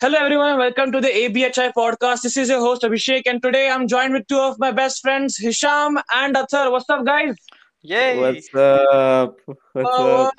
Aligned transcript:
Hello, 0.00 0.18
everyone, 0.18 0.50
and 0.50 0.58
welcome 0.58 0.92
to 0.92 1.00
the 1.00 1.08
ABHI 1.08 1.72
podcast. 1.76 2.22
This 2.22 2.36
is 2.36 2.48
your 2.48 2.60
host 2.60 2.82
Abhishek, 2.82 3.22
and 3.26 3.42
today 3.42 3.68
I'm 3.70 3.86
joined 3.86 4.14
with 4.14 4.26
two 4.28 4.38
of 4.38 4.58
my 4.58 4.70
best 4.70 5.02
friends, 5.02 5.36
Hisham 5.36 5.98
and 6.14 6.34
Athar. 6.34 6.70
What's 6.70 6.88
up, 6.88 7.04
guys? 7.04 7.34
Yay! 7.82 8.18
What's 8.18 8.54
up? 8.54 9.36
What's 9.72 9.88
Uh, 9.98 10.22
up? 10.24 10.34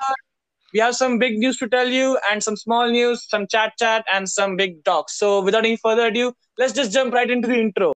we 0.74 0.80
have 0.80 0.96
some 0.96 1.18
big 1.18 1.38
news 1.38 1.58
to 1.58 1.68
tell 1.68 1.88
you, 1.88 2.18
and 2.30 2.42
some 2.42 2.56
small 2.56 2.90
news, 2.90 3.24
some 3.28 3.46
chat 3.46 3.74
chat, 3.78 4.04
and 4.12 4.28
some 4.28 4.56
big 4.56 4.82
talks. 4.84 5.16
So, 5.18 5.40
without 5.42 5.64
any 5.64 5.76
further 5.76 6.06
ado, 6.06 6.32
let's 6.58 6.72
just 6.72 6.92
jump 6.92 7.14
right 7.14 7.30
into 7.30 7.46
the 7.46 7.58
intro. 7.60 7.92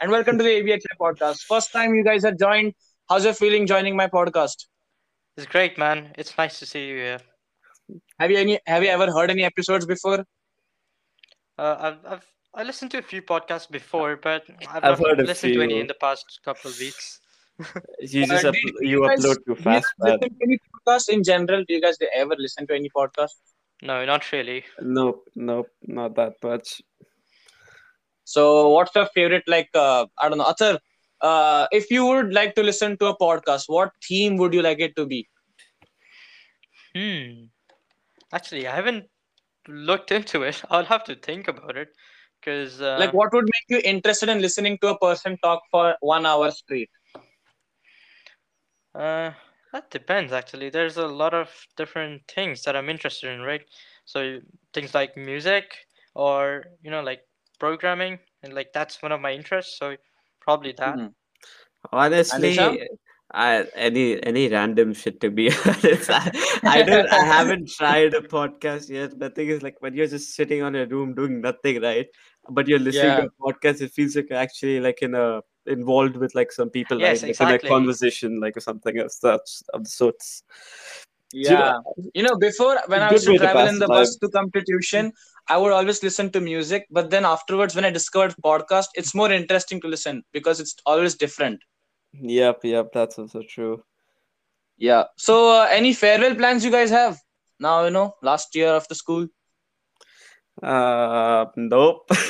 And 0.00 0.10
welcome 0.10 0.38
to 0.38 0.44
the 0.44 0.50
ABHI 0.50 0.94
podcast. 1.00 1.42
First 1.44 1.72
time 1.72 1.94
you 1.94 2.02
guys 2.04 2.24
have 2.24 2.38
joined. 2.38 2.74
How's 3.08 3.24
your 3.24 3.34
feeling 3.34 3.66
joining 3.66 3.96
my 3.96 4.06
podcast? 4.06 4.66
It's 5.36 5.46
great, 5.46 5.78
man. 5.78 6.12
It's 6.16 6.36
nice 6.38 6.58
to 6.60 6.66
see 6.66 6.86
you 6.88 6.96
here. 6.96 7.18
Have 8.18 8.30
you 8.30 8.38
any? 8.38 8.58
Have 8.66 8.82
you 8.82 8.88
ever 8.88 9.10
heard 9.12 9.30
any 9.30 9.44
episodes 9.44 9.86
before? 9.86 10.24
Uh, 11.58 11.76
I've, 11.80 11.98
I've 12.12 12.26
I 12.54 12.62
listened 12.62 12.90
to 12.92 12.98
a 12.98 13.02
few 13.02 13.22
podcasts 13.22 13.70
before, 13.70 14.16
but 14.16 14.44
I've, 14.68 14.84
I've 14.84 14.98
not 15.00 15.08
heard 15.08 15.20
a 15.20 15.24
listened 15.24 15.54
to 15.54 15.62
any 15.62 15.80
in 15.80 15.86
the 15.86 15.94
past 15.94 16.40
couple 16.44 16.70
of 16.70 16.78
weeks. 16.78 17.20
You 18.00 18.26
just 18.26 18.44
Uh, 18.44 18.48
up, 18.48 18.54
do 18.54 18.88
you 18.88 19.06
guys- 19.06 19.18
upload 19.18 19.34
too 19.46 19.54
do 19.54 19.58
you 19.58 19.62
fast, 19.64 19.86
guys 20.00 20.18
listen 20.22 20.38
to 20.38 20.44
any 20.44 20.58
podcast 20.74 21.08
in 21.10 21.22
general? 21.22 21.64
Do 21.68 21.74
you 21.74 21.80
guys 21.82 21.98
ever 22.14 22.34
listen 22.38 22.66
to 22.68 22.74
any 22.74 22.88
podcast? 22.88 23.34
No, 23.82 24.04
not 24.06 24.32
really. 24.32 24.64
Nope, 24.80 25.28
nope, 25.36 25.68
not 25.86 26.14
that 26.16 26.34
much. 26.42 26.80
So, 28.30 28.68
what's 28.70 28.94
your 28.94 29.06
favorite? 29.14 29.44
Like, 29.46 29.70
uh, 29.74 30.06
I 30.18 30.28
don't 30.28 30.38
know, 30.38 30.44
Athar. 30.52 30.78
Uh, 31.20 31.66
if 31.72 31.90
you 31.90 32.06
would 32.06 32.32
like 32.32 32.54
to 32.56 32.62
listen 32.62 32.96
to 32.98 33.06
a 33.06 33.18
podcast, 33.18 33.64
what 33.68 33.92
theme 34.08 34.36
would 34.38 34.54
you 34.54 34.62
like 34.62 34.80
it 34.80 34.96
to 34.96 35.06
be? 35.06 35.28
Hmm. 36.94 37.46
Actually, 38.32 38.66
I 38.66 38.74
haven't 38.76 39.06
looked 39.68 40.10
into 40.12 40.42
it. 40.42 40.62
I'll 40.70 40.84
have 40.86 41.04
to 41.04 41.14
think 41.16 41.48
about 41.48 41.76
it, 41.76 41.88
because 42.40 42.80
uh, 42.80 43.12
Like, 43.12 43.12
what 43.14 43.32
would 43.32 43.44
make 43.44 43.66
you 43.68 43.90
interested 43.90 44.28
in 44.28 44.40
listening 44.40 44.78
to 44.78 44.88
a 44.88 44.98
person 44.98 45.38
talk 45.42 45.62
for 45.70 45.96
one 46.00 46.26
hour 46.26 46.50
straight? 46.50 46.90
uh, 48.94 49.32
that 49.72 49.90
depends. 49.90 50.32
Actually, 50.32 50.70
there's 50.70 50.96
a 50.96 51.06
lot 51.06 51.34
of 51.34 51.66
different 51.76 52.22
things 52.28 52.62
that 52.64 52.76
I'm 52.76 52.88
interested 52.88 53.30
in, 53.30 53.40
right? 53.42 53.62
So 54.04 54.40
things 54.72 54.94
like 54.94 55.16
music, 55.16 55.74
or 56.14 56.64
you 56.82 56.90
know, 56.90 57.02
like 57.02 57.20
programming, 57.60 58.18
and 58.42 58.52
like 58.54 58.72
that's 58.72 59.00
one 59.02 59.12
of 59.12 59.20
my 59.20 59.32
interests. 59.32 59.78
So 59.78 59.96
probably 60.40 60.72
that. 60.78 60.96
Mhm. 60.96 61.12
Honestly, 61.92 62.58
I 63.32 63.64
any 63.74 64.22
any 64.24 64.48
random 64.48 64.92
shit 64.92 65.20
to 65.20 65.30
be 65.30 65.50
honest. 65.66 66.10
I, 66.10 66.32
I 66.64 66.82
don't 66.82 67.08
I 67.12 67.24
haven't 67.24 67.68
tried 67.78 68.14
a 68.14 68.22
podcast 68.22 68.88
yet. 68.90 69.18
The 69.18 69.30
thing 69.30 69.48
is 69.48 69.62
like 69.62 69.76
when 69.80 69.94
you're 69.94 70.08
just 70.08 70.34
sitting 70.34 70.62
on 70.62 70.74
a 70.74 70.86
room 70.86 71.14
doing 71.14 71.40
nothing, 71.40 71.80
right? 71.82 72.06
But 72.48 72.66
you're 72.66 72.80
listening 72.80 73.16
to 73.16 73.30
a 73.30 73.52
podcast, 73.52 73.80
it 73.82 73.92
feels 73.92 74.16
like 74.16 74.30
you're 74.30 74.38
actually 74.38 74.80
like 74.80 75.02
in 75.02 75.14
a 75.14 75.42
involved 75.66 76.16
with 76.16 76.34
like 76.34 76.50
some 76.50 76.70
people, 76.70 76.98
Yes, 76.98 77.22
right? 77.22 77.38
Like 77.38 77.62
in 77.62 77.66
a 77.66 77.70
conversation, 77.70 78.40
like 78.40 78.56
or 78.56 78.60
something 78.60 78.98
of 78.98 79.12
such 79.12 79.62
of 79.74 79.84
the 79.84 79.90
sorts. 79.90 80.42
you 81.32 81.50
know, 81.50 81.56
Yeah. 81.56 81.74
You 82.14 82.22
know, 82.24 82.36
before 82.36 82.78
when 82.88 83.02
I 83.02 83.08
Good 83.10 83.22
used 83.22 83.26
to 83.26 83.38
travel 83.38 83.68
in 83.68 83.78
the 83.78 83.86
the 83.86 83.88
bus 83.88 84.16
to 84.16 84.28
come 84.28 84.50
to 84.50 84.62
tuition, 84.62 85.12
I 85.50 85.56
would 85.56 85.72
always 85.72 86.02
listen 86.02 86.30
to 86.30 86.40
music. 86.40 86.86
But 86.90 87.10
then 87.10 87.24
afterwards, 87.24 87.74
when 87.74 87.84
I 87.84 87.90
discovered 87.90 88.34
podcast, 88.44 88.86
it's 88.94 89.14
more 89.14 89.32
interesting 89.32 89.80
to 89.80 89.88
listen 89.88 90.22
because 90.32 90.60
it's 90.60 90.76
always 90.86 91.16
different. 91.16 91.60
Yep, 92.12 92.60
yep, 92.64 92.90
that's 92.92 93.18
also 93.18 93.42
true. 93.48 93.82
Yeah. 94.78 95.04
So, 95.16 95.50
uh, 95.50 95.68
any 95.70 95.92
farewell 95.92 96.36
plans 96.36 96.64
you 96.64 96.70
guys 96.70 96.90
have 96.90 97.18
now? 97.58 97.84
You 97.84 97.90
know, 97.90 98.14
last 98.22 98.54
year 98.54 98.68
of 98.68 98.86
the 98.88 98.94
school. 98.94 99.26
Uh, 100.62 101.46
nope. 101.56 102.08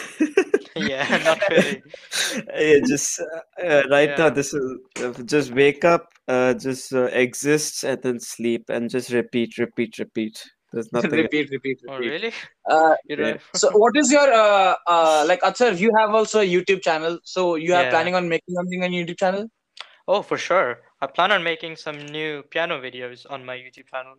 yeah, 0.76 1.18
not 1.24 1.42
really. 1.50 1.82
yeah, 2.54 2.78
just 2.86 3.20
uh, 3.20 3.62
uh, 3.62 3.82
right 3.90 4.16
now 4.16 4.30
this 4.30 4.54
is 4.54 4.78
uh, 5.02 5.12
just 5.24 5.52
wake 5.52 5.84
up 5.84 6.08
uh, 6.28 6.54
just 6.54 6.92
uh, 6.92 7.04
exist 7.06 7.84
and 7.84 8.00
then 8.02 8.20
sleep 8.20 8.70
and 8.70 8.88
just 8.88 9.10
repeat 9.10 9.58
repeat 9.58 9.98
repeat 9.98 10.42
there's 10.72 10.92
nothing 10.96 11.10
repeat, 11.10 11.50
repeat, 11.50 11.80
Oh, 11.88 11.98
really? 11.98 12.32
Uh, 12.68 12.94
Yeah. 13.08 13.38
so, 13.54 13.70
what 13.82 13.96
is 13.96 14.10
your 14.12 14.32
uh, 14.32 14.74
uh, 14.86 15.24
like, 15.26 15.40
Athar? 15.42 15.76
You 15.78 15.90
have 15.98 16.14
also 16.14 16.40
a 16.40 16.48
YouTube 16.54 16.82
channel. 16.82 17.18
So, 17.24 17.56
you 17.56 17.74
are 17.74 17.82
Yeah. 17.84 17.90
planning 17.90 18.14
on 18.14 18.28
making 18.28 18.54
something 18.54 18.84
on 18.84 18.90
YouTube 18.90 19.18
channel? 19.18 19.46
Oh, 20.08 20.22
for 20.22 20.38
sure. 20.38 20.80
I 21.00 21.06
plan 21.06 21.32
on 21.32 21.42
making 21.42 21.76
some 21.76 21.98
new 22.06 22.42
piano 22.50 22.80
videos 22.80 23.26
on 23.30 23.44
my 23.44 23.56
YouTube 23.56 23.86
channel. 23.92 24.16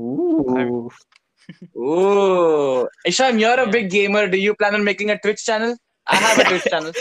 Ooh. 0.00 0.90
Ooh, 1.76 2.88
Hisham, 3.04 3.38
you're 3.38 3.58
a 3.60 3.66
big 3.70 3.90
gamer. 3.90 4.28
Do 4.28 4.36
you 4.38 4.54
plan 4.54 4.74
on 4.74 4.84
making 4.84 5.10
a 5.10 5.18
Twitch 5.18 5.44
channel? 5.44 5.76
I 6.06 6.16
have 6.16 6.38
a 6.38 6.44
Twitch 6.44 6.64
channel. 6.64 6.92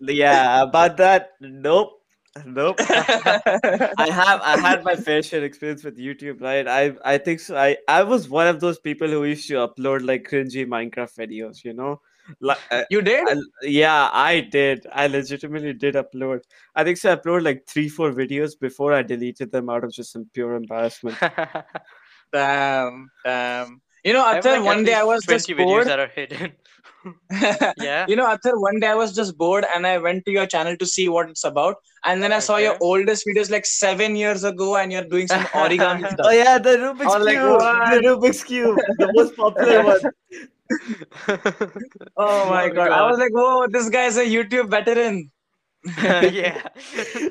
yeah 0.00 0.62
about 0.62 0.96
that 0.96 1.30
nope 1.40 1.99
nope 2.46 2.76
i 2.88 4.08
have 4.08 4.40
i 4.42 4.56
had 4.56 4.84
my 4.84 4.94
fair 4.94 5.22
share 5.22 5.42
experience 5.44 5.82
with 5.82 5.98
youtube 5.98 6.40
right 6.40 6.68
i 6.68 6.92
i 7.04 7.18
think 7.18 7.40
so 7.40 7.56
i 7.56 7.76
i 7.88 8.02
was 8.02 8.28
one 8.28 8.46
of 8.46 8.60
those 8.60 8.78
people 8.78 9.08
who 9.08 9.24
used 9.24 9.48
to 9.48 9.54
upload 9.54 10.06
like 10.06 10.28
cringy 10.28 10.64
minecraft 10.64 11.16
videos 11.16 11.64
you 11.64 11.72
know 11.72 12.00
like 12.40 12.58
uh, 12.70 12.84
you 12.90 13.02
did? 13.02 13.26
I, 13.28 13.36
yeah, 13.62 14.10
I 14.12 14.40
did. 14.40 14.86
I 14.92 15.08
legitimately 15.08 15.72
did 15.72 15.94
upload. 15.94 16.42
I 16.76 16.84
think 16.84 16.98
so. 16.98 17.12
I 17.12 17.16
uploaded 17.16 17.44
like 17.44 17.66
three, 17.66 17.88
four 17.88 18.12
videos 18.12 18.52
before 18.58 18.92
I 18.92 19.02
deleted 19.02 19.50
them 19.50 19.68
out 19.68 19.84
of 19.84 19.92
just 19.92 20.12
some 20.12 20.28
pure 20.32 20.54
embarrassment. 20.54 21.18
Damn, 22.32 23.10
damn. 23.24 23.80
You 24.04 24.12
know, 24.12 24.24
I 24.24 24.34
have, 24.36 24.44
Athar, 24.44 24.56
like, 24.58 24.64
one 24.64 24.84
day 24.84 24.94
I 24.94 25.02
was 25.04 25.24
just 25.24 25.54
bored. 25.56 25.86
that 25.86 25.98
are 25.98 26.08
hidden. 26.08 26.52
Yeah. 27.78 28.04
You 28.08 28.14
know, 28.16 28.26
Athar, 28.26 28.60
one 28.60 28.78
day 28.78 28.88
I 28.88 28.94
was 28.94 29.14
just 29.14 29.38
bored 29.38 29.64
and 29.74 29.86
I 29.86 29.96
went 29.96 30.24
to 30.26 30.30
your 30.30 30.44
channel 30.46 30.76
to 30.76 30.84
see 30.86 31.08
what 31.08 31.30
it's 31.30 31.44
about. 31.44 31.76
And 32.04 32.22
then 32.22 32.30
I 32.32 32.40
saw 32.40 32.58
your 32.58 32.76
oldest 32.80 33.24
videos 33.26 33.50
like 33.50 33.64
seven 33.64 34.16
years 34.16 34.44
ago 34.44 34.76
and 34.76 34.92
you're 34.92 35.04
doing 35.04 35.26
some 35.26 35.42
origami 35.44 36.14
oh 36.22 36.30
yeah, 36.30 36.58
the 36.58 36.76
Rubik's 36.76 37.06
I 37.14 37.18
was 37.18 37.26
like, 37.26 37.36
cube, 37.36 37.58
the 38.02 38.08
Rubik's 38.08 38.44
cube, 38.44 38.76
the 38.98 39.10
most 39.14 39.34
popular 39.34 39.82
one. 39.82 40.00
Oh 42.16 42.48
my 42.50 42.68
Oh 42.68 42.70
god. 42.70 42.92
I 42.92 43.10
was 43.10 43.18
like, 43.18 43.32
whoa, 43.32 43.66
this 43.68 43.88
guy's 43.88 44.16
a 44.18 44.24
YouTube 44.24 44.68
veteran. 44.70 45.30
yeah. 45.96 46.62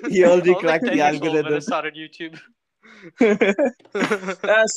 He 0.09 0.23
already 0.25 0.55
I 0.55 0.55
was, 0.55 0.63
like, 0.63 0.81
cracked 0.81 0.85
the 0.85 0.95
years 0.95 1.21
old 1.21 1.35
when 1.35 1.45
I 1.47 1.51
algorithm. 1.51 1.61
started 1.61 1.95
YouTube. 1.95 2.39
Yes. 3.19 4.71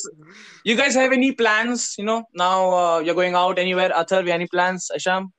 You 0.63 0.75
guys 0.75 0.95
have 0.95 1.11
any 1.11 1.31
plans? 1.31 1.95
You 1.97 2.05
know, 2.05 2.23
now 2.33 2.69
uh, 2.71 2.99
you're 2.99 3.15
going 3.15 3.35
out 3.35 3.59
anywhere. 3.59 3.89
Athar, 3.89 4.27
any 4.27 4.47
plans, 4.47 4.89
Hisham? 4.93 5.33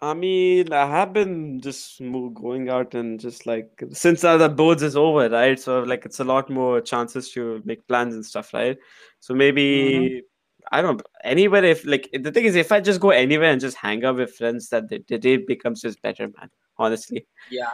I 0.00 0.14
mean, 0.14 0.72
I 0.72 0.84
have 0.86 1.12
been 1.12 1.60
just 1.60 2.00
mo- 2.00 2.30
going 2.30 2.68
out 2.68 2.94
and 2.94 3.20
just 3.20 3.46
like 3.46 3.70
since 3.92 4.24
now 4.24 4.36
the 4.36 4.48
boards 4.48 4.82
is 4.82 4.96
over, 4.96 5.28
right? 5.30 5.58
So 5.58 5.80
like 5.80 6.04
it's 6.04 6.18
a 6.18 6.24
lot 6.24 6.50
more 6.50 6.80
chances 6.80 7.30
to 7.32 7.62
make 7.64 7.86
plans 7.86 8.14
and 8.14 8.26
stuff, 8.26 8.52
right? 8.52 8.76
So 9.20 9.32
maybe 9.32 10.24
I 10.72 10.82
don't 10.82 11.00
anywhere 11.22 11.64
if 11.64 11.84
like 11.86 12.10
the 12.12 12.32
thing 12.32 12.46
is 12.46 12.56
if 12.56 12.72
I 12.72 12.80
just 12.80 13.00
go 13.00 13.10
anywhere 13.10 13.52
and 13.52 13.60
just 13.60 13.76
hang 13.76 14.04
out 14.04 14.16
with 14.16 14.34
friends, 14.34 14.68
that 14.70 14.88
the, 14.88 15.04
the 15.06 15.18
day 15.18 15.36
becomes 15.36 15.82
just 15.82 16.02
better, 16.02 16.28
man. 16.36 16.50
Honestly. 16.78 17.26
Yeah. 17.48 17.70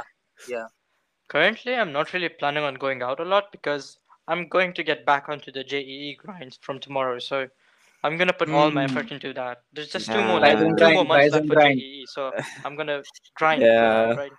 Yeah. 0.47 0.67
Currently, 1.29 1.75
I'm 1.75 1.93
not 1.93 2.13
really 2.13 2.29
planning 2.29 2.65
on 2.65 2.75
going 2.75 3.01
out 3.03 3.21
a 3.21 3.25
lot 3.25 3.53
because 3.53 3.99
I'm 4.29 4.47
going 4.49 4.73
to 4.75 4.83
get 4.83 5.05
back 5.07 5.29
onto 5.29 5.51
the 5.51 5.65
JEE 5.65 6.17
grind 6.23 6.59
from 6.61 6.79
tomorrow. 6.79 7.19
So 7.19 7.49
I'm 8.05 8.17
gonna 8.17 8.33
put 8.41 8.49
all 8.51 8.71
my 8.71 8.83
Mm. 8.87 8.91
effort 8.91 9.11
into 9.15 9.33
that. 9.35 9.63
There's 9.73 9.89
just 9.95 10.07
two 10.07 10.13
Yeah. 10.19 10.27
more 10.29 10.41
Rise 10.41 10.55
left, 10.55 10.67
and 10.67 10.79
two 10.79 10.93
more 10.97 11.05
months 11.05 11.33
left 11.35 11.47
for 11.49 11.55
grind. 11.55 11.81
JEE. 11.81 12.05
So 12.15 12.33
I'm 12.65 12.77
gonna 12.77 13.03
grind. 13.35 13.63
Yeah. 13.63 14.15
that, 14.15 14.19
right? 14.19 14.33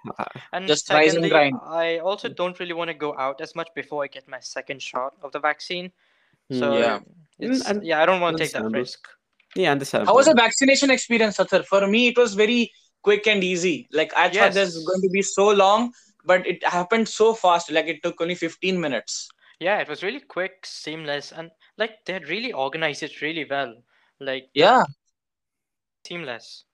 And 0.53 0.67
Just 0.73 0.89
rise 0.89 1.15
and 1.15 1.25
secondly, 1.25 1.29
grind. 1.29 1.55
I 1.85 1.97
also 1.97 2.29
don't 2.29 2.57
really 2.61 2.73
want 2.81 2.89
to 2.93 2.97
go 3.05 3.17
out 3.17 3.41
as 3.41 3.55
much 3.55 3.67
before 3.75 4.03
I 4.05 4.07
get 4.07 4.27
my 4.35 4.39
second 4.39 4.81
shot 4.81 5.13
of 5.23 5.31
the 5.33 5.39
vaccine. 5.39 5.91
Hmm. 6.49 6.59
So 6.59 6.77
Yeah. 6.77 6.99
it's 7.39 7.65
and- 7.69 7.83
yeah, 7.85 8.01
I 8.01 8.05
don't 8.05 8.21
want 8.21 8.37
to 8.37 8.43
take 8.43 8.53
that 8.53 8.63
risk. 8.81 9.07
Yeah, 9.55 9.71
understand. 9.71 10.07
How 10.07 10.15
was 10.15 10.27
the 10.27 10.35
vaccination 10.35 10.89
experience, 10.91 11.37
Athar? 11.37 11.65
For 11.65 11.85
me, 11.87 12.07
it 12.09 12.17
was 12.17 12.35
very 12.35 12.71
quick 13.01 13.27
and 13.27 13.43
easy. 13.43 13.87
Like 13.91 14.13
I 14.15 14.29
thought 14.29 14.53
there's 14.53 14.75
Yes. 14.75 14.85
going 14.85 15.01
to 15.01 15.09
be 15.09 15.21
so 15.23 15.49
long, 15.49 15.91
but 16.23 16.45
it 16.47 16.63
happened 16.77 17.09
so 17.09 17.33
fast. 17.33 17.71
Like 17.71 17.87
it 17.87 18.01
took 18.03 18.21
only 18.21 18.35
15 18.35 18.79
minutes. 18.79 19.27
Yeah, 19.59 19.79
it 19.79 19.87
was 19.87 20.03
really 20.03 20.19
quick, 20.19 20.65
seamless, 20.65 21.31
and 21.31 21.51
like 21.77 22.03
they 22.05 22.13
had 22.13 22.27
really 22.27 22.51
organized 22.51 23.03
it 23.03 23.21
really 23.21 23.45
well. 23.45 23.83
Like 24.19 24.51
Yeah, 24.53 24.83
seamless. 26.05 26.65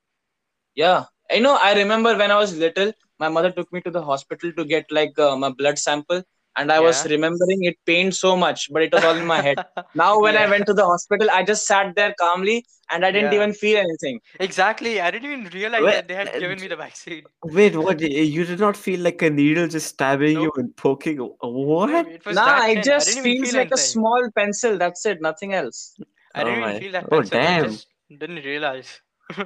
yeah. 0.76 1.06
I 1.32 1.40
know. 1.40 1.58
I 1.62 1.74
remember 1.76 2.16
when 2.18 2.32
I 2.32 2.38
was 2.38 2.56
little, 2.58 2.92
my 3.20 3.30
mother 3.30 3.52
took 3.52 3.72
me 3.74 3.82
to 3.82 3.92
the 3.92 4.04
hospital 4.04 4.52
to 4.54 4.66
get 4.66 4.86
like 4.92 5.18
uh, 5.18 5.36
my 5.36 5.50
blood 5.50 5.80
sample, 5.80 6.22
and 6.58 6.72
I 6.72 6.80
was 6.80 7.06
remembering 7.06 7.64
it 7.64 7.78
pained 7.86 8.16
so 8.16 8.36
much, 8.38 8.72
but 8.72 8.82
it 8.82 8.94
was 8.94 9.04
all 9.04 9.16
in 9.16 9.26
my 9.26 9.42
head. 9.42 9.58
Now, 9.96 10.20
when 10.20 10.38
I 10.38 10.50
went 10.50 10.66
to 10.68 10.74
the 10.74 10.86
hospital, 10.86 11.30
I 11.32 11.44
just 11.44 11.66
sat 11.68 11.96
there 11.96 12.14
calmly 12.20 12.66
and 12.92 13.06
I 13.06 13.12
didn't 13.12 13.32
Yeah. 13.32 13.40
even 13.40 13.54
feel 13.54 13.78
anything. 13.78 14.20
Exactly. 14.40 15.02
I 15.02 15.12
didn't 15.12 15.32
even 15.32 15.46
realize 15.54 15.82
Well, 15.82 15.92
that 15.92 16.08
they 16.08 16.16
had 16.16 16.30
uh, 16.30 16.40
given 16.40 16.60
me 16.62 16.68
the 16.68 16.76
vaccine. 16.76 17.24
Wait, 17.44 17.76
what? 17.76 18.00
You 18.02 18.46
did 18.46 18.60
not 18.60 18.78
feel 18.78 19.00
like 19.00 19.22
a 19.22 19.30
needle 19.30 19.68
just 19.68 19.88
stabbing 19.88 20.40
you 20.40 20.52
and 20.58 20.76
poking? 20.76 21.18
No, 21.18 21.36
What? 21.42 22.08
it 22.08 22.26
was 22.26 22.36
Nah, 22.36 22.58
it. 22.66 22.78
I 22.80 22.82
just 22.82 23.20
feels 23.20 23.52
feel 23.52 23.60
like 23.62 23.72
a 23.72 23.78
small 23.78 24.30
pencil. 24.36 24.78
That's 24.78 25.06
it, 25.06 25.22
nothing 25.22 25.54
else. 25.54 25.96
I 26.34 26.42
Oh 26.42 26.46
didn't 26.46 26.62
my- 26.62 26.70
even 26.70 26.82
feel 26.82 26.92
that 26.94 27.06
oh, 27.12 27.22
pencil. 27.22 27.38
I 27.38 27.42
damn. 27.44 27.64
just 27.72 27.88
didn't 28.20 28.44
realize. 28.44 29.02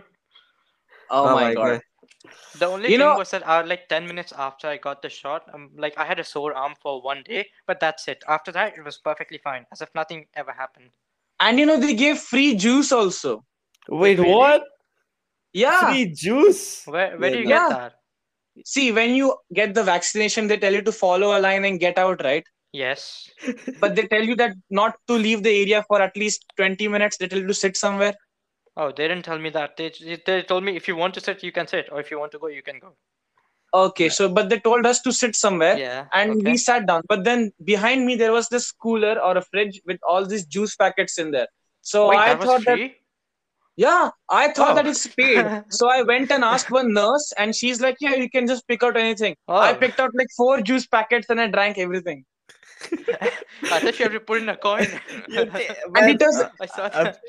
Oh, 1.12 1.34
my 1.36 1.54
god. 1.56 1.82
The 2.58 2.66
only 2.66 2.86
You 2.90 2.98
thing 2.98 3.00
know- 3.00 3.18
was 3.18 3.32
that 3.32 3.44
uh, 3.48 3.64
like 3.66 3.88
10 3.88 4.06
minutes 4.08 4.34
after 4.38 4.68
I 4.68 4.78
got 4.78 5.02
the 5.02 5.10
shot, 5.10 5.44
um, 5.54 5.72
like 5.78 5.98
I 5.98 6.06
had 6.06 6.20
a 6.20 6.24
sore 6.24 6.54
arm 6.54 6.74
for 6.82 7.02
one 7.02 7.24
day, 7.24 7.48
but 7.66 7.80
that's 7.80 8.08
it. 8.08 8.24
After 8.28 8.52
that, 8.52 8.78
it 8.78 8.84
was 8.84 8.98
perfectly 8.98 9.38
fine, 9.38 9.66
as 9.72 9.82
if 9.82 9.90
nothing 9.96 10.26
ever 10.36 10.52
happened. 10.52 10.90
And 11.40 11.58
you 11.60 11.66
know, 11.66 11.78
they 11.80 11.94
gave 11.94 12.20
free 12.20 12.56
juice 12.56 12.92
also. 12.92 13.46
Wait, 13.88 14.20
really? 14.20 14.32
what? 14.34 14.64
Yeah. 15.54 15.80
Free 15.92 16.08
juice? 16.14 16.84
Where 16.86 17.18
where 17.18 17.32
do 17.32 17.40
you 17.40 17.48
Yeah. 17.48 17.70
get 17.70 17.78
that? 17.78 17.94
See, 18.66 18.92
when 18.92 19.16
you 19.16 19.38
get 19.54 19.74
the 19.74 19.84
vaccination, 19.84 20.48
they 20.48 20.58
tell 20.58 20.74
you 20.74 20.82
to 20.82 20.92
follow 20.92 21.38
a 21.38 21.40
line 21.40 21.64
and 21.64 21.80
get 21.80 21.98
out, 21.98 22.22
right? 22.24 22.44
Yes. 22.74 23.30
But 23.80 23.96
they 23.96 24.06
tell 24.08 24.22
you 24.22 24.36
that 24.36 24.52
not 24.70 24.96
to 25.08 25.14
leave 25.14 25.42
the 25.44 25.50
area 25.62 25.84
for 25.88 26.02
at 26.02 26.16
least 26.18 26.46
20 26.58 26.88
minutes. 26.90 27.18
They 27.18 27.28
tell 27.30 27.40
you 27.40 27.48
to 27.48 27.54
sit 27.54 27.78
somewhere. 27.78 28.14
Oh, 28.78 28.92
they 28.96 29.08
didn't 29.08 29.24
tell 29.26 29.40
me 29.40 29.50
that. 29.52 29.76
They 29.78 29.92
they 30.26 30.42
told 30.44 30.64
me 30.64 30.76
if 30.76 30.88
you 30.88 30.96
want 30.96 31.14
to 31.16 31.22
sit, 31.22 31.44
you 31.44 31.52
can 31.52 31.68
sit, 31.68 31.90
or 31.92 32.00
if 32.00 32.12
you 32.12 32.20
want 32.20 32.32
to 32.34 32.40
go, 32.40 32.48
you 32.48 32.64
can 32.64 32.80
go. 32.80 32.96
Okay, 33.74 34.10
so 34.10 34.28
but 34.30 34.50
they 34.50 34.60
told 34.60 34.86
us 34.86 35.02
to 35.02 35.12
sit 35.12 35.36
somewhere. 35.36 35.78
Yeah. 35.78 36.06
and 36.14 36.32
okay. 36.32 36.52
we 36.52 36.58
sat 36.58 36.88
down. 36.88 37.04
But 37.08 37.24
then 37.24 37.52
behind 37.64 38.06
me 38.06 38.16
there 38.16 38.32
was 38.32 38.50
this 38.50 38.72
cooler 38.72 39.20
or 39.20 39.38
a 39.38 39.42
fridge 39.42 39.82
with 39.86 40.00
all 40.08 40.26
these 40.26 40.46
juice 40.46 40.76
packets 40.76 41.18
in 41.20 41.32
there. 41.32 41.48
So 41.82 42.10
Wait, 42.10 42.18
I 42.18 42.30
that 42.30 42.40
was 42.40 42.48
thought 42.48 42.66
that 42.66 42.80
yeah, 43.76 44.10
I 44.30 44.52
thought 44.52 44.76
that 44.76 44.86
Oh. 44.88 44.90
it's 44.90 45.08
paid. 45.08 45.64
so 45.70 45.90
I 45.90 46.02
went 46.02 46.32
and 46.32 46.44
asked 46.44 46.70
one 46.70 46.94
nurse, 46.94 47.32
and 47.38 47.56
she's 47.56 47.80
like, 47.80 47.96
"Yeah, 48.02 48.16
you 48.16 48.30
can 48.30 48.46
just 48.46 48.68
pick 48.68 48.84
out 48.84 48.98
anything." 48.98 49.36
I 49.48 49.72
Oh. 49.72 49.76
picked 49.76 50.00
out 50.00 50.12
like 50.14 50.28
four 50.36 50.62
juice 50.62 50.86
packets 50.88 51.30
and 51.30 51.40
I 51.40 51.48
drank 51.48 51.78
everything. 51.78 52.26
I 52.92 53.80
thought 53.80 54.00
you 54.00 54.04
have 54.06 54.14
to 54.14 54.20
put 54.20 54.42
in 54.42 54.50
a 54.50 54.58
coin. 54.58 54.88
You 55.28 55.46
ta- 55.46 55.60
And 55.86 55.94
man, 55.94 56.10
it 56.10 56.20
was, 56.22 56.44
I 56.62 56.66
saw 56.66 56.84
uh, 56.84 57.04
that. 57.04 57.20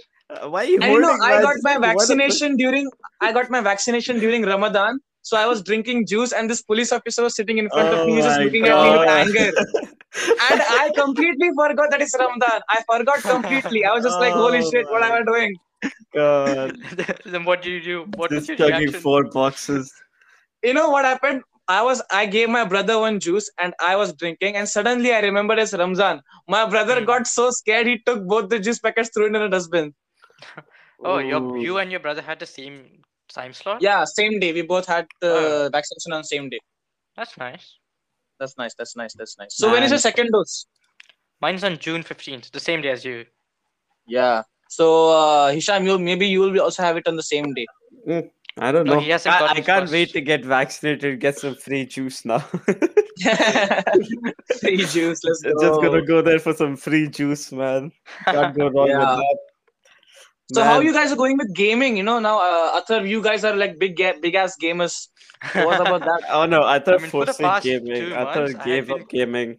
Why 0.49 0.62
are 0.65 0.67
you 0.69 0.79
and 0.82 0.93
you 0.93 1.00
know, 1.00 1.15
I 1.23 1.41
got 1.41 1.56
my 1.62 1.79
vaccination 1.79 2.56
during 2.56 2.91
I 3.21 3.32
got 3.32 3.50
my 3.50 3.61
vaccination 3.61 4.19
during 4.19 4.44
Ramadan. 4.44 4.99
So 5.23 5.37
I 5.37 5.47
was 5.47 5.62
drinking 5.62 6.06
juice, 6.06 6.32
and 6.32 6.49
this 6.49 6.62
police 6.62 6.93
officer 6.93 7.23
was 7.23 7.37
sitting 7.37 7.59
in 7.59 7.69
front 7.71 7.93
of 7.93 8.05
me, 8.05 8.12
Oh 8.12 8.15
He 8.15 8.17
was 8.17 8.25
just 8.27 8.38
my 8.38 8.44
looking 8.44 8.67
at 8.67 8.81
me 8.81 8.91
with 8.91 9.03
anger. 9.09 9.50
and 10.50 10.62
I 10.62 10.91
completely 10.97 11.50
forgot 11.56 11.91
that 11.91 12.00
it's 12.00 12.17
Ramadan. 12.19 12.61
I 12.71 12.82
forgot 12.93 13.27
completely. 13.27 13.85
I 13.85 13.93
was 13.94 14.05
just 14.05 14.21
like, 14.21 14.35
"Holy 14.35 14.61
Oh 14.61 14.71
shit, 14.71 14.87
what 14.91 15.03
am 15.05 15.12
I 15.12 15.23
doing?" 15.32 15.59
God, 16.15 16.77
then 17.25 17.44
what 17.44 17.62
do 17.62 17.71
you 17.71 17.82
do? 17.82 18.06
What 18.15 18.35
was 18.35 18.47
just 18.47 18.49
your 18.49 18.56
chugging 18.56 18.93
reaction? 18.93 19.03
four 19.03 19.25
boxes. 19.25 19.93
you 20.62 20.75
know 20.75 20.88
what 20.91 21.05
happened 21.05 21.43
i 21.69 21.82
was 21.82 22.03
i 22.11 22.27
gave 22.27 22.49
my 22.49 22.65
brother 22.73 22.99
one 22.99 23.19
juice 23.21 23.50
and 23.62 23.75
i 23.81 23.97
was 23.97 24.12
drinking 24.23 24.56
and 24.56 24.69
suddenly 24.69 25.12
i 25.12 25.21
remembered 25.21 25.59
it's 25.59 25.75
ramzan 25.82 26.21
my 26.49 26.62
brother 26.75 26.97
Hmm. 26.99 27.05
got 27.05 27.27
so 27.27 27.50
scared 27.50 27.87
he 27.87 27.99
took 28.06 28.27
both 28.35 28.49
the 28.49 28.59
juice 28.59 28.79
packets 28.79 29.11
threw 29.15 29.27
it 29.27 29.35
in 29.37 29.43
a 29.43 29.49
dustbin 29.49 29.93
Oh, 31.03 31.17
your 31.19 31.57
you 31.57 31.79
and 31.79 31.91
your 31.91 32.01
brother 32.01 32.21
had 32.21 32.39
the 32.41 32.47
same 32.47 33.01
time 33.33 33.53
slot. 33.55 33.81
yeah 33.81 34.05
same 34.05 34.39
day 34.39 34.53
we 34.53 34.61
both 34.63 34.87
had 34.87 35.07
the 35.21 35.31
Oh. 35.33 35.69
vaccination 35.73 36.13
on 36.13 36.25
same 36.25 36.49
day 36.51 36.61
That's 37.17 37.37
nice. 37.39 37.79
that's 38.39 38.57
nice 38.59 38.75
that's 38.75 38.97
nice 38.97 39.15
that's 39.15 39.39
nice 39.39 39.57
so 39.57 39.71
when 39.71 39.83
is 39.83 39.91
your 39.91 39.99
second 39.99 40.31
dose 40.33 40.67
Mine's 41.41 41.65
on 41.65 41.79
June 41.79 42.03
15th, 42.03 42.51
the 42.53 42.61
same 42.61 42.83
day 42.83 42.91
as 42.91 43.05
you. 43.05 43.25
yeah 44.07 44.43
so 44.69 44.87
uh, 45.21 45.51
hisham 45.53 45.87
you 45.87 45.99
maybe 45.99 46.27
you 46.27 46.41
will 46.41 46.61
also 46.61 46.83
have 46.83 46.97
it 46.97 47.07
on 47.09 47.17
the 47.17 47.23
same 47.23 47.55
day 47.55 47.67
I 48.59 48.73
don't 48.73 48.87
No, 48.87 48.95
know. 48.95 49.01
he 49.01 49.13
I, 49.13 49.17
I 49.57 49.61
can't 49.61 49.83
first. 49.83 49.93
wait 49.93 50.13
to 50.13 50.21
get 50.21 50.45
vaccinated, 50.45 51.21
get 51.21 51.39
some 51.39 51.55
free 51.55 51.87
juice 51.87 52.25
now. 52.25 52.41
free 54.61 54.85
juice 54.85 55.21
let's 55.25 55.43
go 55.43 55.53
Just 55.65 55.81
gonna 55.81 56.03
go 56.03 56.23
there 56.23 56.39
for 56.39 56.53
some 56.53 56.77
free 56.77 57.09
juice, 57.09 57.53
man. 57.53 57.93
Can't 58.27 58.55
go 58.57 58.69
wrong 58.69 58.89
Yeah. 58.89 58.99
with 58.99 59.09
that. 59.17 59.39
So 60.52 60.62
how 60.64 60.81
you 60.81 60.93
guys 60.93 61.12
are 61.12 61.17
going 61.17 61.37
with 61.38 61.55
gaming 61.55 61.97
you 61.97 62.02
know 62.02 62.19
now 62.19 62.37
uh, 62.41 62.81
Athar, 62.81 63.06
you 63.08 63.23
guys 63.23 63.44
are 63.44 63.55
like 63.56 63.79
big 63.79 63.97
big 64.20 64.35
ass 64.35 64.56
gamers 64.62 65.08
what 65.55 65.81
about 65.81 66.00
that 66.00 66.23
Oh 66.31 66.47
no, 66.47 66.62
I 66.64 66.79
thought 66.81 67.00
mean, 67.02 67.11
for 67.11 67.25
the 67.25 67.35
past 67.35 67.64
gaming. 67.64 67.94
two 67.94 68.14
I 68.14 68.25
months, 68.25 68.52
thought 68.55 68.64
gave 68.64 68.88
been- 68.88 69.00
up 69.02 69.08
gaming. 69.08 69.58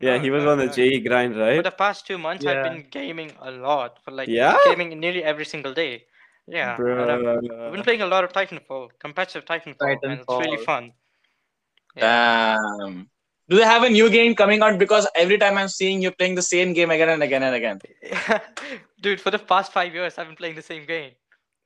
Yeah, 0.00 0.16
No, 0.16 0.22
he 0.24 0.30
was 0.30 0.44
no, 0.44 0.50
on 0.52 0.58
the 0.58 0.66
no. 0.66 0.72
JEE 0.72 1.00
grind, 1.00 1.36
right? 1.38 1.56
For 1.56 1.62
the 1.62 1.70
past 1.70 2.06
two 2.06 2.18
months, 2.18 2.44
I've 2.44 2.64
been 2.64 2.84
gaming 2.90 3.30
a 3.40 3.50
lot. 3.50 4.00
For 4.04 4.10
like 4.10 4.28
Yeah? 4.28 4.58
gaming 4.66 4.98
nearly 5.00 5.22
every 5.24 5.46
single 5.46 5.72
day. 5.72 6.04
Yeah, 6.46 6.76
and 6.76 7.10
I've, 7.10 7.24
I've 7.24 7.72
been 7.72 7.82
playing 7.84 8.02
a 8.02 8.06
lot 8.06 8.22
of 8.24 8.32
Titanfall, 8.32 8.88
competitive 8.98 9.44
Titanfall, 9.46 9.96
and 10.02 10.20
it's 10.20 10.28
really 10.28 10.62
fun. 10.64 10.92
Yeah. 11.96 12.56
Damn. 12.82 13.08
Do 13.48 13.56
they 13.56 13.64
have 13.64 13.82
a 13.82 13.90
new 13.90 14.08
game 14.08 14.34
coming 14.34 14.62
out? 14.62 14.78
Because 14.78 15.06
every 15.14 15.36
time 15.36 15.58
I'm 15.58 15.68
seeing 15.68 16.00
you 16.00 16.10
playing 16.10 16.34
the 16.34 16.42
same 16.42 16.72
game 16.72 16.90
again 16.90 17.10
and 17.10 17.22
again 17.22 17.42
and 17.42 17.54
again. 17.54 17.78
Dude, 19.02 19.20
for 19.20 19.30
the 19.30 19.38
past 19.38 19.72
five 19.72 19.92
years, 19.92 20.16
I've 20.16 20.26
been 20.26 20.36
playing 20.36 20.54
the 20.54 20.62
same 20.62 20.86
game. 20.86 21.12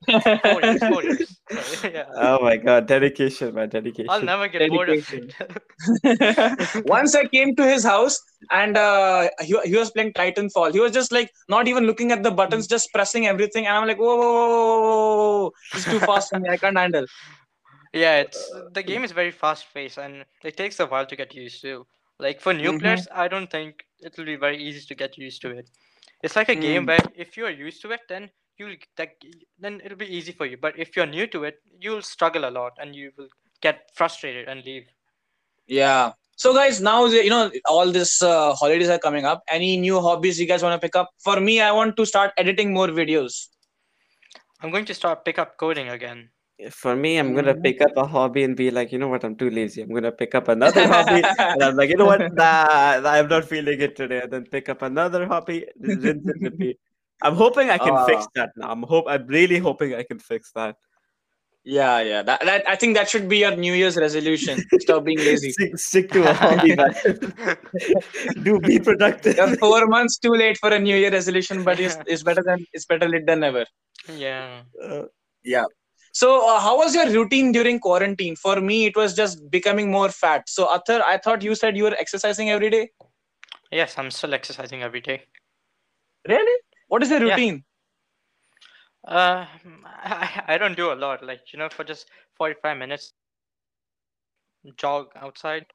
Four 0.07 0.63
years, 0.63 0.81
four 0.85 1.03
years. 1.03 1.41
Yeah. 1.83 2.05
Oh 2.15 2.41
my 2.43 2.57
god, 2.57 2.87
dedication, 2.87 3.55
my 3.55 3.67
dedication. 3.67 4.11
I'll 4.11 4.23
never 4.23 4.49
get 4.49 4.69
bored 4.71 4.91
of 4.91 5.05
it. 5.13 6.85
Once 6.87 7.15
I 7.15 7.25
came 7.27 7.57
to 7.57 7.65
his 7.67 7.85
house 7.85 8.21
and 8.51 8.77
uh, 8.77 9.29
he, 9.41 9.59
he 9.65 9.77
was 9.77 9.91
playing 9.91 10.13
Titanfall. 10.13 10.73
He 10.73 10.81
was 10.81 10.93
just 10.93 11.11
like 11.13 11.31
not 11.49 11.69
even 11.69 11.85
looking 11.85 12.13
at 12.13 12.23
the 12.23 12.31
buttons, 12.31 12.67
just 12.67 12.93
pressing 12.93 13.27
everything. 13.27 13.67
And 13.67 13.77
I'm 13.77 13.87
like, 13.87 13.99
whoa, 13.99 14.17
whoa, 14.17 14.33
whoa, 14.33 14.51
whoa, 14.51 14.81
whoa, 14.81 15.39
whoa. 15.43 15.53
It's 15.75 15.85
too 15.85 16.01
fast 16.01 16.31
for 16.31 16.39
me. 16.41 16.49
I 16.49 16.57
can't 16.57 16.77
handle. 16.77 17.07
Yeah, 17.93 18.17
it's 18.19 18.51
the 18.73 18.83
game 18.83 19.05
is 19.05 19.13
very 19.13 19.31
fast 19.31 19.67
paced 19.73 19.99
and 19.99 20.25
it 20.45 20.57
takes 20.57 20.81
a 20.81 20.87
while 20.87 21.07
to 21.07 21.17
get 21.17 21.35
used 21.35 21.61
to. 21.63 21.87
Like 22.19 22.41
for 22.41 22.53
new 22.55 22.73
Mhm. 22.73 22.81
players, 22.81 23.09
I 23.13 23.29
don't 23.29 23.51
think 23.51 23.87
it 24.01 24.17
will 24.17 24.25
be 24.25 24.37
very 24.37 24.59
easy 24.63 24.87
to 24.87 24.95
get 24.95 25.17
used 25.19 25.41
to 25.43 25.51
it. 25.51 25.69
It's 26.23 26.37
like 26.37 26.49
a 26.49 26.57
game 26.57 26.85
Mm. 26.85 26.87
where 26.87 27.05
if 27.15 27.37
you 27.37 27.47
are 27.47 27.51
used 27.51 27.83
to 27.83 27.93
it, 27.93 28.01
then 28.09 28.31
you'll 28.59 28.77
that, 28.97 29.17
then 29.59 29.81
it'll 29.85 29.99
be 29.99 30.07
easy 30.17 30.33
for 30.33 30.47
you. 30.47 30.57
But 30.57 30.79
if 30.79 30.97
you're 30.97 31.07
new 31.07 31.27
to 31.29 31.45
it, 31.45 31.63
you'll 31.79 32.03
struggle 32.03 32.45
a 32.49 32.51
lot 32.51 32.73
and 32.81 32.95
you 32.95 33.13
will 33.17 33.29
get 33.61 33.91
frustrated 33.95 34.49
and 34.49 34.65
leave. 34.65 34.89
Yeah. 35.67 36.13
So 36.37 36.53
guys, 36.55 36.81
now 36.81 37.07
you 37.07 37.31
know 37.31 37.51
all 37.67 37.91
these 37.91 38.21
uh, 38.23 38.55
holidays 38.55 38.89
are 38.89 38.99
coming 38.99 39.25
up. 39.27 39.43
Any 39.49 39.77
new 39.77 40.01
hobbies 40.01 40.39
you 40.41 40.47
guys 40.47 40.63
want 40.63 40.81
to 40.81 40.85
pick 40.85 40.97
up? 40.97 41.11
For 41.19 41.41
me, 41.41 41.61
I 41.61 41.73
want 41.73 41.97
to 41.97 42.07
start 42.07 42.33
editing 42.37 42.73
more 42.73 42.89
videos. 42.89 43.49
I'm 44.61 44.71
going 44.71 44.85
to 44.87 44.95
start 44.95 45.25
pick 45.25 45.39
up 45.39 45.57
coding 45.57 45.89
again. 45.89 46.31
For 46.71 46.97
me, 46.97 47.19
I'm 47.19 47.35
gonna 47.35 47.55
Mhm. 47.55 47.63
pick 47.63 47.81
up 47.81 47.97
a 47.97 48.05
hobby 48.07 48.43
and 48.43 48.57
be 48.57 48.71
like, 48.71 48.91
you 48.91 48.99
know 48.99 49.07
what, 49.09 49.23
I'm 49.25 49.37
too 49.37 49.49
lazy. 49.49 49.83
I'm 49.83 49.93
gonna 49.95 50.11
pick 50.11 50.35
up 50.35 50.49
another 50.49 50.87
hobby, 50.89 51.23
and 51.39 51.63
I'm 51.63 51.77
like, 51.77 51.89
you 51.89 51.97
know 51.97 52.07
what, 52.07 52.21
nah, 52.35 52.99
I'm 53.05 53.29
not 53.29 53.45
feeling 53.45 53.81
it 53.81 53.95
today. 53.95 54.23
And 54.23 54.33
then 54.33 54.45
pick 54.45 54.69
up 54.69 54.83
another 54.83 55.27
hobby, 55.27 55.67
rinse 55.79 56.05
and 56.05 56.43
repeat. 56.43 56.79
I'm 57.23 57.35
hoping 57.37 57.71
I 57.71 57.79
can 57.79 57.97
fix 58.07 58.25
Ah. 58.27 58.31
that 58.35 58.51
now. 58.57 58.71
I'm 58.71 58.83
hope 58.83 59.05
I'm 59.09 59.27
really 59.27 59.59
hoping 59.59 59.95
I 59.95 60.03
can 60.03 60.19
fix 60.19 60.51
that. 60.53 60.77
Yeah, 61.65 62.01
yeah. 62.01 62.23
That, 62.23 62.41
that 62.45 62.69
I 62.69 62.77
think 62.77 62.97
that 62.97 63.09
should 63.11 63.29
be 63.29 63.39
your 63.39 63.55
New 63.55 63.75
Year's 63.75 63.97
resolution. 63.97 64.59
Stop 64.81 65.05
being 65.05 65.19
lazy. 65.19 65.53
stick, 65.53 65.79
stick 65.79 66.11
to 66.13 66.31
a 66.31 66.33
hobby, 66.33 66.75
man. 66.75 66.95
Do 68.43 68.59
be 68.61 68.79
productive. 68.79 69.37
You're 69.37 69.57
four 69.57 69.87
months 69.87 70.19
too 70.19 70.33
late 70.33 70.57
for 70.59 70.71
a 70.71 70.79
New 70.79 70.97
Year 70.97 71.11
resolution, 71.11 71.63
but 71.65 71.79
it's, 71.79 71.97
it's 72.07 72.23
better 72.23 72.43
than 72.43 72.65
it's 72.73 72.87
better 72.87 73.09
late 73.09 73.27
than 73.27 73.41
never. 73.41 73.67
yeah. 74.17 74.63
Uh, 74.83 75.05
So, 76.19 76.29
uh, 76.49 76.59
how 76.59 76.77
was 76.79 76.95
your 76.97 77.09
routine 77.11 77.53
during 77.53 77.79
quarantine? 77.79 78.35
For 78.35 78.61
me, 78.61 78.87
it 78.87 78.97
was 78.97 79.15
just 79.15 79.49
becoming 79.51 79.91
more 79.93 80.09
fat. 80.09 80.49
So, 80.49 80.67
Athar, 80.67 81.01
I 81.01 81.17
thought 81.19 81.43
you 81.43 81.55
said 81.55 81.77
you 81.77 81.85
were 81.85 81.95
exercising 81.97 82.51
every 82.51 82.71
day. 82.71 82.91
Yes, 83.71 83.97
I'm 83.99 84.11
still 84.11 84.35
exercising 84.35 84.83
every 84.83 85.01
day. 85.01 85.23
Really? 86.29 86.61
What 86.89 87.05
is 87.05 87.11
the 87.11 87.21
Yeah. 87.21 87.31
routine? 87.31 87.65
Uh, 89.07 89.47
I, 89.87 90.43
I 90.49 90.59
don't 90.59 90.77
do 90.77 90.91
a 90.93 90.99
lot. 91.05 91.25
Like 91.25 91.53
you 91.53 91.59
know, 91.61 91.69
for 91.69 91.85
just 91.85 92.11
45 92.37 92.77
minutes, 92.77 93.13
jog 94.77 95.07
outside 95.15 95.67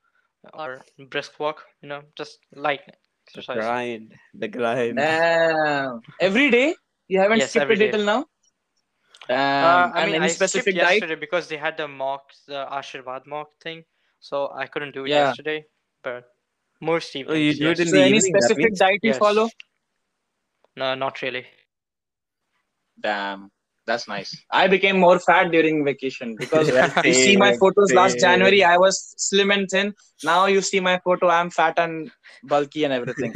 or 0.54 0.82
brisk 1.10 1.40
walk. 1.40 1.64
You 1.82 1.88
know, 1.90 2.02
just 2.18 2.40
light 2.54 2.82
the 2.86 2.94
exercise. 3.28 3.64
grind, 3.64 4.14
the 4.34 4.48
grind. 4.50 4.98
Damn. 4.98 6.02
Every 6.20 6.52
day? 6.52 6.76
You 7.08 7.20
haven't 7.20 7.40
Yes, 7.40 7.52
skipped 7.52 7.64
every 7.64 7.76
a 7.76 7.80
day 7.80 7.92
day. 7.92 7.98
till 7.98 8.06
now? 8.06 8.26
Uh, 9.30 9.92
I 9.96 10.06
mean, 10.06 10.15
any 10.15 10.25
I 10.25 10.27
specific 10.27 10.75
skipped 10.75 10.80
diet? 10.80 11.01
yesterday 11.01 11.15
because 11.15 11.48
they 11.48 11.58
had 11.58 11.77
the 11.77 11.88
mock, 11.88 12.32
the 12.48 12.65
Ashirvad 12.72 13.25
mock 13.25 13.50
thing, 13.62 13.86
so 14.20 14.51
I 14.53 14.68
couldn't 14.68 14.94
do 14.94 15.06
it 15.06 15.10
Yeah. 15.10 15.30
yesterday. 15.30 15.65
But 16.03 16.25
most 16.82 17.15
Oh, 17.15 17.34
you 17.34 17.53
evenings, 17.53 17.60
do 17.60 17.70
it 17.70 17.80
in 17.80 17.88
So, 17.88 17.98
the 17.98 18.01
any 18.03 18.18
evening, 18.18 18.34
specific 18.36 18.75
diet 18.75 19.00
you 19.03 19.10
Yes. 19.10 19.20
follow? 19.20 19.50
No, 20.75 20.96
not 20.96 21.22
really. 21.22 21.46
Damn. 23.00 23.51
That's 23.86 24.08
nice. 24.08 24.34
I 24.52 24.68
became 24.68 24.98
more 25.00 25.20
fat 25.20 25.52
during 25.52 25.84
vacation 25.84 26.36
because 26.40 26.70
Yeah, 26.70 27.02
you 27.06 27.13
see 27.13 27.36
my 27.36 27.52
same, 27.52 27.60
photos 27.60 27.92
last. 27.92 28.18
January. 28.18 28.63
I 28.63 28.78
was 28.78 29.13
slim 29.18 29.52
and 29.52 29.70
thin. 29.70 29.94
Now 30.24 30.46
you 30.46 30.62
see 30.62 30.80
my 30.80 31.00
photo. 31.04 31.28
I'm 31.28 31.50
fat 31.50 31.78
and 31.78 32.10
bulky 32.44 32.86
and 32.86 32.94
everything. 32.94 33.34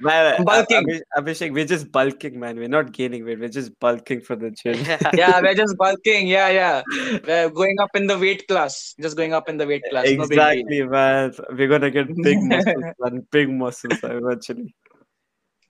Man, 0.00 0.44
bulking. 0.50 1.00
Abhishek, 1.16 1.52
we're 1.52 1.66
just 1.66 1.92
bulking, 1.92 2.40
man. 2.40 2.56
We're 2.56 2.68
not 2.68 2.92
gaining 2.92 3.26
weight. 3.26 3.38
We're 3.38 3.48
just 3.48 3.78
bulking 3.78 4.22
for 4.22 4.34
the 4.34 4.50
gym. 4.50 4.82
yeah. 4.84 5.10
yeah, 5.14 5.40
we're 5.42 5.54
just 5.54 5.76
bulking. 5.76 6.26
Yeah, 6.26 6.48
yeah. 6.48 6.82
We're 7.26 7.50
going 7.50 7.78
up 7.80 7.90
in 7.94 8.06
the 8.06 8.18
weight 8.18 8.48
class. 8.48 8.94
Just 8.98 9.16
going 9.16 9.34
up 9.34 9.50
in 9.50 9.58
the 9.58 9.66
weight 9.66 9.82
class. 9.90 10.06
No 10.06 10.24
exactly, 10.24 10.82
man. 10.84 11.32
We're 11.50 11.68
gonna 11.68 11.90
get 11.90 12.08
big 12.22 12.42
muscles, 12.42 12.84
man. 12.98 13.26
Big 13.30 13.50
muscles 13.50 13.98
eventually. 14.02 14.74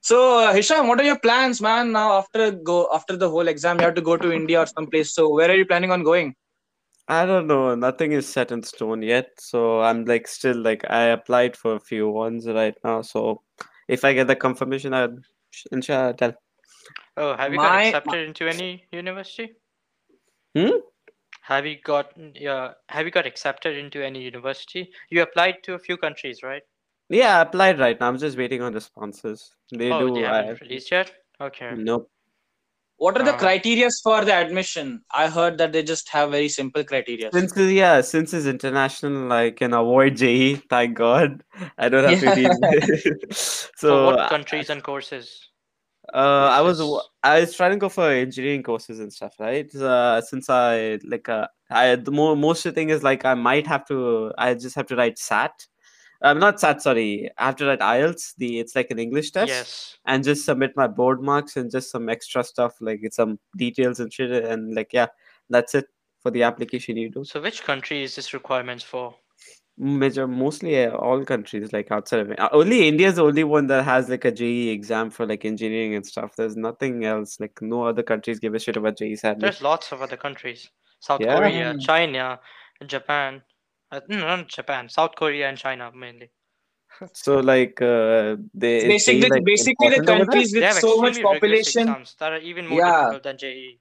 So 0.02 0.38
uh, 0.38 0.52
Hisham, 0.54 0.88
what 0.88 0.98
are 1.00 1.04
your 1.04 1.18
plans, 1.18 1.60
man? 1.60 1.92
Now 1.92 2.18
after 2.18 2.50
go 2.52 2.88
after 2.92 3.16
the 3.16 3.28
whole 3.28 3.48
exam, 3.48 3.78
you 3.78 3.84
have 3.84 3.94
to 3.94 4.02
go 4.02 4.16
to 4.16 4.32
India 4.32 4.60
or 4.60 4.66
someplace. 4.66 5.14
So 5.14 5.28
where 5.28 5.50
are 5.50 5.54
you 5.54 5.66
planning 5.66 5.90
on 5.92 6.02
going? 6.02 6.34
I 7.08 7.26
don't 7.26 7.46
know. 7.46 7.74
Nothing 7.74 8.12
is 8.12 8.28
set 8.28 8.52
in 8.52 8.62
stone 8.62 9.02
yet. 9.02 9.28
So 9.38 9.80
I'm 9.80 10.04
like 10.04 10.26
still 10.26 10.56
like 10.56 10.84
I 10.88 11.02
applied 11.16 11.56
for 11.56 11.74
a 11.74 11.80
few 11.80 12.08
ones 12.08 12.46
right 12.46 12.74
now. 12.84 13.02
So 13.02 13.42
if 13.88 14.04
I 14.04 14.12
get 14.14 14.26
the 14.26 14.36
confirmation, 14.36 14.94
I'll 14.94 15.18
inshallah 15.72 16.14
tell. 16.14 16.34
Oh, 17.16 17.36
have 17.36 17.52
you 17.52 17.58
My- 17.58 17.64
got 17.64 17.86
accepted 17.86 18.28
into 18.28 18.48
any 18.48 18.86
university? 18.92 19.56
Hmm? 20.56 20.78
Have 21.42 21.66
you 21.66 21.78
got 21.84 22.12
yeah? 22.34 22.72
Have 22.88 23.06
you 23.06 23.12
got 23.12 23.26
accepted 23.26 23.76
into 23.76 24.04
any 24.04 24.22
university? 24.22 24.90
You 25.10 25.22
applied 25.22 25.62
to 25.64 25.74
a 25.74 25.78
few 25.78 25.96
countries, 25.96 26.42
right? 26.42 26.62
Yeah, 27.10 27.38
I 27.38 27.42
applied 27.42 27.80
right 27.80 27.98
now. 27.98 28.08
I'm 28.08 28.18
just 28.18 28.38
waiting 28.38 28.62
on 28.62 28.72
the 28.72 28.80
sponsors. 28.80 29.50
They 29.72 29.90
oh, 29.90 30.08
do. 30.08 30.14
they 30.14 30.22
haven't 30.22 30.62
I, 30.62 30.64
released 30.64 30.90
yet. 30.90 31.12
Okay. 31.40 31.72
nope. 31.76 32.10
What 32.98 33.16
are 33.18 33.24
the 33.24 33.34
Uh, 33.34 33.38
criterias 33.38 33.94
for 34.02 34.24
the 34.26 34.34
admission? 34.34 35.02
I 35.10 35.28
heard 35.28 35.56
that 35.56 35.72
they 35.72 35.82
just 35.82 36.10
have 36.10 36.32
very 36.32 36.50
simple 36.50 36.84
criteria. 36.84 37.30
Since 37.32 37.56
yeah, 37.56 38.02
since 38.02 38.34
it's 38.34 38.44
international, 38.44 39.32
I 39.32 39.52
can 39.52 39.72
avoid 39.72 40.16
JEE. 40.16 40.56
Thank 40.68 40.98
God, 40.98 41.42
I 41.78 41.88
don't 41.88 42.04
have 42.04 42.20
to 42.20 42.34
deal. 42.34 42.50
with 42.60 43.34
For 43.80 43.88
so 43.88 44.04
what 44.04 44.20
uh, 44.20 44.28
countries 44.28 44.68
and 44.68 44.82
courses? 44.82 45.48
Uh, 46.12 46.48
I 46.52 46.60
was 46.60 46.82
I 47.22 47.40
was 47.40 47.54
trying 47.56 47.70
to 47.70 47.78
go 47.78 47.88
for 47.88 48.10
engineering 48.10 48.62
courses 48.62 49.00
and 49.00 49.10
stuff, 49.10 49.34
right? 49.40 49.74
Uh, 49.74 50.20
since 50.20 50.50
I 50.50 50.98
like 51.04 51.28
uh, 51.30 51.48
I 51.70 51.96
the 51.96 52.10
more 52.10 52.36
most 52.36 52.66
of 52.66 52.74
the 52.74 52.80
thing 52.80 52.90
is 52.90 53.02
like 53.02 53.24
I 53.24 53.32
might 53.32 53.66
have 53.66 53.86
to 53.86 54.32
I 54.36 54.52
just 54.52 54.76
have 54.76 54.86
to 54.88 54.96
write 54.96 55.18
SAT. 55.18 55.68
I'm 56.22 56.38
not 56.38 56.60
SAT, 56.60 56.82
sorry. 56.82 57.30
I 57.38 57.46
have 57.46 57.56
to 57.56 57.66
write 57.66 57.80
IELTS. 57.80 58.34
The 58.36 58.58
it's 58.60 58.76
like 58.76 58.90
an 58.90 58.98
English 58.98 59.30
test, 59.30 59.48
Yes. 59.48 59.98
and 60.06 60.22
just 60.22 60.44
submit 60.44 60.72
my 60.76 60.86
board 60.86 61.22
marks 61.22 61.56
and 61.56 61.70
just 61.70 61.90
some 61.90 62.08
extra 62.10 62.44
stuff 62.44 62.74
like 62.80 63.00
it's 63.02 63.16
some 63.16 63.38
details 63.56 64.00
and 64.00 64.12
shit, 64.12 64.30
and 64.44 64.74
like 64.74 64.92
yeah, 64.92 65.06
that's 65.48 65.74
it 65.74 65.86
for 66.22 66.30
the 66.30 66.42
application 66.42 66.96
you 66.98 67.10
do. 67.10 67.24
So 67.24 67.40
which 67.40 67.62
country 67.64 68.02
is 68.02 68.16
this 68.16 68.34
requirements 68.34 68.84
for? 68.84 69.14
Major 69.78 70.26
mostly 70.28 70.84
uh, 70.84 70.90
all 70.94 71.24
countries 71.24 71.72
like 71.72 71.90
outside 71.90 72.20
of 72.20 72.30
uh, 72.38 72.50
only 72.52 72.86
India 72.86 73.08
is 73.08 73.14
the 73.14 73.24
only 73.24 73.44
one 73.44 73.66
that 73.68 73.82
has 73.82 74.10
like 74.10 74.26
a 74.26 74.30
JEE 74.30 74.68
exam 74.68 75.08
for 75.08 75.24
like 75.26 75.46
engineering 75.46 75.94
and 75.94 76.04
stuff. 76.04 76.36
There's 76.36 76.54
nothing 76.54 77.06
else. 77.06 77.40
Like 77.40 77.62
no 77.62 77.84
other 77.84 78.02
countries 78.02 78.38
give 78.38 78.54
a 78.54 78.58
shit 78.58 78.76
about 78.76 78.98
JEE 78.98 79.16
sadly. 79.16 79.40
There's 79.40 79.62
lots 79.62 79.90
of 79.90 80.02
other 80.02 80.18
countries. 80.18 80.68
South 80.98 81.22
Yeah. 81.22 81.38
Korea, 81.38 81.78
China, 81.78 82.38
Japan. 82.86 83.40
Uh, 83.92 84.00
no, 84.08 84.18
not 84.18 84.48
Japan. 84.48 84.88
South 84.88 85.14
Korea 85.16 85.48
and 85.48 85.58
China 85.58 85.90
mainly. 85.92 86.30
So 87.12 87.40
like 87.40 87.80
uh, 87.80 88.36
they 88.54 88.78
is 88.78 88.84
basically, 88.84 89.20
JEE, 89.22 89.28
like, 89.30 89.44
basically 89.44 89.88
the 89.88 89.96
important 89.96 90.10
over 90.10 90.18
there? 90.18 90.26
countries 90.26 90.54
with 90.54 90.72
so 90.80 90.96
much 91.00 91.22
population. 91.22 91.86
that 92.18 92.32
are 92.32 92.38
even 92.38 92.66
more 92.66 92.78
Yeah. 92.78 92.92
difficult 92.92 93.22
than 93.22 93.38
E. 93.50 93.78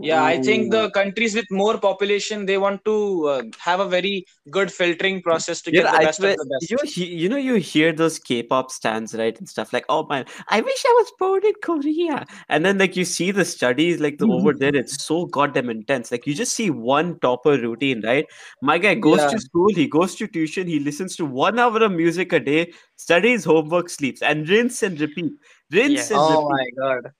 JEE. 0.00 0.08
Yeah, 0.08 0.22
I 0.24 0.40
think 0.40 0.70
the 0.72 0.90
countries 0.90 1.34
with 1.34 1.46
more 1.50 1.78
population 1.78 2.46
they 2.46 2.58
want 2.58 2.84
to 2.84 3.26
uh, 3.28 3.42
have 3.58 3.80
a 3.80 3.88
very 3.88 4.24
good 4.50 4.72
filtering 4.72 5.22
process 5.22 5.60
to 5.62 5.70
Yeah, 5.70 5.82
get 5.82 5.92
the 5.92 5.98
I 5.98 6.04
best 6.06 6.18
swear, 6.18 6.32
of 6.32 6.38
the 6.38 6.46
best. 6.46 6.70
you 6.70 7.04
you 7.06 7.28
know 7.28 7.36
you 7.36 7.54
hear 7.56 7.92
those 7.92 8.18
K-pop 8.18 8.70
stands 8.70 9.14
right 9.14 9.38
and 9.38 9.48
stuff 9.48 9.72
like 9.72 9.84
oh 9.88 10.06
man 10.08 10.24
I 10.48 10.60
wish 10.60 10.82
I 10.86 10.94
was 11.00 11.12
born 11.18 11.44
in 11.44 11.52
Korea 11.62 12.26
and 12.48 12.64
then 12.64 12.78
like 12.78 12.96
you 12.96 13.04
see 13.04 13.30
the 13.30 13.44
studies 13.44 14.00
like 14.00 14.18
the 14.18 14.26
over 14.26 14.52
there 14.54 14.74
it's 14.74 15.04
so 15.04 15.26
goddamn 15.26 15.70
intense 15.70 16.10
like 16.10 16.26
you 16.26 16.34
just 16.34 16.54
see 16.54 16.70
one 16.70 17.18
topper 17.20 17.56
routine 17.58 18.02
right 18.04 18.26
my 18.62 18.78
guy 18.78 18.94
goes 18.94 19.20
Yeah. 19.20 19.30
to 19.32 19.38
school 19.38 19.68
he 19.74 19.86
goes 19.86 20.14
to 20.16 20.26
tuition 20.26 20.66
he 20.66 20.80
listens 20.80 21.16
to 21.16 21.24
one 21.24 21.58
hour 21.58 21.82
of 21.82 21.92
music 21.92 22.32
a 22.32 22.40
day 22.40 22.72
studies 22.96 23.44
homework 23.44 23.88
sleeps 23.88 24.22
and 24.22 24.48
rinse 24.48 24.82
and 24.82 25.00
repeat 25.00 25.32
rinse 25.70 25.92
Yes. 25.92 26.10
and 26.10 26.20
Oh 26.20 26.30
repeat 26.30 26.48
my 26.50 26.66
god, 26.78 27.12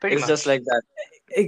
Pretty 0.00 0.16
it's 0.16 0.22
much. 0.22 0.28
just 0.28 0.46
like 0.46 0.62
that. 0.64 0.82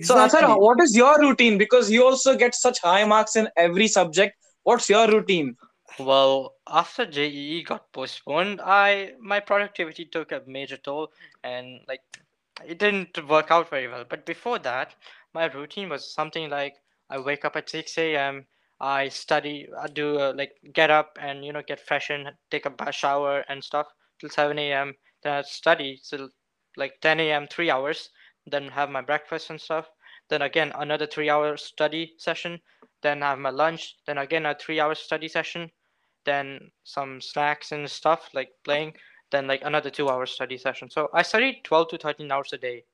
So, 0.01 0.17
exactly 0.17 0.43
Athar, 0.45 0.61
what 0.61 0.81
is 0.81 0.97
your 0.97 1.19
routine? 1.21 1.59
Because 1.59 1.91
you 1.91 2.05
also 2.05 2.37
get 2.37 2.55
such 2.55 2.81
high 2.81 3.05
marks 3.05 3.37
in 3.37 3.49
every 3.57 3.89
subject. 3.89 4.37
What's 4.63 4.89
your 4.89 5.09
routine? 5.09 5.57
Well, 5.99 6.55
after 6.67 7.05
JEE 7.07 7.65
got 7.65 7.93
postponed, 7.93 8.61
I 8.61 9.13
my 9.21 9.41
productivity 9.41 10.05
took 10.07 10.33
a 10.33 10.43
major 10.47 10.77
toll, 10.77 11.13
and 11.45 11.81
like 11.89 12.01
it 12.65 12.79
didn't 12.79 13.29
work 13.29 13.51
out 13.51 13.71
very 13.71 13.89
well. 13.89 14.05
But 14.09 14.25
before 14.27 14.59
that, 14.61 14.95
my 15.35 15.47
routine 15.47 15.89
was 15.89 16.13
something 16.13 16.51
like 16.51 16.77
I 17.11 17.19
wake 17.19 17.45
up 17.45 17.57
at 17.57 17.69
6 17.69 18.17
a.m. 18.17 18.47
I 18.81 19.09
study, 19.09 19.69
I 19.79 19.87
do 19.89 20.19
uh, 20.19 20.33
like 20.37 20.53
get 20.73 20.91
up 20.91 21.19
and 21.21 21.45
you 21.45 21.53
know 21.53 21.63
get 21.63 21.81
fresh 21.81 22.11
and 22.11 22.31
take 22.51 22.67
a 22.67 22.71
bath 22.71 22.95
shower 22.95 23.45
and 23.49 23.63
stuff 23.63 23.87
till 24.21 24.31
7 24.31 24.59
a.m. 24.59 24.95
Then 25.23 25.35
I 25.35 25.43
study 25.43 26.01
till 26.09 26.31
like 26.77 27.01
10 27.01 27.21
a.m. 27.21 27.47
three 27.49 27.71
hours. 27.71 28.11
Then 28.47 28.69
have 28.69 28.91
my 28.91 29.01
breakfast 29.03 29.51
and 29.51 29.61
stuff. 29.61 29.89
Then 30.29 30.43
again 30.43 30.73
another 30.75 31.07
three 31.07 31.31
hour 31.31 31.57
study 31.57 32.15
session. 32.19 32.61
Then 33.03 33.23
have 33.23 33.39
my 33.39 33.51
lunch. 33.51 33.97
Then 34.07 34.19
again 34.19 34.47
a 34.47 34.55
three 34.55 34.81
hour 34.81 34.95
study 34.95 35.29
session 35.29 35.71
then 36.25 36.71
some 36.85 37.21
snacks 37.21 37.73
and 37.73 37.91
stuff 37.91 38.29
like 38.35 38.51
playing 38.65 38.95
then 39.31 39.47
like 39.47 39.63
another 39.65 39.91
two 39.91 40.09
hour 40.09 40.27
study 40.27 40.57
session 40.57 40.91
so 40.91 41.09
i 41.15 41.23
studied 41.23 41.61
12 41.65 41.89
to 41.89 41.99
13 41.99 42.31
hours 42.31 42.53
a 42.53 42.59
day 42.59 42.85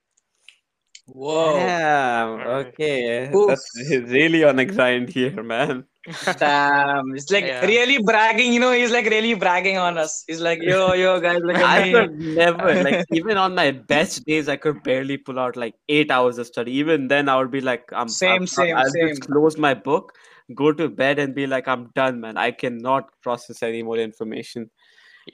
Whoa, 1.11 1.55
Damn, 1.55 2.29
Alright. 2.29 2.67
okay 2.67 3.31
Oof. 3.35 3.49
that's 3.49 3.71
really 3.91 4.45
on 4.45 4.59
a 4.59 4.67
grind 4.67 5.09
here 5.09 5.43
man 5.43 5.85
damn! 6.39 7.15
It's 7.15 7.31
like 7.31 7.45
Yeah. 7.45 7.67
really 7.67 7.99
bragging. 8.03 8.53
You 8.53 8.61
know, 8.61 8.73
he's 8.73 8.91
like 8.91 9.07
really 9.07 9.35
bragging 9.35 9.77
on 9.79 9.99
us. 9.99 10.25
He's 10.27 10.41
like, 10.41 10.61
yo, 10.63 10.93
yo, 10.95 11.21
guys, 11.21 11.41
look 11.43 11.57
I 11.57 11.83
me. 11.83 11.93
could 11.93 12.19
never 12.19 12.83
like 12.83 13.05
even 13.13 13.37
on 13.37 13.55
my 13.55 13.71
best 13.73 14.25
days 14.25 14.49
I 14.49 14.57
could 14.57 14.83
barely 14.83 15.17
pull 15.19 15.39
out 15.39 15.57
like 15.57 15.75
eight 15.89 16.11
hours 16.11 16.39
of 16.39 16.47
study. 16.47 16.73
Even 16.73 17.09
then 17.09 17.29
I 17.29 17.37
would 17.37 17.51
be 17.51 17.61
like 17.61 17.85
I'm 17.93 18.09
Same, 18.09 18.41
I'm, 18.43 18.47
same, 18.47 18.77
I'll 18.77 18.91
same. 18.91 19.09
just 19.09 19.27
close 19.27 19.59
my 19.59 19.75
book, 19.75 20.13
go 20.55 20.73
to 20.73 20.89
bed 20.89 21.19
and 21.19 21.35
be 21.35 21.47
like 21.47 21.69
I'm 21.69 21.91
done, 21.95 22.21
man. 22.21 22.37
I 22.37 22.51
cannot 22.53 23.11
process 23.23 23.63
any 23.63 23.83
more 23.83 23.99
information. 23.99 24.71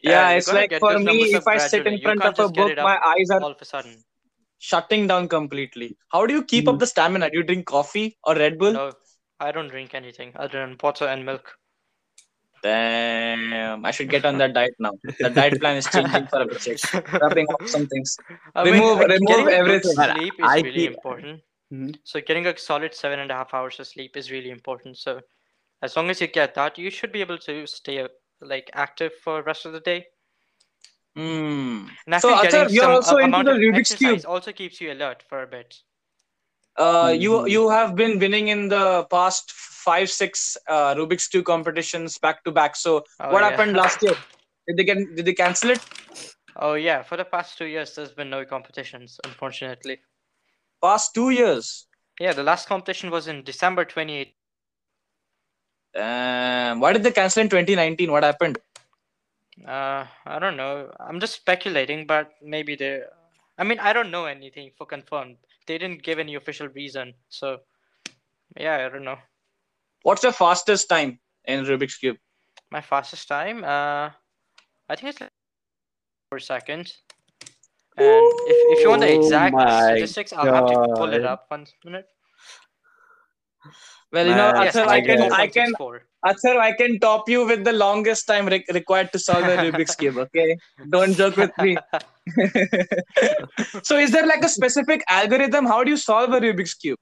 Yeah, 0.03 0.31
it's 0.31 0.53
like 0.53 0.75
for 0.81 0.99
me, 0.99 1.23
if 1.35 1.37
up 1.37 1.49
I 1.49 1.59
sit 1.59 1.87
in 1.87 2.01
front 2.01 2.25
of 2.25 2.39
a 2.39 2.49
book, 2.49 2.77
my 2.79 2.99
eyes 3.07 3.31
are 3.31 3.41
all 3.41 3.53
of 3.53 3.61
a 3.61 3.65
sudden 3.65 4.03
shutting 4.59 5.07
down 5.07 5.29
completely. 5.29 5.97
How 6.11 6.27
do 6.27 6.35
you 6.35 6.43
keep 6.43 6.69
up 6.69 6.77
Mm. 6.77 6.79
the 6.81 6.87
stamina? 6.87 7.31
Do 7.31 7.39
you 7.39 7.45
drink 7.45 7.67
coffee 7.67 8.17
or 8.25 8.35
Red 8.35 8.59
Bull? 8.59 8.73
no 8.73 8.93
i 9.41 9.51
don't 9.53 9.69
drink 9.69 9.95
anything 9.95 10.33
other 10.37 10.61
than 10.67 10.77
water 10.83 11.07
and 11.07 11.25
milk 11.25 11.57
Damn, 12.63 13.85
I 13.85 13.91
should 13.91 14.09
get 14.09 14.25
on 14.25 14.39
that 14.39 14.55
diet 14.55 14.73
now. 14.79 14.93
The 15.19 15.29
diet 15.29 15.61
plan 15.61 15.77
is 15.77 15.87
changing 15.87 16.27
for 16.29 16.41
a 16.41 16.47
bit. 16.47 16.65
Wrapping 17.13 17.47
up 17.53 17.69
some 17.69 17.87
things. 17.87 18.17
I 18.55 18.63
Remove- 18.65 19.01
like, 19.01 19.09
remove 19.09 19.27
getting 19.29 19.47
a 19.47 19.51
good 19.51 19.53
everything. 19.53 19.93
Sleep 19.93 20.33
is 20.39 20.47
I 20.49 20.57
really 20.61 20.73
feel- 20.87 20.93
important 20.95 21.43
Mhm. 21.73 21.95
so 22.05 22.21
getting 22.23 22.47
a 22.47 22.57
solid 22.57 22.95
seven 22.95 23.19
and 23.19 23.31
a 23.31 23.35
half 23.35 23.53
hours 23.53 23.79
of 23.81 23.87
sleep 23.87 24.17
is 24.17 24.31
really 24.31 24.51
important 24.51 24.97
so 24.97 25.21
as 25.83 25.95
long 25.97 26.09
as 26.09 26.21
you 26.23 26.27
get 26.27 26.55
that 26.55 26.79
you 26.79 26.91
should 26.91 27.13
be 27.13 27.21
able 27.21 27.39
to 27.49 27.67
stay 27.67 28.07
like 28.41 28.71
active 28.75 29.13
for 29.25 29.37
the 29.39 29.43
rest 29.43 29.67
of 29.67 29.73
the 29.75 29.81
day 29.81 30.07
Hmm. 31.17 31.89
and 32.07 32.21
So, 32.21 32.29
feel 32.29 32.51
Athar, 32.51 32.71
you're 32.73 32.83
some 32.85 32.93
also 32.93 33.17
a- 33.17 33.25
into 33.25 33.29
amount 33.29 33.47
the 33.47 33.53
of 33.53 33.59
Rubik's 33.59 33.93
exercise 33.93 34.23
Cube. 34.23 34.31
also 34.35 34.53
keeps 34.53 34.81
you 34.81 34.93
alert 34.93 35.23
for 35.29 35.43
a 35.43 35.47
bit 35.47 35.75
Uh, 36.77 37.15
you 37.17 37.33
Mhm. 37.43 37.49
you 37.49 37.69
have 37.71 37.95
been 37.95 38.19
winning 38.19 38.49
in 38.49 38.69
the 38.69 39.05
past 39.11 39.51
five 39.53 40.11
six 40.11 40.57
uh, 40.69 40.95
Rubik's 40.95 41.29
Cube 41.29 41.45
competitions 41.45 42.19
back 42.19 42.43
to 42.45 42.51
back. 42.53 42.77
So 42.77 43.05
Oh, 43.21 43.31
what 43.31 43.43
yeah. 43.43 43.51
happened 43.51 43.77
last 43.77 44.03
year? 44.03 44.15
Did 44.67 44.77
they 44.77 44.85
get 44.85 44.99
did 45.15 45.25
they 45.25 45.35
cancel 45.35 45.71
it? 45.71 45.81
Oh 46.57 46.75
yeah, 46.75 47.03
for 47.03 47.17
the 47.17 47.25
past 47.25 47.59
two 47.59 47.67
years, 47.67 47.95
there's 47.95 48.13
been 48.13 48.31
no 48.31 48.45
competitions, 48.45 49.21
unfortunately. 49.25 50.01
Past 50.83 51.15
two 51.15 51.31
years. 51.31 51.87
Yeah, 52.21 52.33
the 52.33 52.43
last 52.43 52.69
competition 52.69 53.11
was 53.11 53.27
in 53.29 53.43
December 53.45 53.85
28. 53.85 54.37
Um, 55.97 56.81
why 56.81 56.93
did 56.93 57.03
they 57.03 57.13
cancel 57.13 57.43
in 57.43 57.49
2019? 57.49 58.11
What 58.13 58.25
happened? 58.25 58.59
Uh, 59.67 60.07
I 60.27 60.39
don't 60.39 60.57
know. 60.57 60.93
I'm 60.99 61.21
just 61.21 61.35
speculating, 61.35 62.07
but 62.07 62.33
maybe 62.43 62.75
they. 62.77 63.03
I 63.59 63.65
mean, 63.65 63.79
I 63.79 63.93
don't 63.93 64.11
know 64.11 64.27
anything 64.27 64.73
for 64.77 64.87
confirmed. 64.87 65.37
They 65.67 65.79
didn't 65.79 66.03
give 66.03 66.19
any 66.19 66.35
official 66.35 66.69
reason, 66.69 67.15
so 67.29 67.59
yeah, 68.57 68.87
I 68.87 68.89
don't 68.89 69.05
know. 69.05 69.19
What's 70.03 70.23
your 70.23 70.33
fastest 70.33 70.89
time 70.89 71.19
in 71.45 71.65
Rubik's 71.65 71.97
Cube? 71.97 72.17
My 72.71 72.81
fastest 72.81 73.29
time, 73.29 73.65
uh, 73.65 74.11
I 74.89 74.97
think 74.97 75.11
it's 75.11 75.21
like 75.21 75.31
per 76.31 76.39
second. 76.39 76.93
And 77.97 78.27
if, 78.47 78.79
if 78.79 78.85
you 78.85 78.91
want 78.91 79.03
the 79.03 79.11
Oh 79.11 79.25
exact 79.25 79.53
my 79.53 79.81
statistics, 79.95 80.33
I'll 80.33 80.53
have 80.53 80.67
to 80.67 80.95
pull 80.99 81.13
it 81.15 81.23
God. 81.23 81.31
up 81.31 81.47
one 81.49 81.67
minute. 81.85 82.07
Well, 84.13 84.27
you 84.27 84.35
know, 84.35 84.53
Man, 84.53 84.65
Yes, 84.65 84.77
Athar, 84.77 84.89
I 84.89 85.01
can, 85.01 85.33
I 85.33 85.47
can, 85.47 85.75
94.64. 85.75 86.01
Athar, 86.27 86.57
I 86.59 86.73
can 86.73 86.99
top 87.01 87.29
you 87.29 87.47
with 87.47 87.65
the 87.65 87.73
longest 87.73 88.27
time 88.27 88.47
re- 88.47 88.65
required 88.73 89.13
to 89.13 89.19
solve 89.19 89.45
a 89.45 89.57
Rubik's 89.57 89.95
cube. 90.01 90.17
Okay, 90.17 90.57
don't 90.91 91.15
joke 91.15 91.37
with 91.37 91.57
me. 91.59 91.79
so, 93.83 93.99
is 93.99 94.11
there 94.11 94.27
like 94.27 94.43
a 94.45 94.49
specific 94.49 95.03
algorithm? 95.09 95.67
How 95.67 95.85
do 95.85 95.91
you 95.91 95.97
solve 95.97 96.33
a 96.33 96.41
Rubik's 96.41 96.75
cube? 96.75 96.99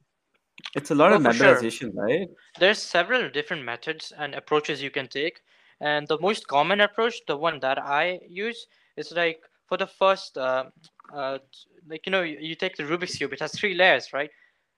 It's 0.75 0.91
a 0.91 0.95
lot 0.95 1.13
Oh, 1.13 1.17
of 1.17 1.23
for 1.23 1.33
sure. 1.33 1.55
memorization, 1.55 1.91
right? 1.95 2.29
There's 2.59 2.83
several 2.83 3.29
different 3.31 3.65
methods 3.65 4.13
and 4.17 4.35
approaches 4.35 4.83
you 4.83 4.91
can 4.91 5.09
take. 5.09 5.41
And 5.81 6.07
the 6.07 6.19
most 6.19 6.47
common 6.47 6.81
approach, 6.81 7.15
the 7.27 7.37
one 7.37 7.61
that 7.61 7.79
I 7.79 8.21
use, 8.29 8.67
is 8.97 9.13
like 9.13 9.41
for 9.69 9.77
the 9.77 9.87
first, 9.87 10.37
uh, 10.39 10.65
uh, 11.15 11.39
like, 11.89 12.07
you 12.07 12.13
know, 12.13 12.23
you, 12.23 12.39
you 12.41 12.55
take 12.55 12.77
the 12.77 12.85
Rubik's 12.85 13.17
Cube, 13.17 13.33
it 13.33 13.41
has 13.41 13.53
three 13.53 13.75
layers, 13.75 14.13
right? 14.13 14.31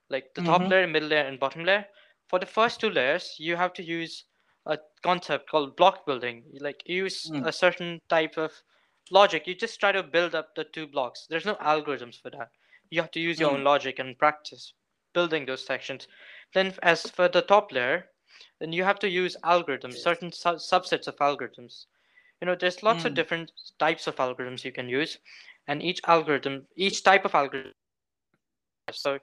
Like 0.08 0.32
the 0.34 0.42
top 0.42 0.62
Mhm. 0.62 0.70
layer, 0.70 0.86
middle 0.86 1.08
layer, 1.08 1.24
and 1.24 1.38
bottom 1.38 1.64
layer. 1.64 1.86
For 2.28 2.38
the 2.38 2.46
first 2.46 2.80
two 2.80 2.90
layers, 2.90 3.34
you 3.38 3.56
have 3.56 3.72
to 3.74 3.82
use 3.82 4.24
a 4.66 4.78
concept 5.02 5.50
called 5.50 5.76
block 5.76 6.06
building. 6.06 6.44
Like, 6.60 6.82
you 6.86 7.04
use 7.04 7.30
Mm. 7.30 7.46
a 7.46 7.52
certain 7.52 8.00
type 8.08 8.38
of 8.38 8.52
logic. 9.10 9.46
You 9.46 9.54
just 9.54 9.80
try 9.80 9.92
to 9.92 10.02
build 10.02 10.34
up 10.34 10.54
the 10.54 10.64
two 10.64 10.86
blocks. 10.86 11.26
There's 11.28 11.44
no 11.46 11.54
algorithms 11.56 12.20
for 12.20 12.30
that. 12.30 12.50
You 12.90 13.00
have 13.02 13.10
to 13.12 13.20
use 13.20 13.40
your 13.40 13.50
Mm. 13.50 13.54
own 13.54 13.64
logic 13.64 13.98
and 13.98 14.18
practice 14.18 14.74
building 15.14 15.46
those 15.46 15.64
sections. 15.66 16.08
Then, 16.54 16.74
as 16.82 17.10
for 17.10 17.28
the 17.28 17.42
top 17.42 17.72
layer, 17.72 18.10
then 18.60 18.72
you 18.72 18.84
have 18.84 18.98
to 19.00 19.08
use 19.08 19.36
algorithms, 19.44 19.98
certain 19.98 20.32
su- 20.32 20.58
subsets 20.60 21.06
of 21.08 21.16
algorithms. 21.16 21.86
You 22.40 22.46
know, 22.46 22.54
there's 22.54 22.82
lots 22.82 23.04
of 23.04 23.12
Mm. 23.12 23.14
different 23.14 23.52
types 23.78 24.06
of 24.06 24.16
algorithms 24.16 24.64
you 24.64 24.72
can 24.72 24.88
use, 24.88 25.18
and 25.66 25.82
each 25.82 26.00
algorithm, 26.06 26.68
each 26.76 27.02
type 27.02 27.24
of 27.24 27.34
algorithm. 27.34 27.72
So, 28.92 29.18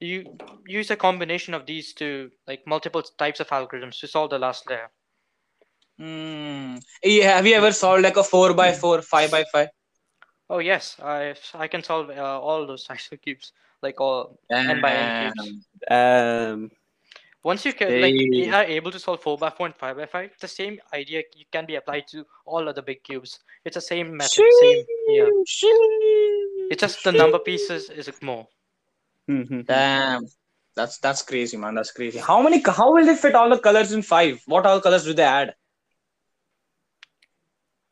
you 0.00 0.38
use 0.66 0.90
a 0.90 0.96
combination 0.96 1.54
of 1.54 1.66
these 1.66 1.94
two, 1.94 2.30
like 2.46 2.66
multiple 2.66 3.02
types 3.02 3.40
of 3.40 3.48
algorithms 3.48 3.98
to 4.00 4.08
solve 4.08 4.30
the 4.30 4.38
last 4.38 4.68
layer. 4.68 4.90
Hmm. 5.98 6.76
Yeah, 7.02 7.36
have 7.36 7.46
you 7.46 7.54
ever 7.54 7.72
solved 7.72 8.02
like 8.02 8.16
a 8.16 8.24
four 8.24 8.54
by 8.54 8.72
four, 8.72 9.02
five 9.02 9.30
by 9.30 9.44
five? 9.52 9.68
Oh 10.50 10.58
yes, 10.58 10.96
I 11.02 11.34
I 11.54 11.68
can 11.68 11.82
solve 11.82 12.10
uh, 12.10 12.40
all 12.40 12.66
those 12.66 12.84
types 12.88 13.10
of 13.12 13.20
cubes, 13.22 13.52
like 13.82 14.00
all 14.00 14.38
n 14.68 14.80
by 14.80 14.92
n 14.92 15.12
cubes. 15.12 15.66
Um, 15.90 16.70
Once 17.44 17.64
you 17.66 17.72
can 17.74 18.00
like 18.00 18.14
you 18.32 18.52
are 18.54 18.64
able 18.64 18.90
to 18.90 18.98
solve 18.98 19.22
four 19.22 19.36
by 19.38 19.50
four 19.50 19.66
and 19.66 19.76
five 19.76 19.96
by 19.96 20.06
five, 20.06 20.30
the 20.40 20.48
same 20.48 20.80
idea 20.92 21.22
can 21.52 21.66
be 21.66 21.76
applied 21.76 22.06
to 22.08 22.24
all 22.46 22.68
other 22.68 22.82
big 22.82 23.02
cubes. 23.04 23.40
It's 23.64 23.74
the 23.76 23.80
same 23.82 24.16
method, 24.16 24.46
same 24.60 24.84
yeah. 25.08 25.30
It's 26.70 26.80
just 26.80 27.04
the 27.04 27.12
number 27.12 27.38
pieces 27.38 27.90
is 27.90 28.10
more. 28.22 28.48
mhm. 29.28 29.66
Damn, 29.66 30.24
that's 30.76 30.98
that's 30.98 31.22
crazy, 31.22 31.56
man. 31.56 31.74
That's 31.74 31.92
crazy. 31.92 32.18
How 32.18 32.42
many? 32.42 32.62
How 32.64 32.92
will 32.92 33.04
they 33.06 33.16
fit 33.16 33.34
all 33.34 33.48
the 33.50 33.58
colors 33.58 33.92
in 33.92 34.02
five? 34.02 34.42
What 34.46 34.66
all 34.66 34.80
colors 34.80 35.04
do 35.04 35.14
they 35.14 35.22
add? 35.22 35.54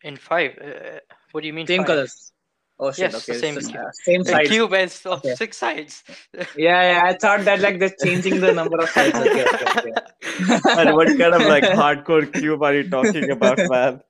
In 0.05 0.17
five, 0.17 0.59
uh, 0.59 0.99
what 1.33 1.43
do 1.43 1.47
you 1.47 1.53
mean? 1.53 1.67
Same 1.67 1.81
five? 1.81 1.87
colors. 1.87 2.33
Oh 2.79 2.91
shit. 2.91 3.13
Yes, 3.13 3.29
okay, 3.29 3.39
same 3.39 3.57
it's 3.59 3.69
just, 3.69 3.77
uh, 3.77 3.91
same 4.05 4.21
A 4.23 4.25
size. 4.25 4.49
cube 4.49 4.75
is 4.75 5.07
of 5.07 5.19
Okay. 5.19 5.35
six 5.37 5.57
sides. 5.59 6.03
Yeah, 6.57 6.81
yeah. 6.93 7.03
I 7.05 7.13
thought 7.15 7.45
that 7.45 7.61
like 7.61 7.79
they're 7.79 7.95
changing 8.05 8.41
the 8.41 8.53
number 8.53 8.79
of 8.83 8.89
sides. 8.89 9.15
Okay, 9.15 9.45
okay, 9.45 9.67
okay. 9.79 10.61
and 10.81 10.95
what 10.97 11.07
kind 11.19 11.35
of 11.35 11.43
like 11.43 11.63
hardcore 11.65 12.33
cube 12.33 12.63
are 12.63 12.75
you 12.75 12.89
talking 12.91 13.31
about, 13.31 13.59
man? 13.69 14.01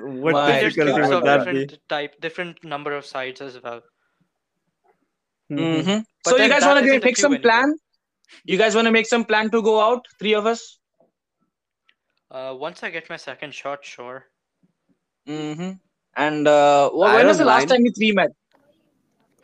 What 0.00 0.32
My 0.32 0.60
difficulty 0.60 1.02
would 1.02 1.12
of 1.18 1.24
that 1.24 1.44
be? 1.44 1.52
different 1.66 1.78
type, 1.88 2.20
different 2.20 2.64
number 2.64 2.92
of 2.96 3.04
sides 3.04 3.40
as 3.42 3.60
well. 3.62 3.82
Mhm. 5.50 5.84
hmm 5.84 5.98
So 6.26 6.36
you 6.38 6.48
guys 6.48 6.64
want 6.64 6.84
to 6.84 6.98
make 7.00 7.16
some 7.16 7.32
cube 7.32 7.44
anymore. 7.44 7.66
plan? 7.66 7.74
You 8.44 8.56
guys 8.56 8.74
want 8.74 8.86
to 8.86 8.92
make 8.92 9.06
some 9.06 9.24
plan 9.24 9.50
to 9.50 9.60
go 9.60 9.80
out? 9.80 10.06
Three 10.18 10.34
of 10.34 10.46
us. 10.46 10.78
Uh, 12.30 12.54
once 12.56 12.82
I 12.82 12.88
get 12.90 13.10
my 13.10 13.16
second 13.18 13.54
shot, 13.54 13.84
sure. 13.84 14.26
Mm-hmm. 15.28 15.72
And 16.16 16.48
uh, 16.48 16.90
wh- 16.90 17.14
when 17.14 17.26
was 17.26 17.38
don't 17.38 17.38
the 17.38 17.44
last 17.44 17.68
time 17.68 17.84
you 17.84 17.92
three 17.92 18.12
met? 18.12 18.30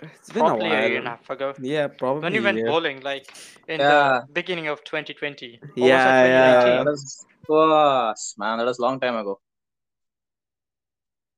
It's 0.02 0.30
been 0.30 0.47
a 0.47 0.54
Probably 0.54 0.70
a 0.70 0.88
year 0.88 0.99
and 0.99 1.06
a 1.06 1.11
while. 1.11 1.11
half 1.11 1.30
ago. 1.30 1.54
Yeah, 1.61 1.88
probably. 1.88 2.23
When 2.23 2.34
you 2.34 2.43
went 2.43 2.58
yeah. 2.58 2.64
bowling, 2.64 3.00
like 3.00 3.26
in 3.69 3.80
Yeah. 3.80 4.21
the 4.26 4.32
beginning 4.32 4.69
of 4.69 4.84
2020. 4.84 5.60
Yeah, 5.76 6.04
that 6.04 6.28
yeah. 6.28 6.60
2019? 6.60 6.84
That 6.84 6.91
was, 6.91 7.26
was 7.49 8.34
man. 8.38 8.58
That 8.58 8.67
was 8.67 8.78
a 8.78 8.82
long 8.82 9.00
time 9.00 9.17
ago. 9.17 9.41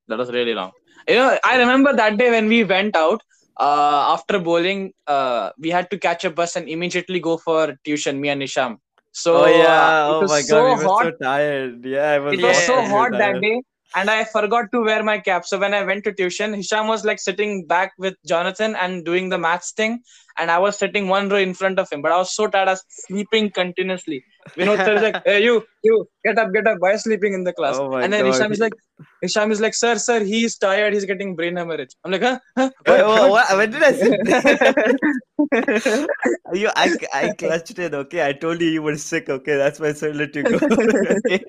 That 0.08 0.18
was 0.18 0.30
really 0.32 0.54
long. 0.54 0.72
You 1.08 1.16
know, 1.16 1.38
I 1.44 1.56
remember 1.58 1.94
that 1.94 2.18
day 2.18 2.30
when 2.30 2.48
we 2.48 2.64
went 2.64 2.96
out. 2.96 3.22
Uh, 3.58 4.14
after 4.14 4.38
bowling, 4.38 4.92
uh, 5.06 5.50
we 5.58 5.70
had 5.70 5.90
to 5.90 5.98
catch 5.98 6.24
a 6.24 6.30
bus 6.30 6.56
and 6.56 6.68
immediately 6.68 7.20
go 7.20 7.36
for 7.36 7.76
tuition. 7.84 8.20
Me 8.20 8.28
and 8.30 8.40
Hisham. 8.40 8.78
So 9.12 9.44
oh 9.44 9.46
yeah! 9.46 9.90
uh, 10.06 10.08
oh 10.08 10.20
was 10.20 10.30
my 10.30 10.40
so 10.40 10.62
god, 10.62 10.64
we 10.64 10.74
were 10.84 10.88
hot. 10.88 11.04
so 11.04 11.10
tired. 11.22 11.84
Yeah, 11.84 12.10
I 12.12 12.18
was. 12.18 12.34
it 12.34 12.42
was 12.42 12.58
so 12.66 12.82
hot 12.82 13.12
that 13.18 13.40
day 13.40 13.60
and 13.96 14.10
i 14.10 14.24
forgot 14.24 14.70
to 14.72 14.80
wear 14.88 15.02
my 15.02 15.18
cap 15.18 15.44
so 15.44 15.58
when 15.58 15.74
i 15.74 15.82
went 15.84 16.04
to 16.04 16.12
tuition 16.12 16.54
hisham 16.54 16.86
was 16.86 17.04
like 17.04 17.18
sitting 17.18 17.66
back 17.66 17.92
with 17.98 18.14
jonathan 18.26 18.76
and 18.76 19.04
doing 19.04 19.28
the 19.28 19.38
maths 19.38 19.72
thing 19.72 19.98
and 20.38 20.50
i 20.50 20.58
was 20.58 20.78
sitting 20.78 21.08
one 21.08 21.28
row 21.28 21.38
in 21.48 21.54
front 21.54 21.78
of 21.78 21.88
him 21.90 22.02
but 22.02 22.12
i 22.12 22.18
was 22.18 22.34
so 22.34 22.46
tired 22.46 22.68
i 22.68 22.72
was 22.72 22.84
sleeping 22.88 23.50
continuously 23.50 24.24
vinod 24.58 24.84
sir 24.84 24.94
is 24.98 25.02
like 25.08 25.18
hey 25.24 25.42
you 25.48 25.56
you 25.82 25.96
get 26.24 26.38
up 26.38 26.52
get 26.52 26.66
up 26.66 26.78
why 26.78 26.90
are 26.90 26.92
you 26.98 27.04
sleeping 27.08 27.34
in 27.40 27.44
the 27.44 27.52
class 27.52 27.78
Oh 27.78 27.96
and 27.96 28.12
then 28.12 28.24
God. 28.24 28.32
hisham 28.32 28.52
is 28.52 28.60
like 28.66 28.78
hisham 29.26 29.50
is 29.56 29.60
like 29.66 29.74
sir 29.82 29.94
sir 30.08 30.20
he's 30.32 30.56
tired 30.66 30.94
he's 30.94 31.08
getting 31.12 31.34
brain 31.40 31.56
hemorrhage 31.62 31.94
i'm 32.04 32.12
like 32.16 32.22
huh, 32.28 32.38
huh? 32.58 32.70
What? 32.84 33.06
what, 33.06 33.30
what, 33.30 33.56
when 33.58 33.70
did 33.70 33.82
I 33.82 33.92
say 33.92 34.18
you, 36.52 36.70
I, 36.76 36.92
I 37.12 37.28
clutched 37.30 37.78
it. 37.78 37.94
Okay, 37.94 38.26
I 38.26 38.32
told 38.32 38.60
you 38.60 38.68
you 38.68 38.82
were 38.82 38.96
sick. 38.96 39.28
Okay, 39.28 39.56
that's 39.56 39.80
why 39.80 39.88
I 39.88 39.92
said 39.92 40.16
let 40.16 40.34
you 40.34 40.44
go. 40.44 40.58
okay. 40.58 41.40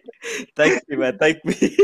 Thank 0.55 0.83
you, 0.87 0.97
man. 0.97 1.17
Thank 1.17 1.43
me. 1.45 1.77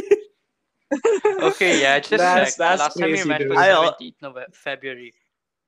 Okay, 0.91 1.82
yeah, 1.82 1.95
I 1.95 2.00
just 2.00 2.12
That's- 2.12 2.47
checked. 2.50 2.58
that's 2.58 2.80
Last 2.82 3.00
time 3.00 3.12
we 3.12 3.23
met 3.23 3.39
dude. 3.39 3.50
was 3.50 3.58
I 3.58 3.69
al- 3.69 3.93
17th 3.93 4.15
November, 4.21 4.47
February 4.54 5.13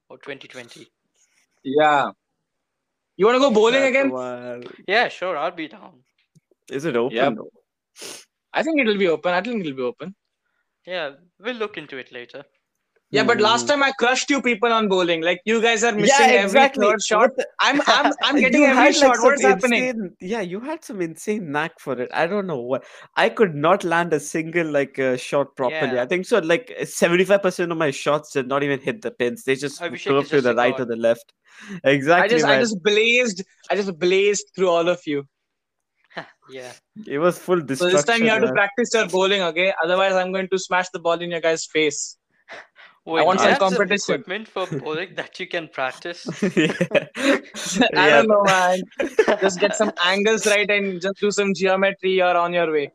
or 0.10 0.17
2020. 0.17 0.88
yeah 1.63 2.12
you 3.17 3.25
want 3.25 3.36
to 3.36 3.39
go 3.41 3.51
bowling 3.51 3.73
That's 3.73 3.89
again 3.89 4.10
wild. 4.12 4.71
Yeah, 4.88 5.10
sure, 5.10 5.38
I'll 5.38 5.51
be 5.51 5.67
down. 5.67 6.03
Is 6.71 6.86
it 6.86 6.95
open? 6.95 7.15
Yep. 7.17 7.38
i 8.53 8.63
think 8.63 8.79
it'll 8.82 8.97
be 8.97 9.10
open 9.10 9.34
i 9.34 9.41
think 9.41 9.60
it'll 9.65 9.75
be 9.75 9.88
open 9.91 10.15
Yeah, 10.86 11.12
we'll 11.39 11.55
look 11.63 11.77
into 11.77 11.97
it 11.97 12.12
later. 12.12 12.43
Yeah, 13.12 13.24
but 13.24 13.39
last 13.41 13.62
Hmm. 13.63 13.67
time 13.69 13.84
I 13.84 13.91
crushed 13.98 14.30
you 14.30 14.39
people 14.39 14.72
on 14.72 14.88
bowling. 14.88 15.22
Like 15.22 15.39
you 15.43 15.60
guys 15.62 15.84
are 15.84 15.91
missing 15.93 16.13
Yeah, 16.19 16.26
every 16.28 16.43
exactly. 16.43 16.86
third 16.86 17.02
shot. 17.02 17.32
The- 17.38 17.48
I'm 17.60 17.82
I'm 17.88 18.13
I'm 18.24 18.39
getting 18.39 18.63
every 18.63 18.76
had, 18.76 18.95
shot. 18.95 19.15
some 19.15 19.26
What's 19.26 19.41
happening? 19.41 19.84
insane- 19.86 20.15
yeah, 20.19 20.41
you 20.41 20.60
had 20.60 20.84
some 20.84 21.02
insane 21.02 21.52
knack 21.52 21.80
for 21.80 22.00
it. 22.00 22.12
I 22.13 22.28
don't 22.28 22.45
know 22.45 22.60
what. 22.60 22.84
I 23.15 23.30
could 23.30 23.56
not 23.56 23.84
land 23.84 24.13
a 24.13 24.19
single 24.19 24.67
like 24.69 25.00
uh, 25.00 25.17
shot 25.17 25.56
properly. 25.56 25.95
Yeah. 25.95 26.04
I 26.04 26.06
think 26.06 26.28
so. 26.28 26.38
Like 26.38 26.72
seventy-five 26.84 27.41
percent 27.41 27.72
of 27.72 27.80
my 27.80 27.89
shots 27.89 28.32
did 28.34 28.48
not 28.48 28.62
even 28.62 28.80
hit 28.80 29.02
the 29.02 29.10
pins. 29.10 29.43
They 29.43 29.56
just 29.56 29.80
curved 29.80 30.30
to 30.30 30.41
the 30.41 30.54
right 30.54 30.80
or 30.80 30.86
the 30.86 30.95
left. 30.95 31.34
Exactly, 31.84 32.26
I 32.26 32.28
just 32.38 32.45
I 32.45 32.60
just 32.60 32.84
blazed. 32.84 33.43
I 33.72 33.76
just 33.76 33.98
blazed 33.98 34.45
through 34.56 34.69
all 34.69 34.88
of 34.88 35.02
you. 35.08 35.24
yeah. 36.52 36.74
It 37.08 37.17
was 37.17 37.39
full 37.39 37.60
destruction. 37.62 37.89
So 37.91 37.98
this 37.98 38.06
time 38.06 38.24
you 38.24 38.30
have 38.30 38.43
to 38.43 38.52
practice 38.54 38.89
your 38.93 39.08
bowling, 39.08 39.41
okay? 39.41 39.74
Otherwise, 39.84 40.13
I'm 40.13 40.32
going 40.32 40.48
to 40.50 40.60
smash 40.60 40.89
the 40.89 41.00
ball 41.00 41.19
in 41.19 41.32
your 41.32 41.41
guys' 41.41 41.65
face. 41.65 42.17
Wait, 43.13 43.26
want 43.26 43.39
some 43.41 43.50
have 43.52 43.60
competition. 43.60 44.15
equipment 44.15 44.48
for 44.48 44.67
bowling 44.67 45.15
that 45.15 45.39
you 45.39 45.48
can 45.48 45.67
practice? 45.67 46.26
yeah. 46.56 46.74
I 47.95 48.10
Yeah. 48.10 48.10
don't 48.10 48.28
know, 48.28 48.43
man. 48.43 48.80
Just 49.41 49.60
get 49.60 49.76
some 49.76 49.91
angles 50.06 50.45
right 50.45 50.69
and 50.69 51.02
just 51.02 51.19
do 51.19 51.32
some 51.32 51.54
geometry. 51.54 52.12
You're 52.12 52.38
on 52.38 52.54
your 52.54 52.72
way. 52.72 52.91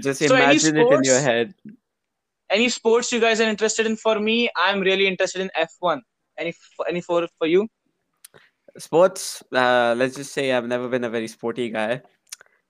Just 0.00 0.22
So 0.22 0.34
any 0.36 0.58
imagine 0.58 0.76
it 0.76 0.90
in 0.90 1.04
your 1.04 1.20
head. 1.20 1.54
any 2.50 2.68
sports 2.68 3.12
you 3.12 3.20
guys 3.20 3.40
are 3.40 3.48
interested 3.48 3.86
in? 3.86 3.96
For 3.96 4.18
me, 4.20 4.48
I'm 4.56 4.80
really 4.80 5.06
interested 5.06 5.40
in 5.42 5.50
F1. 5.56 6.00
Any 6.38 6.54
any 6.88 7.00
for 7.00 7.26
for 7.38 7.46
you? 7.46 7.68
Sports. 8.78 9.42
Uh, 9.52 9.94
let's 9.96 10.16
just 10.16 10.32
say 10.32 10.52
I've 10.52 10.66
never 10.66 10.88
been 10.88 11.04
a 11.04 11.10
very 11.10 11.28
sporty 11.28 11.70
guy. 11.70 12.02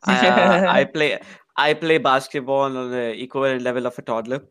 I, 0.04 0.28
uh, 0.28 0.72
I 0.72 0.84
play 0.84 1.18
I 1.56 1.74
play 1.74 1.98
basketball 1.98 2.76
on 2.76 2.90
the 2.90 3.20
equivalent 3.22 3.62
level 3.62 3.86
of 3.86 3.98
a 3.98 4.02
toddler. 4.02 4.42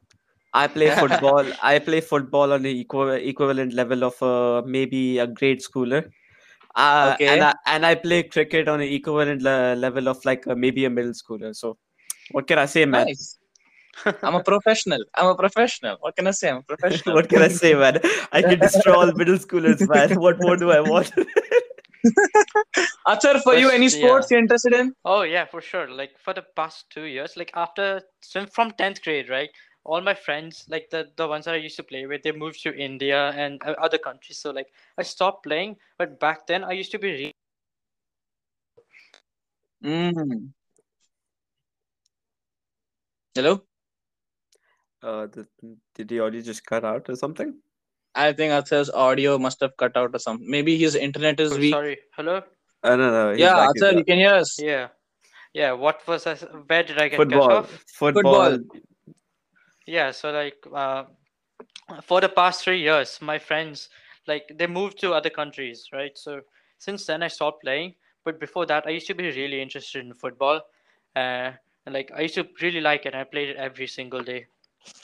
I 0.53 0.67
play 0.67 0.89
football. 1.01 1.51
I 1.61 1.79
play 1.79 2.01
football 2.01 2.53
on 2.53 2.63
the 2.63 2.81
equi- 2.81 3.27
equivalent 3.27 3.73
level 3.73 4.03
of 4.03 4.21
uh, 4.21 4.61
maybe 4.65 5.19
a 5.19 5.27
grade 5.27 5.61
schooler. 5.61 6.09
Uh, 6.75 7.13
Okay. 7.13 7.27
and 7.27 7.43
I, 7.43 7.53
and 7.65 7.85
I 7.85 7.95
play 7.95 8.23
cricket 8.23 8.67
on 8.67 8.79
the 8.79 8.95
equivalent 8.95 9.41
le- 9.41 9.75
level 9.75 10.07
of 10.07 10.23
like 10.25 10.45
uh, 10.47 10.55
maybe 10.55 10.85
a 10.85 10.89
middle 10.89 11.13
schooler. 11.13 11.55
So, 11.55 11.77
what 12.31 12.47
can 12.47 12.59
I 12.59 12.65
say, 12.65 12.85
man? 12.85 13.05
Nice. 13.07 13.39
I'm 14.21 14.35
a 14.35 14.43
professional. 14.43 15.03
I'm 15.15 15.27
a 15.27 15.35
professional. 15.35 15.97
What 15.99 16.15
can 16.15 16.27
I 16.27 16.31
say? 16.31 16.49
I'm 16.49 16.57
a 16.57 16.61
professional. 16.61 17.15
what 17.19 17.29
can 17.29 17.41
I 17.41 17.47
say, 17.47 17.73
man? 17.73 17.99
I 18.31 18.41
can 18.43 18.59
destroy 18.59 18.93
all 18.93 19.11
middle 19.13 19.37
schoolers, 19.37 19.87
man. 19.87 20.19
What 20.19 20.39
more 20.39 20.55
do 20.55 20.69
I 20.71 20.81
want? 20.81 21.11
Athar, 23.07 23.41
for 23.41 23.55
you, 23.55 23.69
any 23.69 23.89
sports 23.89 24.29
you're 24.29 24.39
interested 24.39 24.73
in? 24.73 24.93
Oh 25.05 25.21
yeah, 25.21 25.45
for 25.45 25.61
sure. 25.61 25.89
Like 25.89 26.11
for 26.19 26.33
the 26.33 26.43
past 26.55 26.85
two 26.89 27.03
years, 27.03 27.37
like 27.37 27.51
after 27.55 28.01
since 28.21 28.51
from 28.53 28.71
tenth 28.71 29.01
grade, 29.01 29.29
right? 29.29 29.49
All 29.87 30.01
my 30.01 30.13
friends, 30.13 30.65
like 30.69 30.89
the 30.91 31.07
the 31.15 31.27
ones 31.27 31.45
that 31.45 31.55
I 31.55 31.63
used 31.63 31.77
to 31.77 31.83
play 31.83 32.05
with, 32.05 32.21
they 32.23 32.31
moved 32.31 32.61
to 32.63 32.75
India 32.75 33.31
and 33.45 33.61
uh, 33.65 33.75
other 33.87 33.97
countries. 33.97 34.37
So 34.37 34.51
like 34.51 34.67
I 34.97 35.03
stopped 35.03 35.43
playing. 35.43 35.77
But 35.97 36.19
back 36.19 36.45
then, 36.45 36.63
I 36.63 36.73
used 36.73 36.91
to 36.91 36.99
be 36.99 37.11
really 37.11 37.33
Mm. 39.83 40.49
Hello? 43.35 43.61
Uh, 45.03 45.27
did, 45.27 45.47
did 45.93 46.07
the 46.07 46.19
audio 46.19 46.41
just 46.41 46.65
cut 46.65 46.83
out 46.83 47.07
or 47.07 47.15
something? 47.15 47.53
I 48.15 48.33
think 48.33 48.51
Athar's 48.51 48.89
audio 48.89 49.37
must 49.37 49.59
have 49.61 49.77
cut 49.77 49.95
out 49.95 50.15
or 50.15 50.19
something. 50.19 50.49
Maybe 50.49 50.77
his 50.77 50.95
internet 50.95 51.39
is 51.39 51.53
Oh, 51.53 51.59
weak. 51.59 51.73
sorry. 51.73 51.99
Hello. 52.15 52.41
No, 52.83 52.95
no. 52.95 53.31
he's 53.31 53.41
Yeah, 53.41 53.55
back, 53.55 53.69
he's 53.75 53.83
you 53.83 54.03
can 54.03 54.17
hear 54.17 54.33
us. 54.33 54.59
Yeah, 54.59 54.87
yeah. 55.53 55.73
What 55.73 56.05
was 56.07 56.25
I? 56.25 56.33
Where 56.35 56.83
did 56.83 56.97
I 56.97 57.09
get 57.09 57.17
cut 57.17 57.29
Football. 57.29 57.51
off? 57.51 57.85
Football. 57.93 58.57
Yeah, 59.87 60.11
so 60.11 60.31
like 60.31 60.57
uh, 60.73 61.05
for 62.03 62.21
the 62.21 62.29
past 62.29 62.63
three 62.63 62.81
years, 62.81 63.19
my 63.21 63.39
friends 63.39 63.89
like 64.27 64.51
they 64.55 64.67
moved 64.67 64.99
to 65.01 65.13
other 65.13 65.29
countries, 65.29 65.89
right? 65.93 66.17
So 66.17 66.41
since 66.79 67.05
then 67.05 67.23
I 67.23 67.27
stopped 67.29 67.63
playing. 67.63 67.95
But 68.25 68.39
before 68.39 68.65
that, 68.67 68.85
I 68.87 68.91
used 68.91 69.07
to 69.07 69.15
be 69.15 69.25
really 69.25 69.61
interested 69.61 70.05
in 70.05 70.13
football, 70.13 70.61
uh, 71.15 71.51
and 71.85 71.93
like 71.93 72.11
I 72.15 72.21
used 72.21 72.35
to 72.35 72.47
really 72.61 72.81
like 72.81 73.05
it. 73.05 73.15
I 73.15 73.23
played 73.23 73.49
it 73.49 73.57
every 73.57 73.87
single 73.87 74.23
day. 74.23 74.47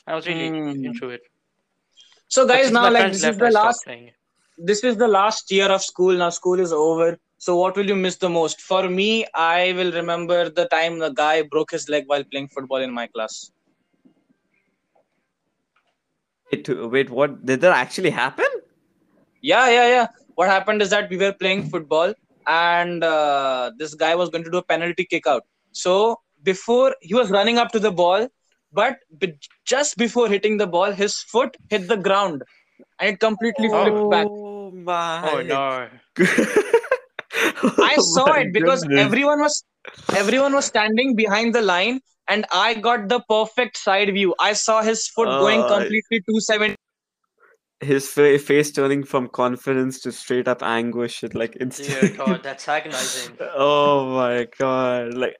I 0.07 0.15
was 0.15 0.27
really 0.27 0.53
Hmm. 0.55 0.81
into 0.83 1.09
it. 1.09 1.21
So 2.27 2.47
guys, 2.47 2.71
now 2.71 2.89
like 2.89 3.11
this 3.11 3.25
is 3.25 3.37
the 3.39 3.49
last 3.49 3.87
this 4.57 4.83
is 4.83 4.97
the 4.97 5.07
last 5.07 5.51
year 5.51 5.69
of 5.71 5.83
school. 5.83 6.13
Now 6.13 6.29
school 6.29 6.59
is 6.59 6.73
over. 6.73 7.17
So 7.37 7.57
what 7.57 7.75
will 7.75 7.87
you 7.87 7.95
miss 7.95 8.17
the 8.17 8.29
most? 8.29 8.61
For 8.61 8.89
me, 8.89 9.25
I 9.33 9.73
will 9.73 9.91
remember 9.91 10.49
the 10.49 10.67
time 10.67 10.99
the 10.99 11.09
guy 11.11 11.41
broke 11.43 11.71
his 11.71 11.89
leg 11.89 12.03
while 12.07 12.23
playing 12.23 12.49
football 12.49 12.77
in 12.77 12.91
my 12.93 13.07
class. 13.07 13.51
Wait, 16.53 16.65
to- 16.65 16.87
wait, 16.89 17.09
what? 17.09 17.45
Did 17.45 17.61
that 17.61 17.75
actually 17.75 18.09
happen? 18.11 18.45
Yeah, 19.41 19.69
yeah, 19.69 19.87
yeah. 19.87 20.07
What 20.35 20.49
happened 20.49 20.81
is 20.81 20.89
that 20.91 21.09
we 21.09 21.17
were 21.17 21.33
playing 21.33 21.63
football 21.69 22.13
and 22.47 23.03
uh, 23.03 23.71
this 23.77 23.93
guy 23.95 24.15
was 24.15 24.29
going 24.29 24.43
to 24.43 24.51
do 24.51 24.57
a 24.57 24.63
penalty 24.63 25.05
kick 25.05 25.27
out. 25.27 25.43
So 25.71 26.19
before 26.43 26.95
he 27.01 27.13
was 27.13 27.29
running 27.31 27.57
up 27.57 27.71
to 27.71 27.79
the 27.79 27.91
ball, 27.91 28.27
but 28.71 28.97
just 29.65 29.97
before 29.97 30.27
hitting 30.27 30.57
the 30.57 30.67
ball, 30.67 30.91
his 30.91 31.17
foot 31.23 31.55
hit 31.69 31.87
the 31.87 31.97
ground 31.97 32.43
and 32.99 33.09
it 33.15 33.19
completely 33.19 33.69
flipped 33.69 34.09
back. 34.09 34.27
Oh 34.29 34.71
my. 34.71 35.31
Oh 35.31 35.41
no! 35.41 35.87
I 37.81 37.95
Oh 37.97 38.01
saw 38.01 38.25
my 38.27 38.39
it 38.41 38.53
because 38.53 38.83
goodness. 38.83 39.01
everyone 39.05 39.41
was 39.41 39.63
everyone 40.15 40.53
was 40.53 40.65
standing 40.65 41.15
behind 41.15 41.53
the 41.55 41.61
line 41.61 41.99
and 42.27 42.45
I 42.51 42.73
got 42.75 43.09
the 43.09 43.19
perfect 43.29 43.77
side 43.77 44.13
view. 44.13 44.33
I 44.39 44.53
saw 44.53 44.81
his 44.81 45.07
foot 45.07 45.27
going 45.27 45.62
Oh, 45.62 45.67
completely 45.67 46.21
270 46.27 46.75
his 47.81 48.07
fa- 48.07 48.39
face 48.39 48.71
turning 48.71 49.03
from 49.03 49.27
confidence 49.27 49.99
to 50.01 50.12
straight 50.12 50.47
up 50.47 50.63
anguish 50.63 51.21
at 51.23 51.36
like 51.36 51.51
Dear 51.53 51.62
instant. 51.63 52.17
God, 52.17 52.41
that's 52.41 52.67
agonizing. 52.67 53.38
oh 53.55 54.09
my 54.13 54.47
god! 54.57 55.13
Like, 55.15 55.36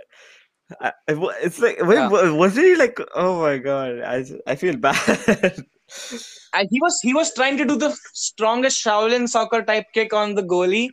I, 0.82 0.91
I 1.08 1.13
it's 1.41 1.60
like 1.60 1.78
wait, 1.82 1.96
Yeah. 1.96 2.32
was 2.32 2.56
he 2.56 2.76
like? 2.76 2.98
Oh 3.15 3.39
my 3.41 3.58
god! 3.60 4.02
I 4.02 4.26
I 4.46 4.56
feel 4.56 4.76
bad. 4.76 4.98
and 6.54 6.67
he 6.69 6.82
was 6.82 7.00
he 7.02 7.13
was 7.13 7.34
trying 7.34 7.58
to 7.58 7.65
do 7.65 7.78
the 7.78 7.96
strongest 8.13 8.84
Shaolin 8.84 9.30
soccer 9.30 9.62
type 9.63 9.86
kick 9.93 10.12
on 10.12 10.36
the 10.36 10.43
goalie, 10.43 10.89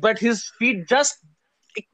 but 0.00 0.18
his 0.18 0.50
feet 0.58 0.88
just 0.88 1.18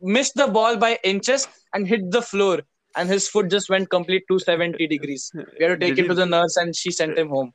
missed 0.01 0.35
the 0.37 0.47
ball 0.47 0.77
by 0.77 0.99
inches 1.03 1.49
and 1.75 1.89
hit 1.89 2.09
the 2.13 2.23
floor, 2.23 2.61
and 2.97 3.09
his 3.09 3.29
foot 3.29 3.51
just 3.51 3.69
went 3.69 3.91
complete 3.91 4.25
270 4.29 4.87
degrees. 4.87 5.31
We 5.35 5.65
had 5.65 5.69
to 5.69 5.77
take 5.77 5.97
Did 5.97 6.05
him 6.05 6.09
to 6.09 6.15
the 6.15 6.27
nurse, 6.27 6.57
and 6.57 6.75
she 6.75 6.91
sent 6.91 7.19
him 7.19 7.29
home. 7.29 7.53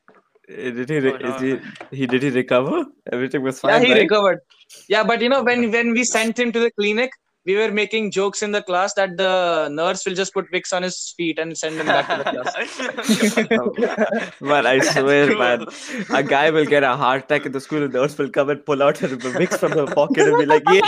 Eh, 0.48 0.70
did 0.70 0.88
he? 0.88 0.98
re- 0.98 1.12
Oh, 1.12 1.18
no. 1.18 1.38
he? 1.38 1.58
He 1.92 2.06
did 2.06 2.22
he 2.22 2.30
recover? 2.30 2.84
Everything 3.12 3.42
was 3.42 3.60
fine. 3.60 3.72
Yeah, 3.72 3.86
he 3.86 3.92
right? 3.92 4.02
recovered. 4.02 4.40
Yeah, 4.88 5.04
but 5.04 5.20
you 5.20 5.28
know 5.28 5.42
when 5.42 5.70
when 5.70 5.92
we 5.92 6.04
sent 6.04 6.38
him 6.38 6.52
to 6.52 6.60
the 6.60 6.70
clinic, 6.70 7.10
we 7.46 7.54
were 7.56 7.70
making 7.70 8.10
jokes 8.10 8.42
in 8.42 8.50
the 8.52 8.62
class 8.62 8.92
that 8.94 9.16
the 9.16 9.68
nurse 9.70 10.04
will 10.04 10.14
just 10.14 10.34
put 10.34 10.50
Vicks 10.52 10.72
on 10.72 10.82
his 10.82 11.14
feet 11.16 11.38
and 11.38 11.56
send 11.56 11.76
him 11.76 11.86
back 11.86 12.06
to 12.08 12.16
the 12.18 12.24
class. 12.30 12.54
Man, 14.40 14.66
I 14.66 14.80
swear, 14.80 15.36
man. 15.38 15.64
A 16.10 16.22
guy 16.22 16.50
will 16.50 16.66
get 16.66 16.82
a 16.82 16.94
heart 16.96 17.24
attack 17.24 17.46
in 17.46 17.52
the 17.52 17.60
school, 17.60 17.82
and 17.82 17.92
the 17.92 18.00
nurse 18.00 18.18
will 18.18 18.28
come 18.28 18.50
and 18.50 18.64
pull 18.66 18.82
out 18.82 18.98
her 18.98 19.16
mix 19.38 19.56
from 19.56 19.72
her 19.72 19.86
pocket 19.86 20.28
and 20.28 20.36
be 20.38 20.44
like, 20.46 20.62
"Yeah, 20.70 20.80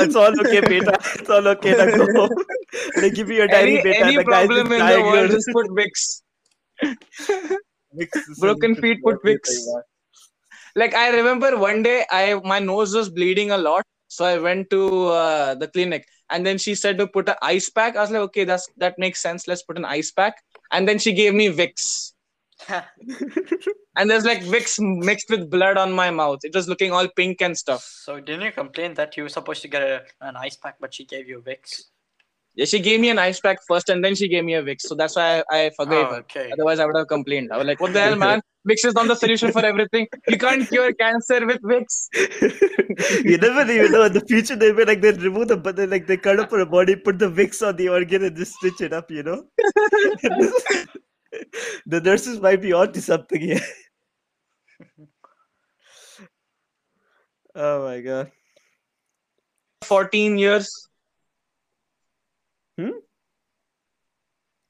it's 0.00 0.14
all 0.16 0.38
okay, 0.40 0.60
beta. 0.60 0.98
It's 1.14 1.30
all 1.30 1.46
okay. 1.48 1.72
Now 1.76 1.86
go 1.96 2.06
home. 2.20 2.30
They 3.00 3.10
give 3.10 3.30
you 3.30 3.36
your 3.36 3.48
diary, 3.48 3.78
any 3.78 3.82
beta." 3.82 4.04
any 4.04 4.16
the 4.16 4.24
problem 4.24 4.72
in 4.72 4.86
the 4.86 5.00
world, 5.02 5.30
just 5.30 5.48
put 5.52 5.66
Vicks. 5.68 6.22
Vicks 7.98 8.38
broken 8.38 8.74
feet, 8.74 8.98
put 9.02 9.16
everything, 9.16 9.38
Vicks. 9.38 9.72
man. 9.72 9.82
like 10.74 10.94
I 10.94 11.10
remember 11.16 11.56
one 11.56 11.82
day 11.82 12.04
I 12.10 12.34
my 12.44 12.58
nose 12.58 12.94
was 12.94 13.08
bleeding 13.08 13.50
a 13.50 13.58
lot, 13.58 13.84
so 14.08 14.24
I 14.24 14.38
went 14.38 14.70
to 14.70 15.06
uh, 15.08 15.54
the 15.54 15.68
clinic, 15.68 16.06
and 16.30 16.46
then 16.46 16.58
she 16.58 16.74
said 16.74 16.98
to 16.98 17.06
put 17.06 17.28
an 17.28 17.36
ice 17.42 17.70
pack. 17.70 17.96
I 17.96 18.00
was 18.00 18.10
like, 18.10 18.22
okay, 18.22 18.44
that's 18.44 18.68
that 18.78 18.98
makes 18.98 19.20
sense. 19.20 19.46
Let's 19.48 19.62
put 19.62 19.78
an 19.78 19.84
ice 19.84 20.10
pack, 20.10 20.42
and 20.72 20.88
then 20.88 20.98
she 20.98 21.12
gave 21.12 21.34
me 21.34 21.48
Vicks, 21.48 22.12
and 23.96 24.10
there's 24.10 24.24
like 24.24 24.42
Vicks 24.42 24.78
mixed 24.80 25.30
with 25.30 25.50
blood 25.50 25.76
on 25.76 25.92
my 25.92 26.10
mouth. 26.10 26.40
It 26.42 26.54
was 26.54 26.68
looking 26.68 26.92
all 26.92 27.08
pink 27.08 27.42
and 27.42 27.56
stuff. 27.56 27.82
so 27.82 28.20
didn't 28.20 28.42
you 28.42 28.52
complain 28.52 28.94
that 28.94 29.16
you 29.16 29.24
were 29.24 29.28
supposed 29.28 29.62
to 29.62 29.68
get 29.68 29.82
a, 29.82 30.02
an 30.20 30.36
ice 30.36 30.56
pack, 30.56 30.76
but 30.80 30.94
she 30.94 31.04
gave 31.04 31.28
you 31.28 31.42
Vicks? 31.46 31.82
Yeah, 32.56 32.64
she 32.64 32.80
gave 32.80 33.00
me 33.00 33.10
an 33.10 33.18
ice 33.18 33.38
pack 33.38 33.58
first, 33.68 33.90
and 33.90 34.02
then 34.02 34.14
she 34.14 34.28
gave 34.28 34.42
me 34.42 34.54
a 34.54 34.62
Vicks. 34.62 34.80
So 34.80 34.94
that's 34.94 35.14
why 35.14 35.42
I, 35.50 35.66
I 35.66 35.70
forgave 35.76 36.06
Oh, 36.06 36.10
her. 36.14 36.20
okay. 36.20 36.50
Otherwise, 36.52 36.78
I 36.78 36.86
would 36.86 36.96
have 36.96 37.06
complained. 37.06 37.52
I 37.52 37.58
was 37.58 37.66
like, 37.66 37.80
what 37.80 37.92
the 37.92 38.00
hell, 38.00 38.16
man? 38.24 38.40
Vicks 38.66 38.84
is 38.86 38.94
not 38.94 39.08
the 39.08 39.14
solution 39.14 39.52
for 39.52 39.64
everything. 39.64 40.06
You 40.26 40.38
can't 40.38 40.66
cure 40.66 40.92
cancer 40.94 41.44
with 41.46 41.60
Vicks. 41.60 42.08
you 43.24 43.36
never 43.36 43.70
even 43.70 43.92
know. 43.92 44.04
In 44.04 44.12
the 44.14 44.22
future, 44.26 44.56
they'll 44.56 44.74
be 44.74 44.86
like 44.86 45.02
they 45.02 45.12
remove 45.12 45.48
the, 45.48 45.56
but 45.58 45.76
they 45.76 45.86
like 45.86 46.06
they 46.06 46.16
cut 46.16 46.40
up 46.40 46.50
her 46.50 46.64
body, 46.64 46.96
put 46.96 47.18
the 47.18 47.30
Vicks 47.30 47.64
on 47.66 47.76
the 47.76 47.90
organ, 47.90 48.24
and 48.24 48.34
just 48.36 48.54
stitch 48.54 48.80
it 48.80 48.92
up. 48.94 49.10
You 49.10 49.22
know. 49.22 49.44
the 51.86 52.00
nurses 52.00 52.40
might 52.40 52.62
be 52.62 52.72
onto 52.72 53.00
something 53.00 53.40
here. 53.40 53.60
oh 57.54 57.84
my 57.84 58.00
god. 58.00 58.32
14 59.84 60.38
years. 60.38 60.68
Hmm? 62.78 62.98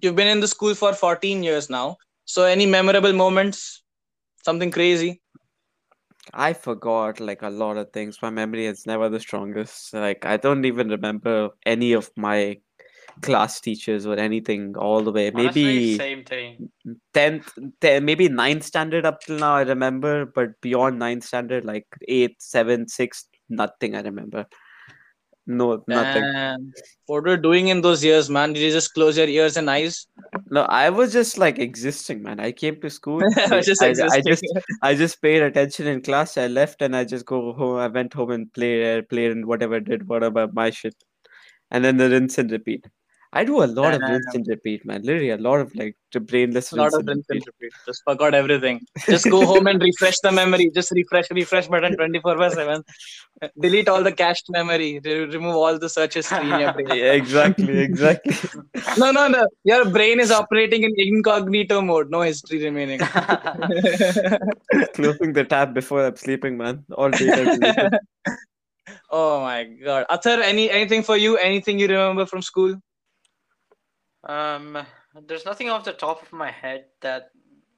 You've 0.01 0.16
been 0.16 0.29
in 0.29 0.40
the 0.40 0.49
school 0.49 0.75
for 0.75 0.92
14 0.92 1.42
years 1.42 1.71
now. 1.71 1.97
So, 2.25 2.45
any 2.45 2.66
memorable 2.66 3.12
moments? 3.12 3.83
Something 4.45 4.71
crazy? 4.71 5.21
I 6.35 6.53
forgot 6.53 7.21
like 7.21 7.42
a 7.42 7.51
lot 7.51 7.77
of 7.77 7.92
things. 7.92 8.19
My 8.21 8.31
memory 8.31 8.66
is 8.66 8.87
never 8.87 9.09
the 9.09 9.21
strongest. 9.21 9.95
Like 9.95 10.25
I 10.25 10.37
don't 10.37 10.64
even 10.64 10.88
remember 10.88 11.51
any 11.64 11.92
of 11.92 12.11
my 12.16 12.59
class 13.23 13.61
teachers 13.61 14.07
or 14.07 14.19
anything 14.19 14.77
all 14.77 15.03
the 15.03 15.12
way. 15.12 15.31
Honestly, 15.33 15.62
Maybe 15.62 15.99
same 15.99 16.25
thing. 16.25 16.71
10th, 17.14 17.59
10, 17.81 18.05
maybe 18.05 18.29
9th 18.29 18.62
standard 18.62 19.07
up 19.07 19.21
till 19.21 19.38
now 19.38 19.55
I 19.55 19.62
remember, 19.62 20.27
but 20.27 20.61
beyond 20.61 20.99
9th 20.99 21.25
standard, 21.25 21.64
like 21.64 21.87
8th, 22.09 22.40
7th, 22.40 22.88
6th, 22.90 23.25
nothing 23.49 23.95
I 23.95 24.01
remember. 24.01 24.47
No, 25.46 25.85
nothing. 25.87 26.22
Damn. 26.22 26.72
What 27.06 27.22
were 27.22 27.30
you 27.30 27.37
doing 27.37 27.68
in 27.68 27.80
those 27.80 28.04
years, 28.04 28.28
man? 28.28 28.52
Did 28.52 28.62
you 28.62 28.72
just 28.72 28.94
close 28.94 29.16
your 29.16 29.28
ears 29.28 29.56
and 29.56 29.70
eyes? 29.70 30.09
No, 30.50 30.62
I 30.62 30.90
was 30.90 31.12
just 31.12 31.38
like 31.38 31.61
existing, 31.61 32.22
man. 32.24 32.40
I 32.40 32.50
came 32.50 32.80
to 32.80 32.90
school. 32.90 33.22
I 33.37 33.61
just 33.61 33.80
I, 33.80 33.90
I 34.11 34.20
just 34.20 34.44
I 34.82 34.94
just 34.94 35.22
paid 35.22 35.42
attention 35.42 35.87
in 35.87 36.02
class. 36.02 36.37
I 36.37 36.48
left 36.48 36.82
and 36.82 36.96
I 36.96 37.04
just 37.04 37.26
go 37.26 37.52
home. 37.52 37.76
I 37.76 37.87
went 37.87 38.12
home 38.12 38.32
and 38.32 38.52
played, 38.52 38.98
uh, 38.98 39.02
played 39.02 39.30
and 39.30 39.46
whatever 39.46 39.78
did, 39.78 40.09
whatever 40.09 40.48
my 40.52 40.70
shit, 40.70 40.96
and 41.70 41.85
then 41.85 41.96
the 41.96 42.11
rinse 42.11 42.38
and 42.38 42.50
repeat. 42.50 42.85
I 43.37 43.44
do 43.44 43.62
a 43.62 43.68
lot 43.79 43.92
of 43.92 44.01
rinse 44.09 44.35
and 44.35 44.46
repeat, 44.49 44.87
man. 44.87 45.03
Literally 45.03 45.31
a 45.31 45.37
lot 45.37 45.61
of 45.61 45.75
like 45.75 45.96
brainless 46.20 46.72
A 46.72 46.77
lot 46.77 46.85
rinse 46.85 46.94
of 46.94 47.07
rinse 47.07 47.27
and 47.29 47.42
repeat. 47.46 47.72
Just 47.87 48.03
forgot 48.05 48.35
everything. 48.35 48.81
Just 49.11 49.29
go 49.31 49.44
home 49.44 49.66
and 49.66 49.83
refresh 49.83 50.18
the 50.20 50.33
memory. 50.33 50.70
Just 50.75 50.90
refresh, 50.92 51.31
refresh 51.31 51.68
button 51.68 51.96
24 51.96 52.37
by 52.38 52.49
7. 52.49 52.83
Delete 53.61 53.90
all 53.90 54.03
the 54.03 54.12
cached 54.12 54.46
memory. 54.49 55.01
Re- 55.05 55.27
remove 55.27 55.57
all 55.57 55.79
the 55.79 55.90
search 55.90 56.14
history 56.14 56.51
in 56.51 56.61
your 56.61 56.72
brain. 56.72 56.87
Yeah, 56.88 57.12
exactly, 57.22 57.79
exactly. 57.79 58.35
No, 58.99 59.11
no, 59.11 59.29
no. 59.29 59.46
Your 59.64 59.90
brain 59.90 60.20
is 60.20 60.31
operating 60.31 60.85
in 60.85 60.94
incognito 60.96 61.83
mode. 61.83 62.11
No 62.11 62.22
history 62.22 62.62
remaining. 62.64 62.99
Closing 64.94 65.33
the 65.35 65.44
tab 65.49 65.75
before 65.75 66.07
I'm 66.07 66.16
sleeping, 66.16 66.57
man. 66.57 66.85
All 66.92 67.11
data 67.11 68.01
oh 69.11 69.40
my 69.40 69.64
god. 69.64 70.07
Athar, 70.11 70.42
any 70.42 70.70
anything 70.70 71.03
for 71.03 71.16
you? 71.16 71.37
Anything 71.37 71.79
you 71.79 71.88
remember 71.88 72.27
from 72.27 72.42
school? 72.42 72.77
Um, 74.26 74.78
there's 75.26 75.44
nothing 75.44 75.70
off 75.70 75.84
the 75.84 75.92
top 75.92 76.22
of 76.22 76.32
my 76.32 76.50
head 76.50 76.86
that 77.00 77.30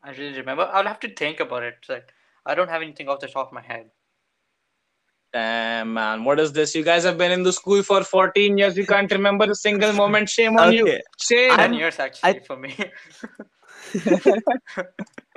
I 0.03 0.13
really 0.13 0.39
remember. 0.39 0.65
I'll 0.65 0.87
have 0.87 1.01
to 1.01 1.15
think 1.15 1.41
about 1.41 1.63
it. 1.63 1.77
Like, 1.89 2.13
I 2.47 2.55
don't 2.55 2.71
have 2.71 2.83
anything 2.83 3.09
off 3.09 3.21
the 3.21 3.29
top 3.29 3.49
of 3.49 3.53
my 3.53 3.63
head. 3.63 3.91
Damn 5.33 5.93
man, 5.93 6.25
what 6.25 6.41
is 6.41 6.53
this? 6.53 6.75
You 6.75 6.83
guys 6.85 7.05
have 7.05 7.19
been 7.19 7.33
in 7.33 7.43
the 7.43 7.53
school 7.53 7.83
for 7.83 8.03
14 8.03 8.57
years. 8.59 8.77
You 8.79 8.87
can't 8.87 9.11
remember 9.13 9.45
a 9.51 9.55
single 9.55 9.93
moment. 9.93 10.29
Shame 10.31 10.57
on 10.57 10.73
you. 10.73 10.87
Shame. 11.21 11.57
Ten 11.57 11.75
years 11.75 11.99
actually 11.99 12.41
for 12.41 12.57
me. 12.57 12.75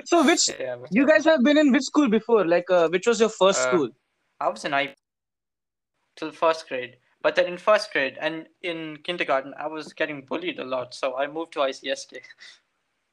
So 0.04 0.24
which 0.24 0.48
Yeah, 0.58 0.76
you 0.90 1.06
guys 1.06 1.24
have 1.24 1.42
been 1.42 1.58
in 1.58 1.72
which 1.72 1.84
school 1.84 2.08
before? 2.08 2.46
Like 2.46 2.70
uh, 2.70 2.88
which 2.88 3.06
was 3.06 3.20
your 3.20 3.28
first 3.28 3.60
Uh, 3.60 3.66
school? 3.68 3.88
I 4.40 4.48
was 4.48 4.64
in 4.64 4.74
I 4.74 4.94
till 6.16 6.32
first 6.32 6.68
grade, 6.68 6.96
but 7.22 7.36
then 7.36 7.46
in 7.46 7.56
first 7.58 7.92
grade 7.92 8.18
and 8.20 8.46
in 8.62 8.98
kindergarten, 9.04 9.54
I 9.58 9.66
was 9.66 9.92
getting 9.92 10.22
bullied 10.22 10.58
a 10.58 10.64
lot, 10.64 10.94
so 10.94 11.16
I 11.16 11.26
moved 11.26 11.52
to 11.54 11.60
ICSK. 11.60 12.18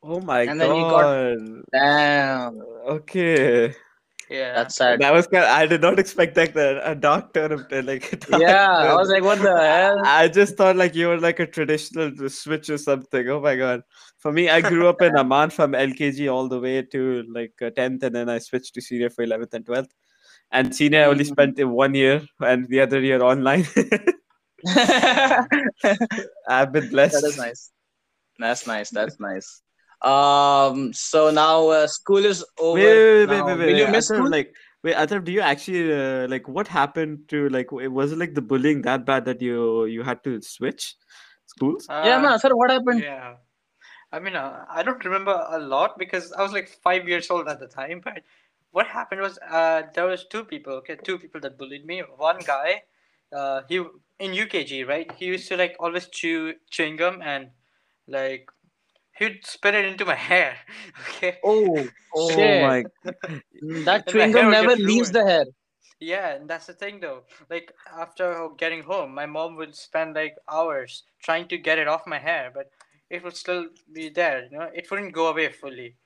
Oh 0.02 0.22
my 0.22 0.41
And 0.41 0.60
then 0.60 0.76
you 0.76 0.82
got- 0.84 1.02
god. 1.04 1.63
Damn, 1.74 2.62
Okay. 2.88 3.76
Yeah, 4.30 4.54
that's 4.54 4.76
sad. 4.76 5.00
That 5.02 5.12
was 5.12 5.26
kind 5.26 5.43
I 5.43 5.65
did 5.65 5.82
not 5.82 5.98
expect 5.98 6.38
like 6.38 6.54
the 6.54 6.80
a 6.88 6.93
dark 6.93 7.34
turn 7.34 7.52
of 7.52 7.67
the, 7.67 7.82
like 7.82 8.13
a 8.13 8.17
dark 8.17 8.41
Yeah, 8.43 8.67
I 8.69 8.93
was 8.93 9.10
like, 9.10 9.24
what 9.24 9.39
the 9.41 9.58
hell? 9.58 9.98
I 10.06 10.28
just 10.28 10.56
thought 10.56 10.76
like 10.76 10.93
you 10.93 11.08
were 11.08 11.17
like 11.19 11.39
a 11.39 11.48
traditional 11.48 12.12
switch 12.30 12.69
or 12.69 12.78
something. 12.78 13.28
Oh 13.28 13.41
my 13.41 13.56
god. 13.56 13.82
For 14.19 14.32
me, 14.32 14.48
I 14.48 14.62
grew 14.62 14.88
up 14.88 15.02
in 15.02 15.17
Amman 15.24 15.50
from 15.50 15.72
LKG 15.72 16.32
all 16.32 16.48
the 16.48 16.60
way 16.60 16.84
to 16.84 17.24
like 17.34 17.54
uh, 17.60 17.72
10th, 17.72 18.04
and 18.04 18.15
then 18.15 18.30
I 18.30 18.38
switched 18.38 18.76
to 18.76 18.82
senior 18.82 19.10
for 19.10 19.26
11th 19.26 19.54
and 19.56 19.65
12th. 19.65 19.89
And 20.51 20.73
senior, 20.75 21.01
I 21.03 21.05
only 21.05 21.23
Mhm. 21.23 21.31
spent 21.31 21.59
in 21.59 21.69
one 21.71 21.93
year, 21.93 22.21
and 22.39 22.67
the 22.67 22.81
other 22.81 22.99
year 23.01 23.21
online. 23.21 23.65
I've 26.47 26.71
been 26.71 26.89
blessed. 26.89 27.21
That 27.21 27.27
is 27.29 27.38
nice. 27.38 27.71
That's 28.39 28.67
nice. 28.67 28.89
That's 28.89 29.19
nice. 29.19 29.62
Um. 30.01 30.93
So 30.93 31.29
now 31.29 31.67
uh, 31.69 31.88
school 31.88 32.25
is 32.25 32.45
over. 32.57 32.75
Wait, 32.75 33.27
wait, 33.27 33.29
wait, 33.29 33.45
wait, 33.45 33.57
wait, 33.59 33.67
Will 33.67 33.77
you 33.77 33.88
miss 33.88 34.07
Athar, 34.07 34.15
school? 34.15 34.29
like, 34.29 34.53
wait, 34.83 34.95
Athar, 34.95 35.23
do 35.23 35.31
you 35.31 35.41
actually 35.41 35.91
uh, 35.93 36.27
like 36.27 36.47
what 36.47 36.67
happened 36.67 37.27
to 37.29 37.49
like? 37.49 37.67
w- 37.67 37.91
Was 37.91 38.12
it 38.13 38.17
like 38.17 38.33
the 38.33 38.41
bullying 38.41 38.81
that 38.83 39.05
bad 39.05 39.25
that 39.25 39.41
you 39.41 39.85
you 39.85 40.03
had 40.03 40.23
to 40.23 40.41
switch 40.41 40.95
schools? 41.47 41.88
yeah, 42.03 42.17
Uh, 42.17 42.21
man. 42.21 42.39
Sir, 42.39 42.55
what 42.55 42.71
happened? 42.71 43.03
Yeah. 43.03 43.35
I 44.12 44.19
mean, 44.19 44.35
uh, 44.35 44.65
I 44.69 44.83
don't 44.83 45.03
remember 45.05 45.35
a 45.49 45.59
lot 45.59 45.97
because 45.97 46.31
I 46.33 46.41
was 46.41 46.51
like 46.53 46.69
five 46.83 47.07
years 47.07 47.29
old 47.29 47.47
at 47.47 47.59
the 47.59 47.67
time. 47.67 48.01
But 48.03 48.23
what 48.71 48.88
happened 48.88 49.21
was 49.21 49.39
uh, 49.39 49.84
there 49.93 50.05
was 50.05 50.25
two 50.27 50.43
people, 50.45 50.73
okay, 50.75 50.95
two 50.95 51.17
people 51.19 51.41
that 51.41 51.58
bullied 51.58 51.86
me. 51.86 51.99
One 52.01 52.39
guy, 52.43 52.84
uh, 53.34 53.63
he 53.67 53.77
in 54.19 54.34
UKG, 54.34 54.84
right? 54.88 55.12
He 55.13 55.25
used 55.25 55.47
to 55.49 55.58
like 55.58 55.75
always 55.79 56.08
chew 56.08 56.55
chewing 56.69 56.95
gum 56.97 57.21
and 57.21 57.51
like 58.08 58.49
he'd 59.17 59.45
spit 59.45 59.75
it 59.75 59.86
into 59.86 60.05
my 60.05 60.15
hair. 60.32 60.58
Okay. 61.10 61.39
Oh, 61.43 61.89
Oh 62.13 62.53
shit. 62.55 62.55
my! 62.55 62.84
That 63.86 64.08
chewing 64.08 64.32
gum 64.32 64.49
never 64.49 64.75
leaves 64.75 65.12
the 65.12 65.25
hair. 65.25 65.45
Yeah, 65.99 66.29
and 66.36 66.49
that's 66.49 66.67
the 66.67 66.73
thing 66.73 66.99
though. 66.99 67.23
Like 67.49 67.73
after 67.91 68.49
getting 68.58 68.84
home, 68.84 69.13
my 69.13 69.25
mom 69.25 69.55
would 69.55 69.75
spend 69.75 70.15
like 70.15 70.36
hours 70.47 71.03
trying 71.21 71.47
to 71.49 71.58
get 71.58 71.77
it 71.77 71.88
off 71.88 72.08
my 72.08 72.19
hair, 72.19 72.51
but 72.53 72.71
it 73.10 73.23
would 73.23 73.36
still 73.36 73.69
be 73.91 74.10
there. 74.10 74.45
You 74.45 74.51
know, 74.60 74.69
it 74.73 74.89
wouldn't 74.89 75.13
go 75.13 75.27
away 75.27 75.51
fully. 75.51 75.97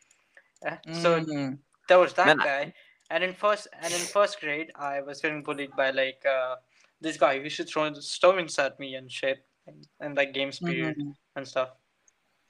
Uh, 0.66 0.78
So 0.92 1.26
Mm. 1.26 1.60
There 1.88 2.00
was 2.00 2.14
that 2.14 2.28
Man, 2.28 2.38
guy, 2.38 2.74
and 3.10 3.24
in 3.24 3.34
first 3.34 3.68
and 3.82 3.94
in 3.94 4.02
first 4.08 4.40
grade, 4.40 4.72
I 4.76 5.02
was 5.02 5.22
getting 5.22 5.44
bullied 5.44 5.76
by 5.76 5.92
like 5.92 6.24
uh, 6.26 6.56
this 7.02 7.18
guy 7.18 7.38
who 7.38 7.44
used 7.44 7.58
to 7.58 7.66
throw 7.66 7.94
stones 7.94 8.58
at 8.60 8.80
me 8.80 8.96
and 8.96 9.12
shit, 9.12 9.46
and, 9.68 9.88
and 10.00 10.16
like 10.16 10.34
games 10.34 10.60
period 10.60 10.98
Mhm. 10.98 11.14
and 11.36 11.48
stuff. 11.48 11.70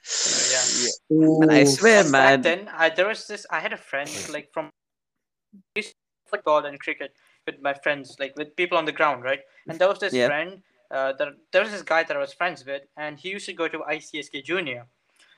So, 0.02 0.30
yeah. 0.52 0.64
Man, 1.10 1.50
I 1.50 1.62
Ooh. 1.62 1.66
swear, 1.66 2.04
And 2.04 2.12
man. 2.12 2.42
then, 2.42 2.68
I, 2.72 2.90
there 2.90 3.08
was 3.08 3.26
this. 3.26 3.46
I 3.50 3.60
had 3.60 3.72
a 3.72 3.76
friend 3.78 4.08
like 4.28 4.52
from 4.52 4.70
used 5.76 5.90
to 5.90 5.94
play 5.94 6.38
football 6.38 6.64
and 6.66 6.78
cricket 6.78 7.14
with 7.46 7.60
my 7.60 7.74
friends, 7.74 8.16
like 8.18 8.36
with 8.36 8.54
people 8.56 8.78
on 8.78 8.84
the 8.84 8.92
ground, 8.92 9.24
right? 9.24 9.40
And 9.68 9.78
there 9.78 9.88
was 9.88 9.98
this 9.98 10.14
Yeah. 10.14 10.28
friend. 10.28 10.62
Uh, 10.90 11.12
that 11.18 11.28
there 11.50 11.62
was 11.62 11.72
this 11.72 11.82
guy 11.82 12.04
that 12.04 12.16
I 12.16 12.20
was 12.20 12.32
friends 12.34 12.64
with, 12.64 12.82
and 12.96 13.18
he 13.18 13.30
used 13.30 13.46
to 13.46 13.52
go 13.52 13.66
to 13.66 13.78
ICSK 13.78 14.44
Junior. 14.44 14.86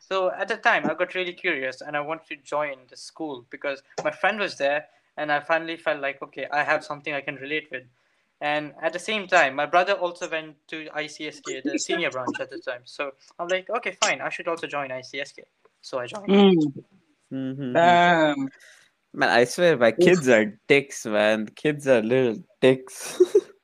So 0.08 0.30
at 0.30 0.46
the 0.46 0.56
time, 0.56 0.86
I 0.88 0.94
got 0.94 1.14
really 1.14 1.32
curious, 1.32 1.80
and 1.80 1.96
I 1.96 2.00
wanted 2.00 2.28
to 2.28 2.36
join 2.36 2.76
the 2.88 2.96
school 2.96 3.44
because 3.50 3.82
my 4.04 4.12
friend 4.12 4.38
was 4.38 4.56
there, 4.56 4.86
and 5.16 5.32
I 5.32 5.40
finally 5.40 5.76
felt 5.76 6.00
like, 6.00 6.22
okay, 6.22 6.46
I 6.52 6.62
have 6.62 6.84
something 6.84 7.12
I 7.12 7.20
can 7.20 7.34
relate 7.36 7.68
with. 7.72 7.82
And 8.40 8.72
at 8.80 8.92
the 8.92 9.00
same 9.00 9.26
time, 9.26 9.56
my 9.56 9.66
brother 9.66 9.94
also 9.94 10.30
went 10.30 10.56
to 10.68 10.86
ICSK, 10.94 11.64
the 11.64 11.78
senior 11.86 12.10
branch 12.10 12.38
at 12.38 12.50
the 12.50 12.58
time. 12.58 12.82
So 12.84 13.12
I'm 13.38 13.48
like, 13.48 13.68
okay, 13.68 13.96
fine, 14.00 14.20
I 14.20 14.28
should 14.28 14.46
also 14.46 14.68
join 14.68 14.90
ICSK. 14.90 15.40
So 15.80 15.98
I 15.98 16.06
joined. 16.06 16.28
Mm. 16.28 16.84
Mhm. 17.32 17.72
Damn. 17.72 18.48
Man, 19.12 19.28
I 19.28 19.44
swear, 19.44 19.76
my 19.76 19.90
kids 19.90 20.28
are 20.28 20.44
dicks, 20.68 21.04
man. 21.06 21.48
Kids 21.48 21.88
are 21.88 22.02
little 22.02 22.36
dicks. 22.60 23.20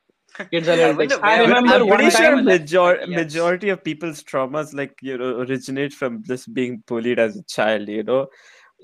Kids 0.50 0.68
are 0.68 0.72
I 0.72 0.76
little 0.92 0.96
wonder. 0.96 1.18
I 1.22 1.38
remember 1.40 1.74
I'm 1.74 1.88
pretty 1.88 2.10
sure 2.10 2.36
time. 2.36 2.44
major- 2.44 2.98
Yes. 3.06 3.08
majority 3.08 3.68
of 3.68 3.84
people's 3.84 4.22
traumas, 4.22 4.72
like 4.74 4.94
you 5.02 5.18
know, 5.18 5.40
originate 5.40 5.92
from 5.92 6.22
just 6.24 6.52
being 6.54 6.82
bullied 6.86 7.18
as 7.18 7.36
a 7.36 7.42
child. 7.44 7.88
You 7.88 8.02
know. 8.02 8.26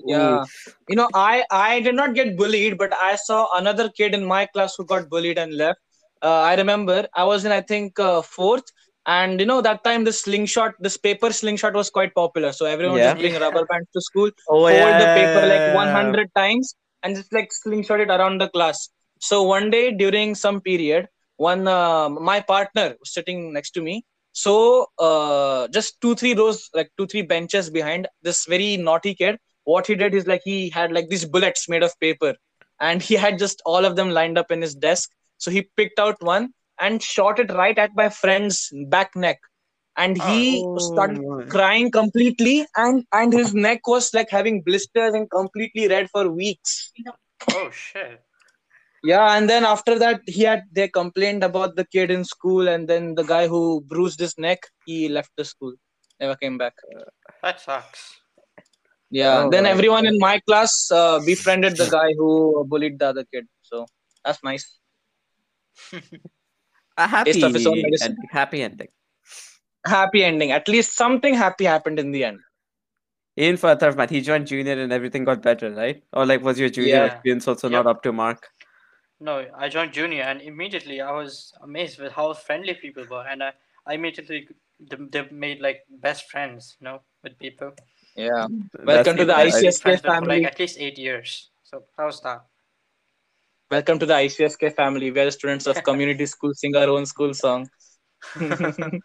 Yeah. 0.05 0.41
Ooh. 0.41 0.45
You 0.89 0.95
know, 0.95 1.09
I 1.13 1.43
I 1.51 1.79
did 1.81 1.95
not 1.95 2.13
get 2.13 2.37
bullied, 2.37 2.77
but 2.77 2.93
I 2.93 3.15
saw 3.15 3.47
another 3.57 3.89
kid 3.89 4.13
in 4.13 4.25
my 4.25 4.45
class 4.45 4.75
who 4.77 4.85
got 4.85 5.09
bullied 5.09 5.37
and 5.37 5.53
left. 5.55 5.79
Uh, 6.21 6.41
I 6.51 6.55
remember 6.55 7.07
I 7.15 7.23
was 7.23 7.45
in 7.45 7.51
I 7.51 7.61
think 7.61 7.99
uh, 7.99 8.21
fourth, 8.21 8.71
and 9.05 9.39
you 9.39 9.45
know 9.45 9.61
that 9.61 9.83
time 9.83 10.03
the 10.03 10.13
slingshot, 10.13 10.73
this 10.79 10.97
paper 10.97 11.31
slingshot 11.33 11.73
was 11.73 11.89
quite 11.89 12.13
popular. 12.13 12.51
So 12.53 12.65
everyone 12.65 12.97
Yeah. 12.97 13.13
just 13.13 13.19
bring 13.21 13.41
rubber 13.41 13.65
bands 13.65 13.87
to 13.93 14.01
school, 14.01 14.29
Oh 14.49 14.61
fold 14.61 14.71
yeah. 14.73 14.99
the 14.99 15.09
paper 15.19 15.47
like 15.53 15.75
100 15.75 16.29
times, 16.35 16.75
and 17.03 17.15
just 17.15 17.33
like 17.33 17.51
slingshot 17.51 17.99
it 18.01 18.09
around 18.09 18.39
the 18.41 18.49
class. 18.49 18.89
So 19.19 19.43
one 19.43 19.69
day 19.69 19.91
during 19.91 20.35
some 20.35 20.61
period, 20.61 21.07
one 21.39 21.67
uh, 21.67 22.09
my 22.09 22.39
partner 22.41 22.87
was 22.99 23.13
sitting 23.13 23.53
next 23.53 23.71
to 23.71 23.81
me. 23.81 24.03
So 24.33 24.87
uh, 24.99 25.67
just 25.69 25.99
two 26.01 26.15
three 26.15 26.33
rows, 26.33 26.69
like 26.73 26.91
two 26.97 27.07
three 27.07 27.23
benches 27.23 27.69
behind 27.69 28.07
this 28.21 28.45
very 28.45 28.77
naughty 28.77 29.15
kid 29.15 29.37
what 29.63 29.87
he 29.87 29.95
did 29.95 30.15
is 30.15 30.27
like 30.27 30.41
he 30.43 30.69
had 30.69 30.91
like 30.91 31.09
these 31.09 31.25
bullets 31.25 31.69
made 31.69 31.83
of 31.83 31.99
paper 31.99 32.33
and 32.79 33.01
he 33.01 33.15
had 33.15 33.37
just 33.37 33.61
all 33.65 33.85
of 33.85 33.95
them 33.95 34.09
lined 34.09 34.37
up 34.37 34.51
in 34.51 34.61
his 34.61 34.75
desk 34.75 35.09
so 35.37 35.51
he 35.51 35.61
picked 35.77 35.99
out 35.99 36.15
one 36.21 36.49
and 36.79 37.03
shot 37.03 37.39
it 37.39 37.51
right 37.53 37.77
at 37.77 37.91
my 37.95 38.09
friend's 38.09 38.71
back 38.87 39.15
neck 39.15 39.39
and 39.97 40.17
he 40.17 40.65
started 40.77 41.19
Oh 41.23 41.37
my. 41.37 41.45
crying 41.45 41.91
completely 41.91 42.65
and 42.75 43.05
and 43.11 43.33
his 43.33 43.53
neck 43.53 43.87
was 43.87 44.13
like 44.13 44.29
having 44.29 44.61
blisters 44.61 45.13
and 45.13 45.29
completely 45.29 45.87
red 45.87 46.09
for 46.09 46.29
weeks 46.31 46.91
Oh 47.53 47.69
shit. 47.71 48.21
Yeah 49.03 49.35
and 49.37 49.49
then 49.49 49.63
after 49.65 49.97
that 49.99 50.21
he 50.25 50.43
had 50.43 50.63
they 50.71 50.87
complained 50.87 51.43
about 51.43 51.75
the 51.75 51.85
kid 51.85 52.11
in 52.11 52.23
school 52.25 52.67
and 52.67 52.87
then 52.87 53.15
the 53.15 53.23
guy 53.23 53.47
who 53.47 53.81
bruised 53.81 54.19
his 54.19 54.37
neck 54.37 54.59
he 54.85 55.07
left 55.09 55.31
the 55.37 55.45
school 55.45 55.73
never 56.19 56.35
came 56.35 56.57
back 56.57 56.73
That 57.43 57.59
sucks. 57.61 58.01
Yeah. 59.11 59.45
Oh 59.45 59.49
then 59.51 59.63
my 59.63 59.69
everyone 59.69 60.05
in 60.09 60.17
my 60.19 60.39
class 60.47 60.73
uh, 60.91 61.19
befriended 61.25 61.77
the 61.77 61.87
guy 61.89 62.09
who 62.17 62.29
bullied 62.71 62.99
the 62.99 63.07
other 63.11 63.23
kid. 63.33 63.45
So 63.69 63.85
that's 64.23 64.43
nice. 64.43 64.65
A 66.97 67.07
happy, 67.07 67.31
Taste 67.31 67.45
of 67.45 67.53
his 67.53 67.65
own 67.65 67.81
end- 68.07 68.17
happy 68.31 68.61
ending. 68.61 68.89
Happy 69.85 70.23
ending. 70.23 70.51
At 70.51 70.67
least 70.67 70.95
something 70.95 71.33
happy 71.33 71.65
happened 71.65 71.97
in 71.99 72.11
the 72.11 72.23
end. 72.25 72.39
Even 73.37 73.57
for 73.57 73.73
Atharv, 73.73 73.95
man, 73.95 74.09
he 74.09 74.21
joined 74.21 74.47
junior 74.47 74.73
and 74.83 74.91
everything 74.91 75.23
got 75.23 75.41
better, 75.41 75.71
right? 75.71 76.03
Or 76.13 76.25
like, 76.25 76.43
was 76.43 76.59
your 76.59 76.69
junior 76.69 76.89
Yeah. 76.89 77.05
experience 77.05 77.47
also 77.47 77.69
Yep. 77.69 77.77
not 77.85 77.87
up 77.95 78.03
to 78.03 78.11
mark? 78.11 78.49
No, 79.21 79.45
I 79.57 79.67
joined 79.67 79.93
junior, 79.93 80.23
and 80.23 80.41
immediately 80.41 81.01
I 81.01 81.11
was 81.11 81.53
amazed 81.61 81.99
with 81.99 82.13
how 82.13 82.33
friendly 82.33 82.73
people 82.73 83.05
were, 83.09 83.25
and 83.27 83.43
I, 83.43 83.51
I 83.85 83.95
immediately 83.95 84.47
they, 84.79 84.97
they 85.11 85.27
made 85.31 85.59
like 85.59 85.81
best 85.89 86.29
friends, 86.29 86.77
you 86.79 86.85
know, 86.85 87.01
with 87.23 87.37
people. 87.37 87.73
Yeah. 88.15 88.47
That's 88.73 88.85
Welcome 88.85 89.17
to 89.17 89.25
the 89.25 89.33
it, 89.33 89.35
right? 89.35 89.47
I've 89.47 89.61
been 89.61 89.71
ICSK 89.71 89.81
friends 89.81 90.01
for 90.01 90.07
family. 90.07 90.37
like 90.37 90.53
at 90.53 90.59
least 90.59 90.77
eight 90.79 90.97
years. 90.97 91.49
So 91.63 91.83
how 91.97 92.05
was 92.05 92.21
that? 92.21 92.45
Welcome 93.69 93.99
to 93.99 94.05
the 94.05 94.13
ICSK 94.13 94.75
family. 94.75 95.11
We 95.11 95.19
are 95.19 95.31
students 95.31 95.67
of 95.67 95.83
community 95.83 96.25
school, 96.33 96.53
sing 96.53 96.75
our 96.75 96.89
own 96.89 97.05
school 97.05 97.33
song. 97.33 97.69
that 98.35 99.01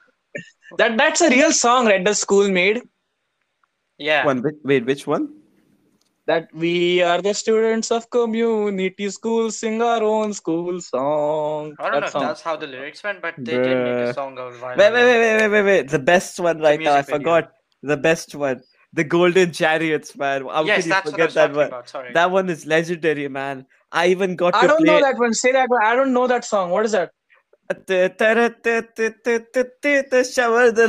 that's 0.96 1.20
a 1.20 1.30
real 1.30 1.52
song, 1.52 1.86
right? 1.86 2.04
The 2.04 2.14
school 2.14 2.48
made. 2.50 2.82
Yeah. 3.98 4.24
One, 4.24 4.42
wait, 4.42 4.54
wait, 4.64 4.86
which 4.86 5.06
one? 5.06 5.28
That 6.26 6.48
we 6.54 7.02
are 7.02 7.20
the 7.20 7.34
students 7.34 7.90
of 7.90 8.08
community 8.08 9.10
school, 9.10 9.50
sing 9.50 9.82
our 9.82 10.02
own 10.02 10.32
school 10.32 10.80
song. 10.80 11.74
I 11.78 11.90
don't 11.90 11.92
that 11.92 12.00
know 12.00 12.06
if 12.06 12.12
that's 12.28 12.40
how 12.40 12.56
the 12.56 12.66
lyrics 12.66 13.02
went, 13.04 13.20
but 13.20 13.34
they 13.36 13.52
did 13.60 13.76
make 13.84 14.08
a 14.08 14.14
song 14.14 14.38
out 14.38 14.54
of 14.54 14.62
Wait, 14.62 14.78
wait, 14.78 14.92
wait, 14.92 15.04
wait, 15.04 15.36
wait, 15.36 15.48
wait, 15.50 15.62
wait. 15.62 15.88
The 15.90 15.98
best 15.98 16.40
one 16.40 16.60
right 16.60 16.80
now. 16.80 16.92
I 16.92 16.96
music 16.96 17.06
video. 17.06 17.18
forgot. 17.18 17.52
The 17.82 17.96
best 17.98 18.34
one. 18.34 18.62
The 18.94 19.04
Golden 19.04 19.52
Chariots, 19.52 20.16
man. 20.16 20.46
How 20.46 20.64
Yes, 20.64 20.84
can 20.84 20.86
you 20.86 20.92
that's 20.94 21.04
what 21.12 21.20
I 21.20 21.26
forget 21.26 21.34
that 21.34 21.40
talking 21.48 21.56
one? 21.56 21.66
about. 21.66 21.88
Sorry. 21.90 22.12
That 22.14 22.30
one 22.30 22.48
is 22.48 22.64
legendary, 22.64 23.28
man. 23.28 23.66
I 23.92 24.06
even 24.06 24.34
got 24.36 24.52
to- 24.52 24.56
I 24.56 24.60
to 24.62 24.68
don't 24.68 24.78
play. 24.78 24.86
know 24.86 25.00
that 25.00 25.18
one. 25.18 25.34
Say 25.34 25.52
that 25.52 25.68
one. 25.68 25.84
I 25.84 25.94
don't 25.94 26.14
know 26.14 26.26
that 26.26 26.46
song. 26.46 26.70
What 26.70 26.86
is 26.86 26.92
that? 26.92 27.10
The 27.86 28.14
shower 30.32 30.70
the 30.70 30.88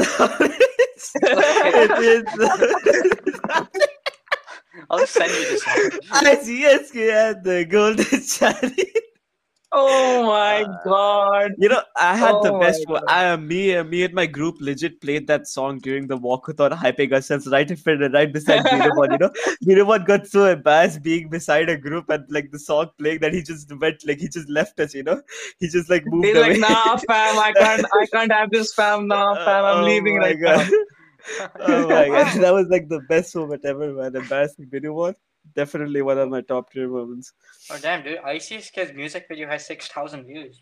I'll 4.90 5.06
send 5.06 5.32
you 5.32 5.46
this 5.46 5.64
see, 6.44 6.60
yes, 6.62 6.92
yeah, 6.94 7.34
the 7.34 7.66
golden 7.66 8.06
chariot. 8.28 9.02
Oh 9.78 10.24
my 10.26 10.66
god. 10.86 11.52
You 11.58 11.68
know, 11.68 11.82
I 12.00 12.16
had 12.16 12.42
the 12.42 12.52
Oh 12.52 12.60
best 12.60 12.88
my 12.88 12.94
one. 12.94 13.04
I, 13.10 13.36
me, 13.36 13.76
uh, 13.76 13.84
me 13.84 14.04
and 14.04 14.14
my 14.14 14.26
group 14.26 14.56
legit 14.62 15.02
played 15.02 15.28
that 15.28 15.48
song 15.48 15.80
during 15.80 16.08
the 16.08 16.18
walkathon, 16.18 16.72
hyping 16.72 17.12
ourselves 17.12 17.48
right 17.48 17.70
in 17.70 17.76
front, 17.76 18.14
right 18.14 18.32
beside 18.32 18.60
Birabon. 18.72 19.12
You 19.12 19.18
know, 19.18 19.84
Birabon 19.84 20.06
got 20.06 20.28
so 20.28 20.46
embarrassed 20.46 21.04
being 21.04 21.28
beside 21.30 21.68
a 21.68 21.78
group 21.78 22.10
and 22.10 22.24
like 22.30 22.52
the 22.52 22.60
song 22.60 22.90
playing 22.98 23.20
that 23.20 23.34
he 23.34 23.42
just 23.44 23.70
went 23.78 24.06
like 24.08 24.20
he 24.20 24.30
just 24.30 24.50
left 24.50 24.80
us. 24.80 24.94
You 24.94 25.04
know, 25.04 25.22
he 25.60 25.68
just 25.68 25.90
like 25.90 26.06
moved 26.06 26.26
He's 26.28 26.38
away. 26.38 26.50
like, 26.52 26.60
nah, 26.60 26.96
fam, 26.98 27.38
I 27.38 27.52
can't, 27.52 27.86
I 27.94 28.06
can't 28.14 28.32
have 28.32 28.52
this, 28.52 28.74
fam. 28.74 29.08
Nah, 29.08 29.36
fam, 29.44 29.66
I'm 29.66 29.82
Oh 29.84 29.86
leaving 29.86 30.16
right 30.18 30.38
God. 30.42 30.70
now. 30.72 30.85
Oh 31.60 31.88
my 31.90 32.08
god, 32.08 32.42
that 32.42 32.54
was 32.54 32.68
like 32.68 32.88
the 32.90 33.02
best 33.02 33.36
moment 33.36 33.66
ever, 33.66 33.94
man. 33.94 34.16
Embarrassing 34.16 34.68
Birabon. 34.68 35.16
Definitely 35.56 36.02
one 36.02 36.18
of 36.18 36.30
my 36.30 36.42
top 36.42 36.72
tier 36.72 36.88
moments. 36.88 37.34
Oh 37.70 37.78
damn, 37.82 38.04
dude! 38.04 38.20
ICSK's 38.20 38.94
music 38.94 39.26
video 39.28 39.48
has 39.48 39.66
six 39.66 39.88
thousand 39.88 40.26
views. 40.26 40.62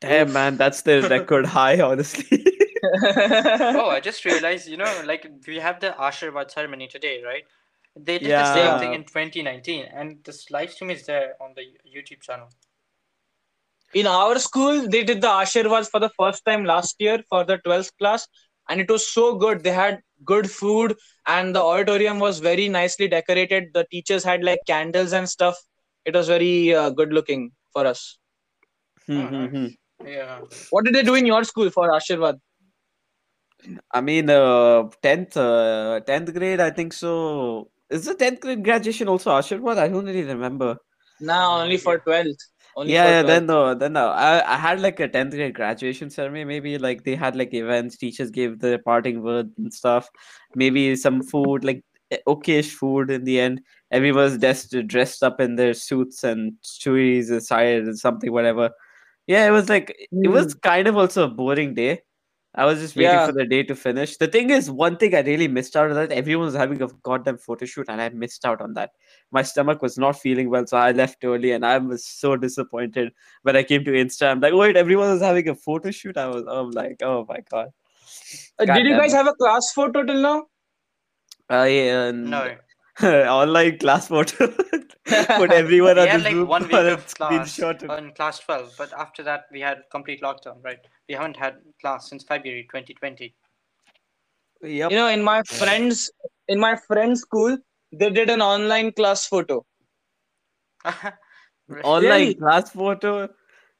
Damn, 0.00 0.32
man, 0.32 0.56
that's 0.56 0.82
the 0.82 1.02
record 1.10 1.46
high, 1.46 1.80
honestly. 1.80 2.44
Oh, 2.80 3.88
I 3.90 3.98
just 3.98 4.24
realized, 4.24 4.68
you 4.68 4.76
know, 4.76 5.02
like 5.04 5.28
we 5.48 5.56
have 5.56 5.80
the 5.80 5.90
Ashirwad 5.98 6.50
ceremony 6.50 6.86
today, 6.86 7.22
right? 7.24 7.42
They 7.96 8.20
did 8.20 8.30
the 8.30 8.54
same 8.54 8.78
thing 8.78 8.94
in 8.94 9.02
2019, 9.02 9.86
and 9.92 10.22
this 10.24 10.48
live 10.50 10.70
stream 10.70 10.90
is 10.90 11.04
there 11.04 11.34
on 11.40 11.54
the 11.56 11.62
YouTube 11.84 12.22
channel. 12.22 12.48
In 13.94 14.06
our 14.06 14.38
school, 14.38 14.88
they 14.88 15.02
did 15.02 15.20
the 15.20 15.26
Ashirwads 15.26 15.90
for 15.90 15.98
the 15.98 16.10
first 16.10 16.44
time 16.44 16.64
last 16.64 16.96
year 17.00 17.22
for 17.28 17.44
the 17.44 17.58
12th 17.58 17.90
class, 17.98 18.28
and 18.68 18.80
it 18.80 18.90
was 18.90 19.08
so 19.08 19.34
good. 19.36 19.62
They 19.62 19.72
had 19.72 20.00
good 20.24 20.50
food, 20.50 20.96
and 21.26 21.54
the 21.54 21.62
auditorium 21.62 22.18
was 22.18 22.38
very 22.40 22.68
nicely 22.68 23.08
decorated. 23.08 23.70
The 23.74 23.86
teachers 23.90 24.24
had 24.24 24.44
like 24.44 24.60
candles 24.66 25.12
and 25.12 25.28
stuff. 25.28 25.56
It 26.04 26.14
was 26.14 26.28
very 26.28 26.74
uh, 26.74 26.90
good 26.90 27.12
looking 27.12 27.52
for 27.72 27.86
us. 27.86 28.18
Hmm, 29.06 29.20
Oh, 29.20 29.26
hmm, 29.26 29.44
hmm. 29.46 29.66
Yeah. 30.06 30.40
What 30.70 30.84
did 30.84 30.94
they 30.94 31.02
do 31.02 31.14
in 31.14 31.26
your 31.26 31.44
school 31.44 31.70
for 31.70 31.90
Ashirwad? 31.90 32.38
I 33.92 34.00
mean, 34.00 34.30
uh, 34.30 34.88
tenth, 35.02 35.36
uh, 35.36 36.00
tenth 36.06 36.32
grade. 36.32 36.60
I 36.60 36.70
think 36.70 36.92
so. 36.92 37.70
Is 37.90 38.04
the 38.04 38.14
tenth 38.14 38.40
grade 38.40 38.62
graduation 38.62 39.08
also 39.08 39.30
Ashirwad? 39.30 39.78
I 39.78 39.88
don't 39.88 40.04
really 40.04 40.22
remember. 40.22 40.76
Nah, 41.20 41.62
only 41.62 41.76
for 41.78 41.98
12th. 41.98 42.38
Only 42.76 42.92
yeah, 42.92 43.08
yeah. 43.08 43.22
Then 43.22 43.46
no, 43.46 43.74
then 43.74 43.94
no. 43.94 44.08
I, 44.08 44.54
I 44.54 44.56
had 44.56 44.80
like 44.80 45.00
a 45.00 45.08
tenth 45.08 45.34
grade 45.34 45.54
graduation 45.54 46.10
ceremony. 46.10 46.44
Maybe 46.44 46.78
like 46.78 47.04
they 47.04 47.16
had 47.16 47.36
like 47.36 47.54
events. 47.54 47.96
Teachers 47.96 48.30
gave 48.30 48.60
the 48.60 48.80
parting 48.84 49.22
word 49.22 49.50
and 49.58 49.72
stuff. 49.72 50.08
Maybe 50.54 50.94
some 50.96 51.22
food, 51.22 51.64
like 51.64 51.84
okayish 52.26 52.70
food. 52.70 53.10
In 53.10 53.24
the 53.24 53.40
end, 53.40 53.60
everyone 53.90 54.24
was 54.24 54.38
dressed 54.38 54.74
dressed 54.86 55.22
up 55.22 55.40
in 55.40 55.56
their 55.56 55.74
suits 55.74 56.24
and 56.24 56.52
shoes 56.64 57.30
aside 57.30 57.82
and 57.82 57.98
something 57.98 58.32
whatever. 58.32 58.70
Yeah, 59.26 59.46
it 59.46 59.50
was 59.50 59.68
like 59.68 59.90
it 59.90 60.08
hmm. 60.12 60.32
was 60.32 60.54
kind 60.54 60.88
of 60.88 60.96
also 60.96 61.24
a 61.24 61.28
boring 61.28 61.74
day. 61.74 62.02
I 62.58 62.64
was 62.64 62.80
just 62.80 62.96
waiting 62.96 63.12
Yeah. 63.12 63.26
for 63.26 63.32
the 63.32 63.44
day 63.46 63.62
to 63.62 63.74
finish. 63.76 64.16
The 64.16 64.26
thing 64.26 64.50
is, 64.50 64.68
one 64.68 64.96
thing 64.96 65.14
I 65.14 65.20
really 65.20 65.46
missed 65.46 65.76
out 65.76 65.90
on 65.90 65.94
that 65.96 66.10
everyone 66.10 66.46
was 66.46 66.56
having 66.56 66.82
a 66.82 66.88
goddamn 67.08 67.38
photo 67.38 67.66
shoot, 67.66 67.86
and 67.88 68.02
I 68.02 68.08
missed 68.08 68.44
out 68.44 68.60
on 68.60 68.74
that. 68.74 68.90
My 69.30 69.42
stomach 69.42 69.80
was 69.80 69.96
not 69.96 70.18
feeling 70.18 70.50
well, 70.50 70.66
so 70.66 70.76
I 70.76 70.90
left 70.90 71.24
early, 71.24 71.52
and 71.52 71.64
I 71.64 71.78
was 71.78 72.04
so 72.04 72.36
disappointed 72.36 73.12
when 73.42 73.56
I 73.56 73.62
came 73.62 73.84
to 73.84 73.92
Insta. 73.92 74.30
I'm 74.32 74.40
like, 74.40 74.54
wait, 74.54 74.76
everyone 74.76 75.10
was 75.10 75.22
having 75.22 75.48
a 75.48 75.54
photo 75.54 75.92
shoot. 75.92 76.16
I 76.16 76.26
was, 76.26 76.44
I'm 76.48 76.70
like, 76.72 76.96
oh 77.02 77.24
my 77.28 77.38
god. 77.48 77.68
Uh, 78.58 78.64
did 78.64 78.86
you 78.86 78.96
guys 78.96 79.12
have 79.12 79.28
a 79.28 79.34
class 79.34 79.70
photo 79.72 80.02
till 80.04 80.20
now? 80.20 80.46
Uh, 81.50 81.62
yeah, 81.64 82.10
No. 82.10 82.56
online 83.02 83.78
class 83.78 84.08
photo. 84.08 84.48
Put 85.36 85.52
everyone 85.52 85.96
we 85.96 86.02
on 86.02 86.08
had 86.08 86.20
the 86.20 86.24
like 86.24 86.32
Zoom 86.32 86.48
one 86.48 86.68
week 86.68 86.86
of 86.86 87.06
class 87.14 87.56
screenshot 87.56 87.82
it. 87.82 87.90
in 87.98 88.12
class 88.12 88.38
12, 88.40 88.74
but 88.76 88.92
after 88.92 89.22
that 89.22 89.44
we 89.52 89.60
had 89.60 89.78
complete 89.90 90.22
lockdown, 90.22 90.62
right? 90.64 90.78
We 91.08 91.14
haven't 91.14 91.36
had 91.36 91.56
class 91.80 92.08
since 92.08 92.24
February 92.24 92.64
2020. 92.70 93.34
Yep. 94.62 94.90
You 94.90 94.96
know, 94.96 95.08
in 95.08 95.22
my 95.22 95.42
friends, 95.44 96.10
in 96.48 96.58
my 96.60 96.76
friend's 96.76 97.20
school, 97.20 97.56
they 97.92 98.10
did 98.10 98.28
an 98.30 98.42
online 98.42 98.92
class 98.92 99.26
photo. 99.26 99.64
Online 101.84 102.30
Really? 102.30 102.34
class 102.34 102.70
photo. 102.70 103.28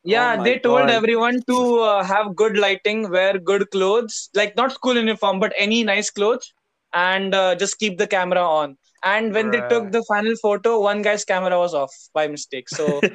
Yeah, 0.05 0.37
my 0.37 0.45
they 0.45 0.59
told 0.59 0.89
God. 0.89 0.91
everyone 0.91 1.43
to 1.49 1.81
uh, 1.81 2.05
have 2.05 2.35
good 2.37 2.57
lighting, 2.57 3.11
wear 3.11 3.39
good 3.39 3.71
clothes, 3.71 4.31
like 4.35 4.57
not 4.57 4.73
school 4.73 4.97
uniform, 4.97 5.41
but 5.41 5.53
any 5.57 5.83
nice 5.85 6.11
clothes, 6.11 6.53
and 6.93 7.35
uh, 7.35 7.55
just 7.55 7.79
keep 7.79 7.99
the 7.99 8.07
camera 8.07 8.41
on. 8.43 8.77
And 9.05 9.33
when 9.33 9.51
they 9.51 9.61
took 9.69 9.93
the 9.93 10.05
final 10.09 10.35
photo, 10.43 10.81
one 10.81 11.03
guy's 11.03 11.25
camera 11.25 11.59
was 11.59 11.75
off 11.75 11.93
by 12.13 12.27
mistake. 12.27 12.69
So 12.69 13.01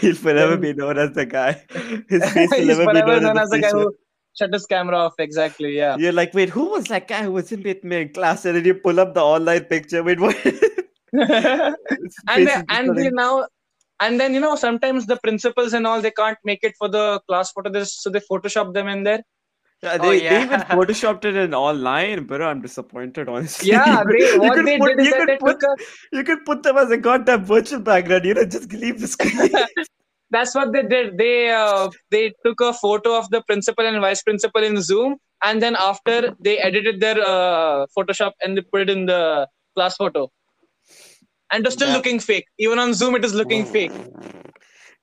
He'll 0.00 0.14
forever 0.14 0.52
Then- 0.52 0.60
be 0.60 0.72
known 0.72 0.98
as 0.98 1.12
the 1.12 1.26
guy. 1.26 1.52
His 2.08 2.30
face 2.32 2.50
will 2.50 2.58
he's 2.58 2.78
never 2.78 2.86
be 2.86 3.00
known 3.00 3.22
known 3.22 3.38
as 3.38 3.44
as 3.44 3.50
the 3.50 3.58
guy 3.60 3.70
who 3.70 3.94
shut 4.38 4.52
his 4.52 4.66
camera 4.66 4.96
off. 4.96 5.14
Exactly. 5.18 5.76
Yeah. 5.76 5.96
You're 5.96 6.12
like, 6.12 6.32
wait, 6.34 6.48
who 6.50 6.70
was 6.70 6.84
that 6.84 7.08
guy 7.08 7.24
who 7.24 7.32
was 7.32 7.50
in 7.50 7.62
with 7.62 7.82
me 7.82 8.02
in 8.02 8.12
class? 8.12 8.44
And 8.44 8.56
then 8.56 8.64
you 8.64 8.74
pull 8.74 9.00
up 9.00 9.14
the 9.14 9.20
online 9.22 9.64
picture. 9.64 10.02
Wait, 10.02 10.20
what? 10.20 10.36
And 11.14 11.76
face 11.76 11.76
they, 12.28 12.42
is 12.42 12.46
just 12.46 12.64
and 12.70 12.96
they 12.96 13.10
now 13.10 13.46
and 14.00 14.18
then 14.18 14.34
you 14.34 14.40
know 14.40 14.56
sometimes 14.56 15.06
the 15.06 15.16
principals 15.22 15.72
and 15.72 15.86
all 15.86 16.00
they 16.00 16.10
can't 16.10 16.38
make 16.44 16.64
it 16.64 16.74
for 16.76 16.88
the 16.88 17.20
class 17.28 17.52
photo 17.52 17.70
this 17.70 17.94
so 17.94 18.10
they 18.10 18.20
photoshop 18.20 18.74
them 18.74 18.88
in 18.88 19.04
there 19.04 19.22
Yeah, 19.84 19.98
Oh, 20.00 20.10
they, 20.10 20.18
they 20.20 20.42
even 20.42 20.60
yeah. 20.60 20.64
photoshopped 20.76 21.24
it 21.24 21.36
in 21.36 21.54
online, 21.54 22.24
but 22.26 22.42
I'm 22.42 22.60
disappointed, 22.62 23.28
honestly. 23.28 23.70
yeah 23.70 24.02
You 24.08 24.12
they 24.12 24.26
could- 24.30 24.42
you 24.44 24.50
could 24.52 24.66
they 24.66 24.78
put- 24.78 24.96
did 24.96 25.06
you 25.06 25.12
could 25.14 25.38
put- 25.40 25.62
a, 25.62 25.76
You 26.12 26.24
could 26.24 26.44
put 26.44 26.62
them 26.62 26.76
as 26.78 26.90
a 26.90 26.96
goddamn 26.96 27.44
virtual 27.44 27.80
background, 27.80 28.24
you 28.24 28.34
know, 28.34 28.44
just 28.44 28.72
leave 28.72 29.00
the 29.00 29.08
screen. 29.08 29.50
that's 30.30 30.54
what 30.54 30.72
they 30.72 30.82
did. 30.82 31.16
They 31.18 31.50
uh, 31.50 31.90
they 32.10 32.32
took 32.44 32.60
a 32.60 32.72
photo 32.72 33.16
of 33.18 33.28
the 33.30 33.42
principal 33.42 33.86
and 33.86 34.00
vice 34.00 34.22
principal 34.22 34.62
in 34.64 34.80
zoom 34.82 35.16
and 35.44 35.62
then 35.62 35.76
after 35.78 36.34
they 36.40 36.58
edited 36.58 37.00
their 37.00 37.20
uh, 37.20 37.86
photoshop 37.96 38.32
and 38.42 38.56
they 38.56 38.62
put 38.62 38.80
it 38.82 38.90
in 38.90 39.06
the 39.06 39.46
class 39.76 39.96
photo. 39.96 40.30
And 41.52 41.64
was 41.64 41.74
still 41.74 41.90
looking 41.90 42.18
fake. 42.18 42.46
Even 42.58 42.78
on 42.78 42.94
zoom 42.94 43.14
it 43.14 43.24
is 43.24 43.34
looking 43.34 43.64
fake. 43.64 43.92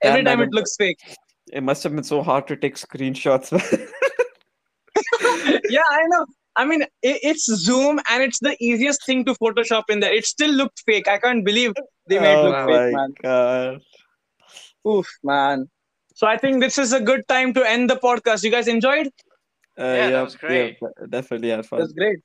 Every 0.01 0.23
Damn, 0.23 0.39
time 0.39 0.41
it 0.41 0.51
looks 0.51 0.75
fake. 0.75 0.97
It 1.53 1.61
must 1.63 1.83
have 1.83 1.93
been 1.95 2.03
so 2.03 2.21
hard 2.23 2.47
to 2.47 2.55
take 2.57 2.75
screenshots. 2.75 3.51
yeah, 5.69 5.81
I 5.89 6.03
know. 6.07 6.25
I 6.55 6.65
mean, 6.65 6.83
i 6.83 6.87
it's 7.03 7.45
Zoom 7.45 7.99
and 8.09 8.23
it's 8.23 8.39
the 8.39 8.55
easiest 8.59 9.05
thing 9.05 9.23
to 9.25 9.33
Photoshop 9.35 9.83
in 9.89 9.99
there. 10.01 10.13
It 10.13 10.25
still 10.25 10.51
looked 10.51 10.81
fake. 10.85 11.07
I 11.07 11.17
can't 11.17 11.45
believe 11.45 11.73
they 12.07 12.19
made 12.19 12.33
it 12.33 12.37
oh 12.39 12.49
look 12.49 12.67
fake, 12.67 12.93
man. 12.93 13.13
god. 13.21 13.81
Oof, 14.87 15.07
man. 15.23 15.69
So 16.15 16.27
I 16.27 16.37
think 16.37 16.61
this 16.61 16.77
is 16.77 16.93
a 16.93 16.99
good 16.99 17.27
time 17.27 17.53
to 17.53 17.67
end 17.69 17.89
the 17.89 17.95
podcast. 17.95 18.43
You 18.43 18.51
guys 18.51 18.67
enjoyed? 18.67 19.07
Uh, 19.77 19.83
Yeah, 19.83 20.09
that 20.11 20.21
was 20.23 20.35
great. 20.35 20.77
yep, 20.81 20.91
definitely 21.09 21.49
had 21.49 21.65
fun. 21.65 21.79
That's 21.79 21.93
great. 21.93 22.19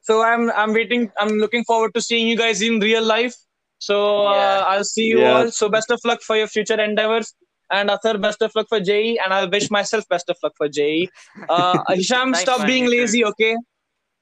So 0.00 0.22
I'm 0.22 0.50
I'm 0.52 0.72
waiting. 0.72 1.10
I'm 1.18 1.34
looking 1.44 1.64
forward 1.64 1.92
to 1.94 2.00
seeing 2.00 2.26
you 2.28 2.36
guys 2.36 2.62
in 2.62 2.80
real 2.80 3.04
life. 3.04 3.34
So 3.78 4.26
uh, 4.26 4.64
I'll 4.68 4.84
see 4.84 5.04
you 5.04 5.20
Yeah. 5.20 5.34
all. 5.34 5.50
So 5.50 5.68
best 5.68 5.90
of 5.90 6.00
luck 6.04 6.22
for 6.22 6.36
your 6.36 6.46
future 6.46 6.80
endeavors. 6.80 7.34
And 7.70 7.90
Atharv, 7.90 8.20
best 8.22 8.40
of 8.42 8.52
luck 8.54 8.66
for 8.68 8.80
JEE. 8.80 9.18
And 9.24 9.32
I'll 9.34 9.50
wish 9.50 9.70
myself 9.70 10.04
best 10.08 10.28
of 10.30 10.36
luck 10.42 10.52
for 10.56 10.68
JEE. 10.68 11.08
Uh, 11.48 11.78
Hisham, 11.88 12.32
Thanks, 12.32 12.40
stop 12.40 12.58
man. 12.60 12.66
being 12.66 12.84
You 12.84 12.90
lazy, 12.90 13.24
okay? 13.24 13.56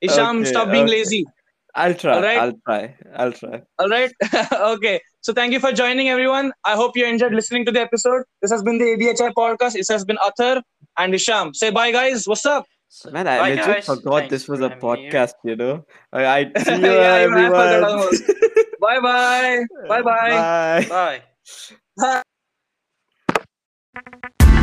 Hisham, 0.01 0.41
Okay, 0.41 0.45
stop 0.51 0.71
being 0.71 0.85
okay. 0.85 0.93
lazy. 0.99 1.25
I'll 1.75 1.95
try. 1.95 2.15
Alright. 2.17 2.39
I'll 2.39 2.53
try. 2.67 2.97
I'll 3.17 3.33
try. 3.33 3.63
All 3.79 3.89
right. 3.89 4.11
okay. 4.53 5.01
So 5.21 5.33
thank 5.35 5.53
you 5.53 5.61
for 5.61 5.73
joining, 5.73 6.09
everyone. 6.09 6.53
I 6.65 6.75
hope 6.75 6.97
you 6.97 7.05
enjoyed 7.07 7.35
listening 7.35 7.65
to 7.67 7.73
the 7.73 7.81
episode. 7.81 8.23
This 8.41 8.51
has 8.51 8.63
been 8.63 8.79
the 8.79 8.85
ABHI 8.97 9.33
podcast. 9.35 9.75
This 9.75 9.89
has 9.89 10.05
been 10.05 10.17
Athar 10.19 10.63
and 10.99 11.13
Hisham. 11.13 11.53
Say 11.55 11.71
bye, 11.71 11.93
guys. 11.93 12.27
What's 12.27 12.47
up? 12.47 12.65
So- 12.89 13.11
Man, 13.11 13.27
I 13.29 13.39
bye, 13.39 13.51
legit 13.51 13.67
guys. 13.67 13.87
forgot 13.87 14.19
Thanks 14.21 14.31
this 14.31 14.49
was 14.49 14.61
a 14.61 14.71
having 14.71 14.97
here. 14.97 15.11
podcast, 15.13 15.33
you 15.45 15.57
know. 15.57 15.85
I, 16.13 16.25
I 16.55 16.63
see 16.63 16.77
you 16.77 16.81
Yeah, 16.87 17.25
even 17.25 17.35
I 17.39 17.47
forgot 17.49 17.67
everyone. 17.75 17.91
almost. 17.91 18.23
Bye 18.81 19.01
bye. 19.01 19.65
Bye 19.89 20.03
bye. 20.03 20.87
Bye. 20.89 21.23
Bye. 21.99 22.23
Thank 24.29 24.51
you. 24.51 24.56